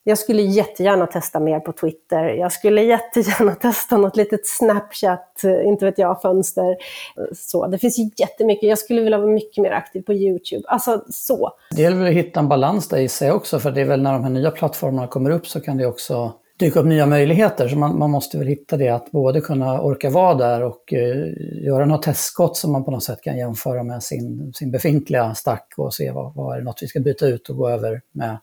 jag 0.08 0.18
skulle 0.18 0.42
jättegärna 0.42 1.06
testa 1.06 1.40
mer 1.40 1.60
på 1.60 1.72
Twitter. 1.72 2.24
Jag 2.24 2.52
skulle 2.52 2.82
jättegärna 2.82 3.54
testa 3.60 3.96
något 3.96 4.16
litet 4.16 4.46
Snapchat, 4.46 5.44
eh, 5.44 5.68
inte 5.68 5.84
vet 5.84 5.98
jag, 5.98 6.22
fönster. 6.22 6.70
Eh, 6.70 7.24
så, 7.36 7.66
det 7.66 7.78
finns 7.78 8.20
jättemycket. 8.20 8.68
Jag 8.68 8.78
skulle 8.78 9.02
vilja 9.02 9.18
vara 9.18 9.30
mycket 9.30 9.62
mer 9.62 9.70
aktiv 9.70 10.02
på 10.02 10.12
YouTube. 10.12 10.62
Alltså 10.68 11.04
så. 11.10 11.50
Det 11.70 11.82
gäller 11.82 11.96
väl 11.96 12.06
att 12.06 12.12
hitta 12.12 12.40
en 12.40 12.48
balans 12.48 12.88
där 12.88 12.98
i 12.98 13.08
sig 13.08 13.32
också, 13.32 13.58
för 13.58 13.70
det 13.70 13.80
är 13.80 13.84
väl 13.84 14.02
när 14.02 14.12
de 14.12 14.22
här 14.22 14.30
nya 14.30 14.50
plattformarna 14.50 15.08
kommer 15.08 15.30
upp 15.30 15.46
så 15.46 15.60
kan 15.60 15.76
det 15.76 15.86
också 15.86 16.32
dyka 16.58 16.80
upp 16.80 16.86
nya 16.86 17.06
möjligheter. 17.06 17.68
Så 17.68 17.76
man, 17.76 17.98
man 17.98 18.10
måste 18.10 18.38
väl 18.38 18.46
hitta 18.46 18.76
det 18.76 18.88
att 18.88 19.10
både 19.10 19.40
kunna 19.40 19.80
orka 19.80 20.10
vara 20.10 20.34
där 20.34 20.64
och 20.64 20.92
eh, 20.92 21.26
göra 21.64 21.84
något 21.84 22.02
testskott 22.02 22.56
som 22.56 22.72
man 22.72 22.84
på 22.84 22.90
något 22.90 23.04
sätt 23.04 23.22
kan 23.22 23.38
jämföra 23.38 23.82
med 23.82 24.02
sin, 24.02 24.52
sin 24.54 24.70
befintliga 24.70 25.34
stack 25.34 25.74
och 25.76 25.94
se 25.94 26.10
vad, 26.10 26.34
vad 26.34 26.54
är 26.54 26.58
det 26.58 26.64
något 26.64 26.82
vi 26.82 26.86
ska 26.86 27.00
byta 27.00 27.26
ut 27.26 27.48
och 27.48 27.56
gå 27.56 27.68
över 27.68 28.00
med 28.12 28.38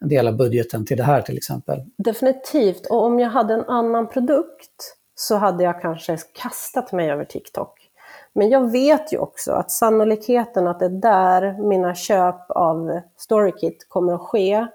en 0.00 0.08
del 0.08 0.28
av 0.28 0.36
budgeten 0.36 0.86
till 0.86 0.96
det 0.96 1.02
här 1.02 1.22
till 1.22 1.36
exempel. 1.36 1.80
Definitivt, 1.96 2.86
och 2.86 3.04
om 3.04 3.20
jag 3.20 3.30
hade 3.30 3.54
en 3.54 3.64
annan 3.64 4.08
produkt 4.08 4.96
så 5.14 5.36
hade 5.36 5.64
jag 5.64 5.80
kanske 5.80 6.16
kastat 6.16 6.92
mig 6.92 7.10
över 7.10 7.24
TikTok. 7.24 7.90
Men 8.32 8.50
jag 8.50 8.72
vet 8.72 9.12
ju 9.12 9.18
också 9.18 9.52
att 9.52 9.70
sannolikheten 9.70 10.66
att 10.66 10.78
det 10.78 10.84
är 10.84 10.90
där 10.90 11.68
mina 11.68 11.94
köp 11.94 12.50
av 12.50 13.00
StoryKit 13.16 13.86
kommer 13.88 14.14
att 14.14 14.20
ske, 14.20 14.66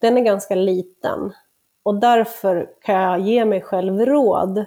den 0.00 0.18
är 0.18 0.22
ganska 0.22 0.54
liten. 0.54 1.32
Och 1.82 2.00
därför 2.00 2.68
kan 2.82 2.94
jag 2.94 3.20
ge 3.20 3.44
mig 3.44 3.60
själv 3.60 4.06
råd. 4.06 4.64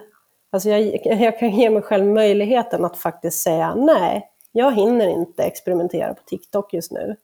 Alltså 0.50 0.68
jag, 0.68 1.00
jag 1.04 1.38
kan 1.38 1.50
ge 1.50 1.70
mig 1.70 1.82
själv 1.82 2.06
möjligheten 2.06 2.84
att 2.84 2.96
faktiskt 2.96 3.42
säga 3.42 3.74
nej, 3.74 4.28
jag 4.52 4.74
hinner 4.74 5.06
inte 5.08 5.42
experimentera 5.42 6.14
på 6.14 6.22
TikTok 6.22 6.74
just 6.74 6.92
nu. 6.92 7.16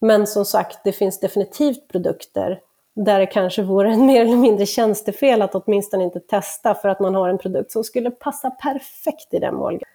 Men 0.00 0.26
som 0.26 0.44
sagt, 0.44 0.78
det 0.84 0.92
finns 0.92 1.20
definitivt 1.20 1.88
produkter 1.88 2.60
där 2.94 3.18
det 3.18 3.26
kanske 3.26 3.62
vore 3.62 3.92
en 3.92 4.06
mer 4.06 4.20
eller 4.20 4.36
mindre 4.36 4.66
tjänstefel 4.66 5.42
att 5.42 5.54
åtminstone 5.54 6.04
inte 6.04 6.20
testa 6.20 6.74
för 6.74 6.88
att 6.88 7.00
man 7.00 7.14
har 7.14 7.28
en 7.28 7.38
produkt 7.38 7.72
som 7.72 7.84
skulle 7.84 8.10
passa 8.10 8.50
perfekt 8.50 9.34
i 9.34 9.38
den 9.38 9.54
målgruppen. 9.54 9.88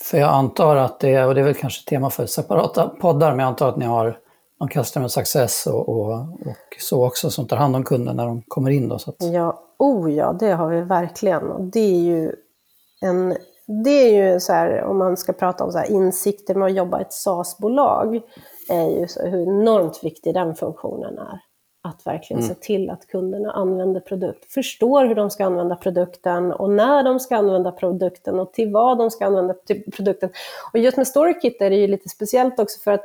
För 0.00 0.18
jag 0.18 0.30
antar 0.30 0.76
att 0.76 1.00
det, 1.00 1.24
och 1.24 1.34
det 1.34 1.40
är 1.40 1.44
väl 1.44 1.54
kanske 1.54 1.90
tema 1.90 2.10
för 2.10 2.26
separata 2.26 2.88
poddar, 2.88 3.30
men 3.30 3.38
jag 3.38 3.46
antar 3.46 3.68
att 3.68 3.76
ni 3.76 3.84
har 3.84 4.18
någon 4.60 4.68
customer 4.68 5.08
success 5.08 5.66
och, 5.66 5.88
och, 5.88 6.12
och 6.20 6.76
så 6.80 7.06
också 7.06 7.30
som 7.30 7.46
tar 7.46 7.56
hand 7.56 7.76
om 7.76 7.84
kunden 7.84 8.16
när 8.16 8.26
de 8.26 8.42
kommer 8.48 8.70
in 8.70 8.88
då? 8.88 8.98
Så 8.98 9.10
att... 9.10 9.16
Ja, 9.18 9.62
oh 9.78 10.12
ja, 10.12 10.32
det 10.32 10.50
har 10.50 10.68
vi 10.68 10.80
verkligen. 10.80 11.42
Och 11.42 11.60
det 11.60 11.80
är 11.80 12.00
ju 12.00 12.32
en 13.00 13.36
det 13.66 13.90
är 13.90 14.32
ju 14.32 14.40
så 14.40 14.52
här, 14.52 14.84
om 14.84 14.98
man 14.98 15.16
ska 15.16 15.32
prata 15.32 15.64
om 15.64 15.72
så 15.72 15.78
här, 15.78 15.90
insikter 15.90 16.54
med 16.54 16.66
att 16.66 16.74
jobba 16.74 16.98
i 16.98 17.02
ett 17.02 17.12
SaaS-bolag, 17.12 18.20
är 18.68 19.00
ju 19.00 19.08
så 19.08 19.26
hur 19.26 19.42
enormt 19.42 20.04
viktig 20.04 20.34
den 20.34 20.54
funktionen 20.54 21.18
är. 21.18 21.40
Att 21.88 22.06
verkligen 22.06 22.42
mm. 22.42 22.54
se 22.54 22.60
till 22.60 22.90
att 22.90 23.06
kunderna 23.06 23.52
använder 23.52 24.00
produkt, 24.00 24.52
förstår 24.52 25.04
hur 25.04 25.14
de 25.14 25.30
ska 25.30 25.44
använda 25.44 25.76
produkten 25.76 26.52
och 26.52 26.70
när 26.70 27.02
de 27.02 27.20
ska 27.20 27.36
använda 27.36 27.72
produkten 27.72 28.40
och 28.40 28.52
till 28.52 28.72
vad 28.72 28.98
de 28.98 29.10
ska 29.10 29.26
använda 29.26 29.54
produkten. 29.96 30.30
Och 30.72 30.78
just 30.78 30.96
med 30.96 31.06
StoryKit 31.06 31.62
är 31.62 31.70
det 31.70 31.76
ju 31.76 31.86
lite 31.86 32.08
speciellt 32.08 32.58
också 32.58 32.80
för 32.80 32.92
att 32.92 33.04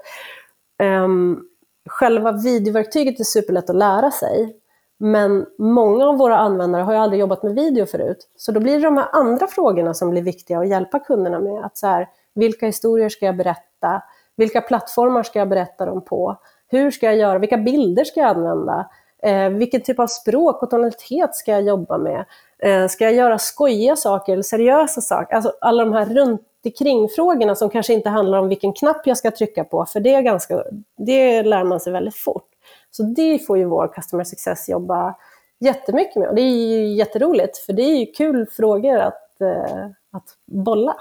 um, 0.84 1.50
själva 1.90 2.32
videoverktyget 2.32 3.20
är 3.20 3.24
superlätt 3.24 3.70
att 3.70 3.76
lära 3.76 4.12
sig. 4.12 4.56
Men 5.00 5.46
många 5.58 6.08
av 6.08 6.18
våra 6.18 6.38
användare 6.38 6.84
har 6.84 6.94
ju 6.94 7.00
aldrig 7.00 7.20
jobbat 7.20 7.44
med 7.44 7.56
video 7.56 7.86
förut. 7.86 8.30
Så 8.36 8.52
då 8.52 8.60
blir 8.60 8.78
det 8.78 8.84
de 8.84 8.98
här 8.98 9.10
andra 9.12 9.48
frågorna 9.48 9.94
som 9.94 10.10
blir 10.10 10.22
viktiga 10.22 10.60
att 10.60 10.70
hjälpa 10.70 11.00
kunderna 11.00 11.40
med. 11.40 11.66
Att 11.66 11.78
så 11.78 11.88
här, 11.88 12.08
vilka 12.36 12.66
historier 12.66 13.10
ska 13.10 13.26
jag 13.26 13.38
berätta? 13.38 14.02
Vilka 14.40 14.62
plattformar 14.62 15.24
ska 15.24 15.40
jag 15.40 15.50
berätta 15.50 15.86
dem 15.86 16.02
på? 16.02 16.36
Hur 16.68 16.92
ska 16.92 17.06
jag 17.06 17.18
göra? 17.18 17.40
Vilka 17.40 17.58
bilder 17.58 18.04
ska 18.04 18.20
jag 18.20 18.30
använda? 18.30 18.90
Eh, 19.24 19.50
vilken 19.50 19.82
typ 19.82 20.00
av 20.00 20.08
språk 20.08 20.64
och 20.64 20.70
tonalitet 20.70 21.36
ska 21.36 21.52
jag 21.52 21.62
jobba 21.62 21.98
med? 21.98 22.26
Eh, 22.60 22.88
ska 22.88 23.04
jag 23.04 23.14
göra 23.14 23.38
skojiga 23.38 23.96
saker 23.96 24.34
eller 24.34 24.44
seriösa 24.44 25.02
saker? 25.02 25.36
Alltså 25.36 25.54
alla 25.62 25.86
de 25.86 25.94
här 25.94 26.06
runt 26.06 26.42
omkring-frågorna 26.66 27.56
som 27.56 27.70
kanske 27.70 27.94
inte 27.94 28.10
handlar 28.10 28.38
om 28.38 28.50
vilken 28.50 28.74
knapp 28.74 29.08
jag 29.08 29.18
ska 29.18 29.32
trycka 29.32 29.64
på, 29.64 29.86
för 29.86 30.00
det, 30.00 30.14
är 30.14 30.22
ganska, 30.22 30.64
det 30.98 31.44
lär 31.44 31.64
man 31.64 31.80
sig 31.80 31.94
väldigt 31.94 32.16
fort. 32.16 32.48
Så 32.92 33.04
det 33.04 33.40
får 33.48 33.58
ju 33.58 33.66
vår 33.66 33.88
Customer 33.88 34.24
Success 34.24 34.70
jobba 34.70 35.16
jättemycket 35.60 36.16
med 36.16 36.30
och 36.30 36.36
det 36.36 36.42
är 36.42 36.56
ju 36.56 36.94
jätteroligt, 36.94 37.58
för 37.58 37.74
det 37.74 37.84
är 37.84 37.96
ju 37.96 38.06
kul 38.06 38.46
frågor 38.46 39.00
att, 39.00 39.42
eh, 39.42 39.86
att 40.12 40.36
bolla. 40.46 40.96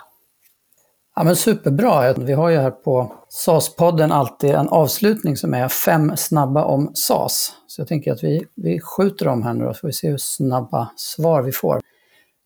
Ja, 1.19 1.25
men 1.25 1.37
superbra. 1.37 2.12
Vi 2.12 2.33
har 2.33 2.49
ju 2.49 2.57
här 2.57 2.71
på 2.71 3.12
SAS-podden 3.29 4.12
alltid 4.12 4.51
en 4.51 4.69
avslutning 4.69 5.37
som 5.37 5.55
är 5.55 5.69
fem 5.69 6.16
snabba 6.16 6.64
om 6.64 6.91
SAS. 6.95 7.53
Så 7.66 7.81
jag 7.81 7.89
tänker 7.89 8.12
att 8.12 8.25
vi, 8.25 8.47
vi 8.55 8.81
skjuter 8.81 9.25
dem 9.25 9.43
här 9.43 9.55
nu 9.55 9.64
då, 9.64 9.75
så 9.75 9.81
får 9.81 9.89
vi 9.89 9.93
se 9.93 10.09
hur 10.09 10.19
snabba 10.19 10.89
svar 10.97 11.43
vi 11.43 11.53
får. 11.53 11.81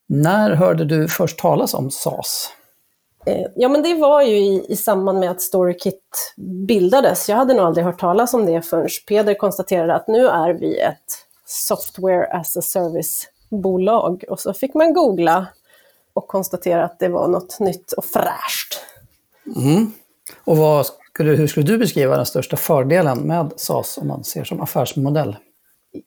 När 0.09 0.51
hörde 0.51 0.85
du 0.85 1.09
först 1.09 1.39
talas 1.39 1.75
om 1.75 1.91
SAS? 1.91 2.51
Eh, 3.27 3.47
ja, 3.57 3.69
men 3.69 3.83
det 3.83 3.95
var 3.95 4.23
ju 4.23 4.37
i, 4.37 4.67
i 4.69 4.77
samband 4.77 5.19
med 5.19 5.31
att 5.31 5.43
StoryKit 5.43 6.35
bildades. 6.67 7.29
Jag 7.29 7.37
hade 7.37 7.55
nog 7.55 7.65
aldrig 7.67 7.87
hört 7.87 8.01
talas 8.01 8.35
om 8.35 8.47
det 8.47 8.63
förrän 8.63 8.89
Peder 9.09 9.35
konstaterade 9.35 9.95
att 9.95 10.09
nu 10.09 10.27
är 10.27 10.53
vi 10.53 10.79
ett 10.81 11.27
software 11.47 12.27
as 12.27 12.57
a 12.57 12.63
service-bolag. 12.63 14.25
Och 14.29 14.41
så 14.41 14.55
fick 14.55 14.75
man 14.75 14.95
googla 14.95 15.47
och 16.13 16.29
konstatera 16.29 16.85
att 16.85 16.99
det 16.99 17.09
var 17.09 17.29
något 17.29 17.61
nytt 17.61 17.93
och 17.93 18.05
fräscht. 18.05 18.62
Mm. 19.47 19.93
Och 20.45 20.57
vad 20.57 20.87
skulle, 20.87 21.31
hur 21.31 21.47
skulle 21.47 21.67
du 21.67 21.79
beskriva 21.79 22.17
den 22.17 22.27
största 22.27 22.57
fördelen 22.57 23.19
med 23.19 23.53
SAS 23.57 23.99
om 23.99 24.09
man 24.09 24.25
ser 24.25 24.45
som 24.45 24.61
affärsmodell? 24.61 25.37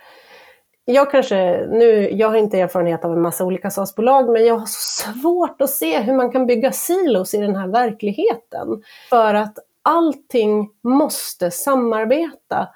jag 0.86 1.12
kanske, 1.12 1.68
nu, 1.68 2.10
jag 2.12 2.30
har 2.30 2.36
inte 2.36 2.60
erfarenhet 2.60 3.06
av 3.06 3.14
en 3.14 3.22
massa 3.22 3.46
olika 3.46 3.70
SaaS-bolag, 3.70 4.30
men 4.30 4.46
jag 4.46 4.58
har 4.58 4.66
så 4.66 5.12
svårt 5.12 5.62
att 5.62 5.70
se 5.70 6.00
hur 6.00 6.14
man 6.14 6.32
kan 6.32 6.46
bygga 6.46 6.72
silos 6.72 7.34
i 7.34 7.38
den 7.38 7.56
här 7.56 7.68
verkligheten. 7.68 8.84
För 9.10 9.34
att 9.34 9.58
allting 9.82 10.70
måste 10.84 11.52
samarbeta. 11.52 12.68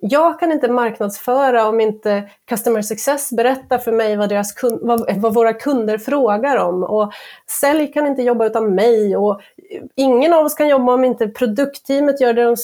Jag 0.00 0.40
kan 0.40 0.52
inte 0.52 0.68
marknadsföra 0.68 1.68
om 1.68 1.80
inte 1.80 2.30
Customer 2.48 2.82
Success 2.82 3.32
berättar 3.32 3.78
för 3.78 3.92
mig 3.92 4.16
vad, 4.16 4.28
deras 4.28 4.52
kund, 4.52 4.78
vad, 4.82 5.16
vad, 5.16 5.34
våra 5.34 5.52
kunder 5.52 5.98
frågar 5.98 6.56
om. 6.56 6.84
Och 6.84 7.12
Sälj 7.60 7.92
kan 7.92 8.06
inte 8.06 8.22
jobba 8.22 8.46
utan 8.46 8.74
mig. 8.74 9.16
Och 9.16 9.40
ingen 9.94 10.32
av 10.32 10.44
oss 10.44 10.54
kan 10.54 10.68
jobba 10.68 10.94
om 10.94 11.04
inte 11.04 11.28
produktteamet 11.28 12.20
gör 12.20 12.32
det 12.32 12.44
de, 12.44 12.56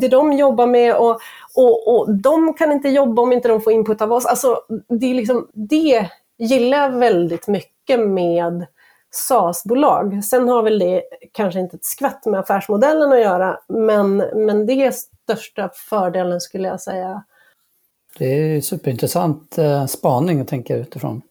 det 0.00 0.08
de 0.08 0.32
jobbar 0.32 0.66
med. 0.66 0.96
Och, 0.96 1.20
och, 1.56 1.88
och 1.88 2.14
de 2.14 2.54
kan 2.54 2.72
inte 2.72 2.88
jobba 2.88 3.22
om 3.22 3.32
inte 3.32 3.48
de 3.48 3.60
får 3.60 3.72
input 3.72 4.02
av 4.02 4.12
oss. 4.12 4.26
Alltså, 4.26 4.60
det, 4.88 5.06
är 5.06 5.14
liksom, 5.14 5.48
det 5.52 6.08
gillar 6.38 6.78
jag 6.78 6.90
väldigt 6.90 7.48
mycket 7.48 8.00
med 8.00 8.66
SaaS-bolag. 9.10 10.24
Sen 10.24 10.48
har 10.48 10.62
väl 10.62 10.78
det 10.78 11.02
kanske 11.32 11.60
inte 11.60 11.76
ett 11.76 11.84
skvätt 11.84 12.26
med 12.26 12.40
affärsmodellen 12.40 13.12
att 13.12 13.20
göra, 13.20 13.58
men, 13.68 14.16
men 14.16 14.66
det 14.66 14.94
största 15.36 15.70
fördelen 15.74 16.40
skulle 16.40 16.68
jag 16.68 16.80
säga. 16.80 17.24
Det 18.18 18.56
är 18.56 18.60
superintressant 18.60 19.58
eh, 19.58 19.86
spaning 19.86 20.40
att 20.40 20.48
tänka 20.48 20.76
utifrån. 20.76 21.22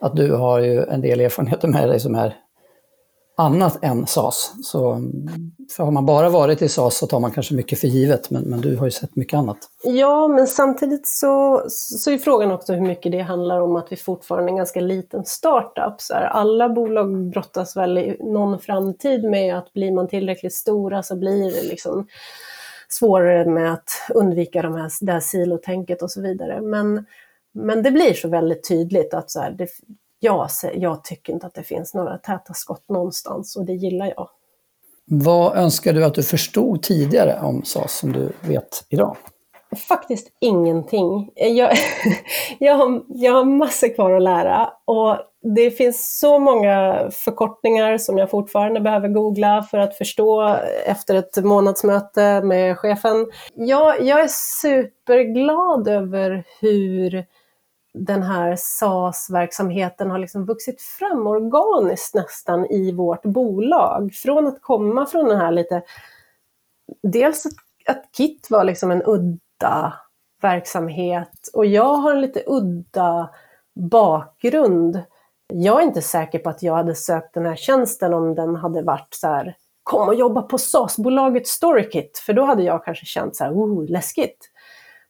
Att 0.00 0.16
du 0.16 0.32
har 0.32 0.60
ju 0.60 0.84
en 0.84 1.00
del 1.00 1.20
erfarenheter 1.20 1.68
med 1.68 1.88
dig 1.88 2.00
som 2.00 2.14
är 2.14 2.36
annat 3.36 3.84
än 3.84 4.06
SAS. 4.06 4.52
Så 4.62 5.00
för 5.76 5.84
har 5.84 5.90
man 5.90 6.06
bara 6.06 6.28
varit 6.28 6.62
i 6.62 6.68
SAS 6.68 6.98
så 6.98 7.06
tar 7.06 7.20
man 7.20 7.30
kanske 7.30 7.54
mycket 7.54 7.80
för 7.80 7.88
givet, 7.88 8.30
men, 8.30 8.42
men 8.42 8.60
du 8.60 8.76
har 8.76 8.84
ju 8.84 8.90
sett 8.90 9.16
mycket 9.16 9.38
annat. 9.38 9.58
Ja, 9.84 10.28
men 10.28 10.46
samtidigt 10.46 11.08
så, 11.08 11.64
så 11.68 12.10
är 12.10 12.18
frågan 12.18 12.52
också 12.52 12.72
hur 12.72 12.80
mycket 12.80 13.12
det 13.12 13.20
handlar 13.20 13.60
om 13.60 13.76
att 13.76 13.92
vi 13.92 13.96
fortfarande 13.96 14.48
är 14.48 14.52
en 14.52 14.56
ganska 14.56 14.80
liten 14.80 15.24
startup. 15.24 16.00
Så 16.00 16.14
här, 16.14 16.22
alla 16.22 16.68
bolag 16.68 17.30
brottas 17.30 17.76
väl 17.76 17.98
i 17.98 18.16
någon 18.20 18.58
framtid 18.58 19.24
med 19.24 19.58
att 19.58 19.72
blir 19.72 19.92
man 19.92 20.08
tillräckligt 20.08 20.54
stora 20.54 21.02
så 21.02 21.16
blir 21.16 21.52
det 21.54 21.68
liksom 21.68 22.06
svårare 22.88 23.46
med 23.46 23.72
att 23.72 23.90
undvika 24.14 24.62
de 24.62 24.74
här, 24.74 24.90
det 25.00 25.12
här 25.12 25.20
silotänket 25.20 26.02
och 26.02 26.10
så 26.10 26.20
vidare. 26.20 26.60
Men 26.60 27.06
Men 27.56 27.82
det 27.82 27.90
blir 27.90 28.14
så 28.14 28.28
väldigt 28.28 28.68
tydligt 28.68 29.14
att 29.14 29.30
så 29.30 29.40
här, 29.40 29.50
det, 29.50 29.68
jag, 30.20 30.48
jag 30.74 31.04
tycker 31.04 31.32
inte 31.32 31.46
att 31.46 31.54
det 31.54 31.62
finns 31.62 31.94
några 31.94 32.18
täta 32.18 32.54
skott 32.54 32.88
någonstans 32.88 33.56
och 33.56 33.64
det 33.64 33.72
gillar 33.72 34.06
jag. 34.06 34.28
Vad 35.06 35.56
önskar 35.56 35.92
du 35.92 36.04
att 36.04 36.14
du 36.14 36.22
förstod 36.22 36.82
tidigare 36.82 37.40
om 37.42 37.64
SAS 37.64 37.98
som 37.98 38.12
du 38.12 38.32
vet 38.40 38.84
idag? 38.88 39.16
Faktiskt 39.76 40.28
ingenting. 40.40 41.30
Jag, 41.34 41.76
jag, 42.58 42.74
har, 42.74 43.02
jag 43.08 43.32
har 43.32 43.44
massor 43.44 43.94
kvar 43.94 44.12
att 44.12 44.22
lära 44.22 44.70
och 44.84 45.18
det 45.54 45.70
finns 45.70 46.18
så 46.18 46.38
många 46.38 47.08
förkortningar 47.12 47.98
som 47.98 48.18
jag 48.18 48.30
fortfarande 48.30 48.80
behöver 48.80 49.08
googla 49.08 49.62
för 49.62 49.78
att 49.78 49.96
förstå 49.98 50.56
efter 50.86 51.14
ett 51.14 51.44
månadsmöte 51.44 52.42
med 52.42 52.78
chefen. 52.78 53.26
Jag, 53.54 54.02
jag 54.02 54.20
är 54.20 54.28
superglad 54.60 55.88
över 55.88 56.44
hur 56.60 57.24
den 57.94 58.22
här 58.22 58.56
SAS-verksamheten 58.56 60.10
har 60.10 60.18
liksom 60.18 60.46
vuxit 60.46 60.82
fram 60.82 61.26
organiskt 61.26 62.14
nästan 62.14 62.66
i 62.66 62.92
vårt 62.92 63.22
bolag. 63.22 64.14
Från 64.14 64.46
att 64.46 64.62
komma 64.62 65.06
från 65.06 65.28
den 65.28 65.38
här 65.38 65.52
lite, 65.52 65.82
dels 67.02 67.46
att 67.86 68.16
KIT 68.16 68.50
var 68.50 68.64
liksom 68.64 68.90
en 68.90 69.02
udda 69.54 69.92
verksamhet 70.42 71.50
och 71.54 71.66
jag 71.66 71.94
har 71.94 72.12
en 72.12 72.20
lite 72.20 72.42
udda 72.46 73.30
bakgrund. 73.90 75.02
Jag 75.52 75.80
är 75.80 75.84
inte 75.84 76.02
säker 76.02 76.38
på 76.38 76.50
att 76.50 76.62
jag 76.62 76.74
hade 76.74 76.94
sökt 76.94 77.34
den 77.34 77.46
här 77.46 77.56
tjänsten 77.56 78.14
om 78.14 78.34
den 78.34 78.56
hade 78.56 78.82
varit 78.82 79.08
så 79.10 79.26
här, 79.26 79.56
kom 79.82 80.08
och 80.08 80.14
jobba 80.14 80.42
på 80.42 80.58
SAS-bolaget 80.58 81.46
Storykit, 81.46 82.18
för 82.18 82.32
då 82.32 82.44
hade 82.44 82.62
jag 82.62 82.84
kanske 82.84 83.06
känt 83.06 83.36
så 83.36 83.44
här, 83.44 83.52
oh, 83.52 83.90
läskigt. 83.90 84.50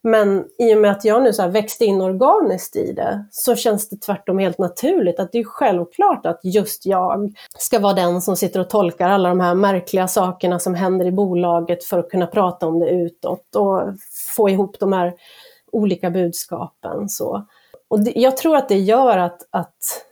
Men 0.07 0.45
i 0.57 0.75
och 0.75 0.77
med 0.77 0.91
att 0.91 1.05
jag 1.05 1.23
nu 1.23 1.33
så 1.33 1.47
växte 1.47 1.85
in 1.85 2.01
organiskt 2.01 2.75
i 2.75 2.93
det 2.93 3.25
så 3.31 3.55
känns 3.55 3.89
det 3.89 3.97
tvärtom 3.97 4.39
helt 4.39 4.57
naturligt 4.57 5.19
att 5.19 5.31
det 5.31 5.39
är 5.39 5.43
självklart 5.43 6.25
att 6.25 6.39
just 6.43 6.85
jag 6.85 7.33
ska 7.57 7.79
vara 7.79 7.93
den 7.93 8.21
som 8.21 8.35
sitter 8.35 8.59
och 8.59 8.69
tolkar 8.69 9.09
alla 9.09 9.29
de 9.29 9.39
här 9.39 9.55
märkliga 9.55 10.07
sakerna 10.07 10.59
som 10.59 10.75
händer 10.75 11.05
i 11.05 11.11
bolaget 11.11 11.83
för 11.83 11.99
att 11.99 12.09
kunna 12.09 12.27
prata 12.27 12.67
om 12.67 12.79
det 12.79 12.89
utåt 12.89 13.55
och 13.55 13.81
få 14.35 14.49
ihop 14.49 14.79
de 14.79 14.93
här 14.93 15.13
olika 15.71 16.09
budskapen. 16.09 17.09
Så. 17.09 17.45
Och 17.87 17.99
det, 17.99 18.13
jag 18.15 18.37
tror 18.37 18.57
att 18.57 18.69
det 18.69 18.79
gör 18.79 19.17
att, 19.17 19.47
att, 19.49 20.05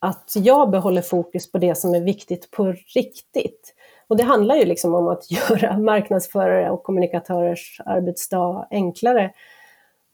att 0.00 0.32
jag 0.34 0.70
behåller 0.70 1.02
fokus 1.02 1.52
på 1.52 1.58
det 1.58 1.74
som 1.74 1.94
är 1.94 2.00
viktigt 2.00 2.50
på 2.50 2.74
riktigt. 2.94 3.74
Och 4.08 4.16
det 4.16 4.22
handlar 4.22 4.56
ju 4.56 4.64
liksom 4.64 4.94
om 4.94 5.08
att 5.08 5.30
göra 5.50 5.78
marknadsförare 5.78 6.70
och 6.70 6.82
kommunikatörers 6.82 7.80
arbetsdag 7.86 8.66
enklare 8.70 9.30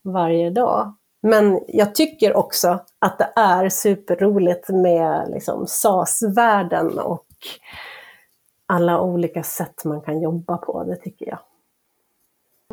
varje 0.02 0.50
dag. 0.50 0.94
Men 1.22 1.60
jag 1.68 1.94
tycker 1.94 2.36
också 2.36 2.78
att 2.98 3.18
det 3.18 3.32
är 3.36 3.68
superroligt 3.68 4.68
med 4.68 5.30
liksom 5.30 5.66
SAS-världen 5.66 6.98
och 6.98 7.26
alla 8.66 9.00
olika 9.00 9.42
sätt 9.42 9.84
man 9.84 10.00
kan 10.00 10.20
jobba 10.20 10.56
på, 10.56 10.84
det 10.84 10.96
tycker 10.96 11.26
jag. 11.28 11.38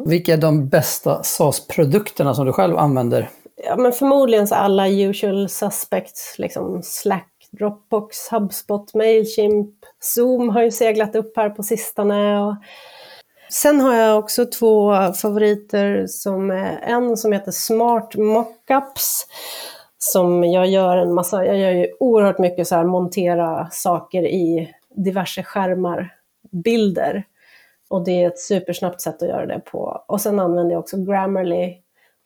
Vilka 0.06 0.34
är 0.34 0.38
de 0.38 0.70
bästa 0.70 1.24
SAS-produkterna 1.24 2.34
som 2.34 2.46
du 2.46 2.54
själv 2.54 2.78
använder? 2.78 3.30
Ja, 3.66 3.76
men 3.76 3.92
förmodligen 3.92 4.48
så 4.48 4.56
alla 4.56 4.88
usual 4.88 5.50
suspects, 5.50 6.36
liksom 6.38 6.84
Slack, 6.84 7.34
Dropbox, 7.52 8.30
HubSpot, 8.30 8.94
Mailchimp, 8.94 9.76
Zoom 10.00 10.50
har 10.50 10.64
ju 10.64 10.72
seglat 10.72 11.16
upp 11.16 11.38
här 11.38 11.50
på 11.50 11.64
sistone. 11.64 12.40
Och 12.42 12.56
sen 13.50 13.82
har 13.82 13.96
jag 13.96 14.20
också 14.20 14.46
två 14.46 14.94
favoriter, 15.14 16.06
som 16.08 16.52
en 16.82 17.18
som 17.18 17.32
heter 17.32 17.52
Smart 17.52 18.16
Mockups, 18.16 19.28
som 19.98 20.44
jag 20.44 20.68
gör 20.68 20.98
en 20.98 21.14
massa, 21.14 21.46
jag 21.46 21.58
gör 21.58 21.72
ju 21.72 21.88
oerhört 22.00 22.40
mycket 22.40 22.68
så 22.68 22.76
här 22.76 22.84
montera 22.84 23.68
saker 23.72 24.24
i 24.24 24.74
diverse 24.90 25.44
skärmar, 25.44 26.16
bilder. 26.52 27.24
Och 27.90 28.06
det 28.06 28.24
är 28.24 28.28
ett 28.28 28.40
supersnabbt 28.40 29.02
sätt 29.02 29.22
att 29.22 29.30
göra 29.30 29.46
det 29.46 29.60
på. 29.60 30.04
Och 30.08 30.22
sen 30.22 30.40
använder 30.40 30.72
jag 30.72 30.80
också 30.80 30.98
Grammarly 30.98 31.78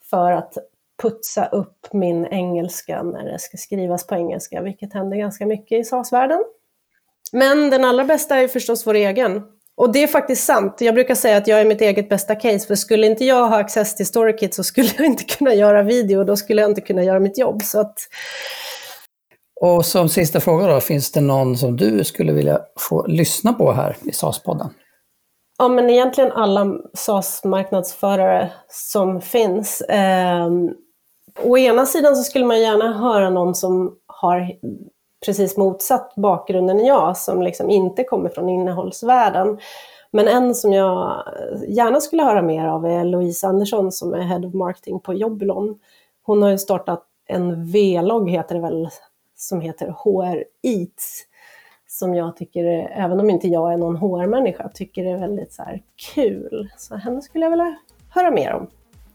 för 0.09 0.32
att 0.32 0.57
putsa 1.02 1.45
upp 1.45 1.88
min 1.91 2.26
engelska 2.26 3.04
när 3.04 3.26
det 3.26 3.39
ska 3.39 3.58
skrivas 3.58 4.08
på 4.08 4.16
engelska, 4.16 4.62
vilket 4.62 4.93
händer 4.93 5.18
ganska 5.18 5.45
mycket 5.45 5.80
i 5.80 5.84
SAS-världen. 5.84 6.43
Men 7.32 7.70
den 7.70 7.86
allra 7.86 8.06
bästa 8.06 8.36
är 8.36 8.47
förstås 8.47 8.88
vår 8.88 8.93
egen. 8.93 9.41
Och 9.76 9.91
det 9.91 10.04
är 10.04 10.08
faktiskt 10.08 10.45
sant. 10.45 10.78
Jag 10.80 10.93
brukar 10.93 11.16
säga 11.16 11.38
att 11.38 11.47
jag 11.47 11.62
är 11.62 11.66
mitt 11.66 11.82
eget 11.82 12.10
bästa 12.10 12.36
case, 12.36 12.68
för 12.68 12.76
skulle 12.76 13.08
inte 13.08 13.26
jag 13.26 13.47
ha 13.47 13.60
access 13.60 13.95
till 13.95 14.06
StoryKit 14.06 14.54
så 14.54 14.64
skulle 14.64 14.89
jag 14.97 15.06
inte 15.06 15.24
kunna 15.24 15.54
göra 15.54 15.84
video 15.84 16.20
och 16.20 16.26
då 16.26 16.36
skulle 16.36 16.62
jag 16.62 16.72
inte 16.72 16.82
kunna 16.82 17.04
göra 17.04 17.20
mitt 17.20 17.38
jobb. 17.38 17.62
Så 17.62 17.80
att... 17.80 17.97
Och 19.62 19.86
som 19.86 20.10
sista 20.10 20.39
fråga 20.39 20.68
då, 20.68 20.80
finns 20.80 21.12
det 21.12 21.22
någon 21.22 21.58
som 21.58 21.78
du 21.78 22.04
skulle 22.04 22.34
vilja 22.34 22.60
få 22.80 23.08
lyssna 23.08 23.54
på 23.54 23.72
här 23.72 23.97
i 24.06 24.12
SAS-podden? 24.12 24.70
Ja, 25.58 25.68
men 25.68 25.89
egentligen 25.89 26.32
alla 26.32 26.68
SAS-marknadsförare 26.93 28.52
som 28.68 29.22
finns. 29.22 29.84
Å 31.43 31.57
ena 31.57 31.86
sidan 31.86 32.15
så 32.15 32.23
skulle 32.23 32.45
man 32.45 32.59
gärna 32.59 32.93
höra 32.93 33.29
någon 33.29 33.55
som 33.55 33.95
har 34.07 34.51
precis 35.25 35.57
motsatt 35.57 36.13
bakgrund 36.15 36.69
än 36.69 36.86
jag, 36.86 37.17
som 37.17 37.41
liksom 37.41 37.69
inte 37.69 38.03
kommer 38.03 38.29
från 38.29 38.49
innehållsvärlden. 38.49 39.59
Men 40.11 40.27
en 40.27 40.55
som 40.55 40.73
jag 40.73 41.23
gärna 41.67 42.01
skulle 42.01 42.23
höra 42.23 42.41
mer 42.41 42.67
av 42.67 42.86
är 42.86 43.03
Louise 43.03 43.47
Andersson 43.47 43.91
som 43.91 44.13
är 44.13 44.21
Head 44.21 44.47
of 44.47 44.53
Marketing 44.53 44.99
på 44.99 45.13
Jobbilon. 45.13 45.79
Hon 46.23 46.41
har 46.41 46.49
ju 46.49 46.57
startat 46.57 47.03
en 47.27 47.65
V-logg, 47.65 48.29
heter 48.29 48.55
det 48.55 48.61
väl, 48.61 48.89
som 49.36 49.61
heter 49.61 49.88
HR 49.88 50.43
Eats 50.63 51.25
som 51.88 52.15
jag 52.15 52.36
tycker, 52.36 52.65
även 52.95 53.19
om 53.19 53.29
inte 53.29 53.47
jag 53.47 53.73
är 53.73 53.77
någon 53.77 53.95
HR-människa, 53.95 54.69
tycker 54.73 55.05
är 55.05 55.17
väldigt 55.17 55.53
så 55.53 55.63
kul. 56.13 56.69
Så 56.77 56.95
henne 56.95 57.21
skulle 57.21 57.45
jag 57.45 57.49
vilja 57.49 57.75
höra 58.09 58.32
mer 58.32 58.53
om. 58.53 58.67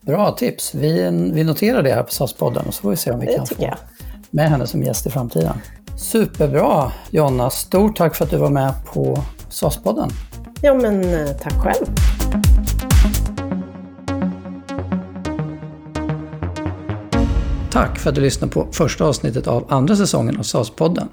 Bra 0.06 0.32
tips. 0.32 0.74
Vi, 0.74 1.10
vi 1.32 1.44
noterar 1.44 1.82
det 1.82 1.92
här 1.92 2.02
på 2.02 2.10
SAS-podden 2.10 2.66
och 2.66 2.74
så 2.74 2.82
får 2.82 2.90
vi 2.90 2.96
se 2.96 3.10
om 3.10 3.20
vi 3.20 3.26
det 3.26 3.36
kan 3.36 3.46
få 3.46 3.54
jag. 3.58 3.76
med 4.30 4.50
henne 4.50 4.66
som 4.66 4.82
gäst 4.82 5.06
i 5.06 5.10
framtiden. 5.10 5.58
Superbra 5.98 6.92
Jonna, 7.10 7.50
stort 7.50 7.96
tack 7.96 8.14
för 8.14 8.24
att 8.24 8.30
du 8.30 8.36
var 8.36 8.50
med 8.50 8.72
på 8.92 9.22
SAS-podden. 9.50 10.10
Ja 10.62 10.74
men 10.74 11.14
eh, 11.14 11.28
tack 11.42 11.52
själv. 11.52 11.86
Tack 17.70 17.98
för 17.98 18.10
att 18.10 18.14
du 18.14 18.20
lyssnade 18.20 18.52
på 18.52 18.68
första 18.72 19.04
avsnittet 19.04 19.46
av 19.46 19.66
andra 19.68 19.96
säsongen 19.96 20.36
av 20.36 20.42
SAS-podden. 20.42 21.08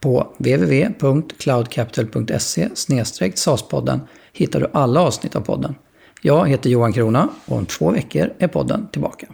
På 0.00 0.26
www.cloudcapital.se 0.38 2.68
SAS-podden 3.34 4.00
hittar 4.32 4.60
du 4.60 4.70
alla 4.72 5.00
avsnitt 5.00 5.36
av 5.36 5.40
podden. 5.40 5.74
Jag 6.22 6.48
heter 6.48 6.70
Johan 6.70 6.92
Krona 6.92 7.28
och 7.46 7.56
om 7.56 7.66
två 7.66 7.90
veckor 7.90 8.32
är 8.38 8.48
podden 8.48 8.88
tillbaka. 8.92 9.26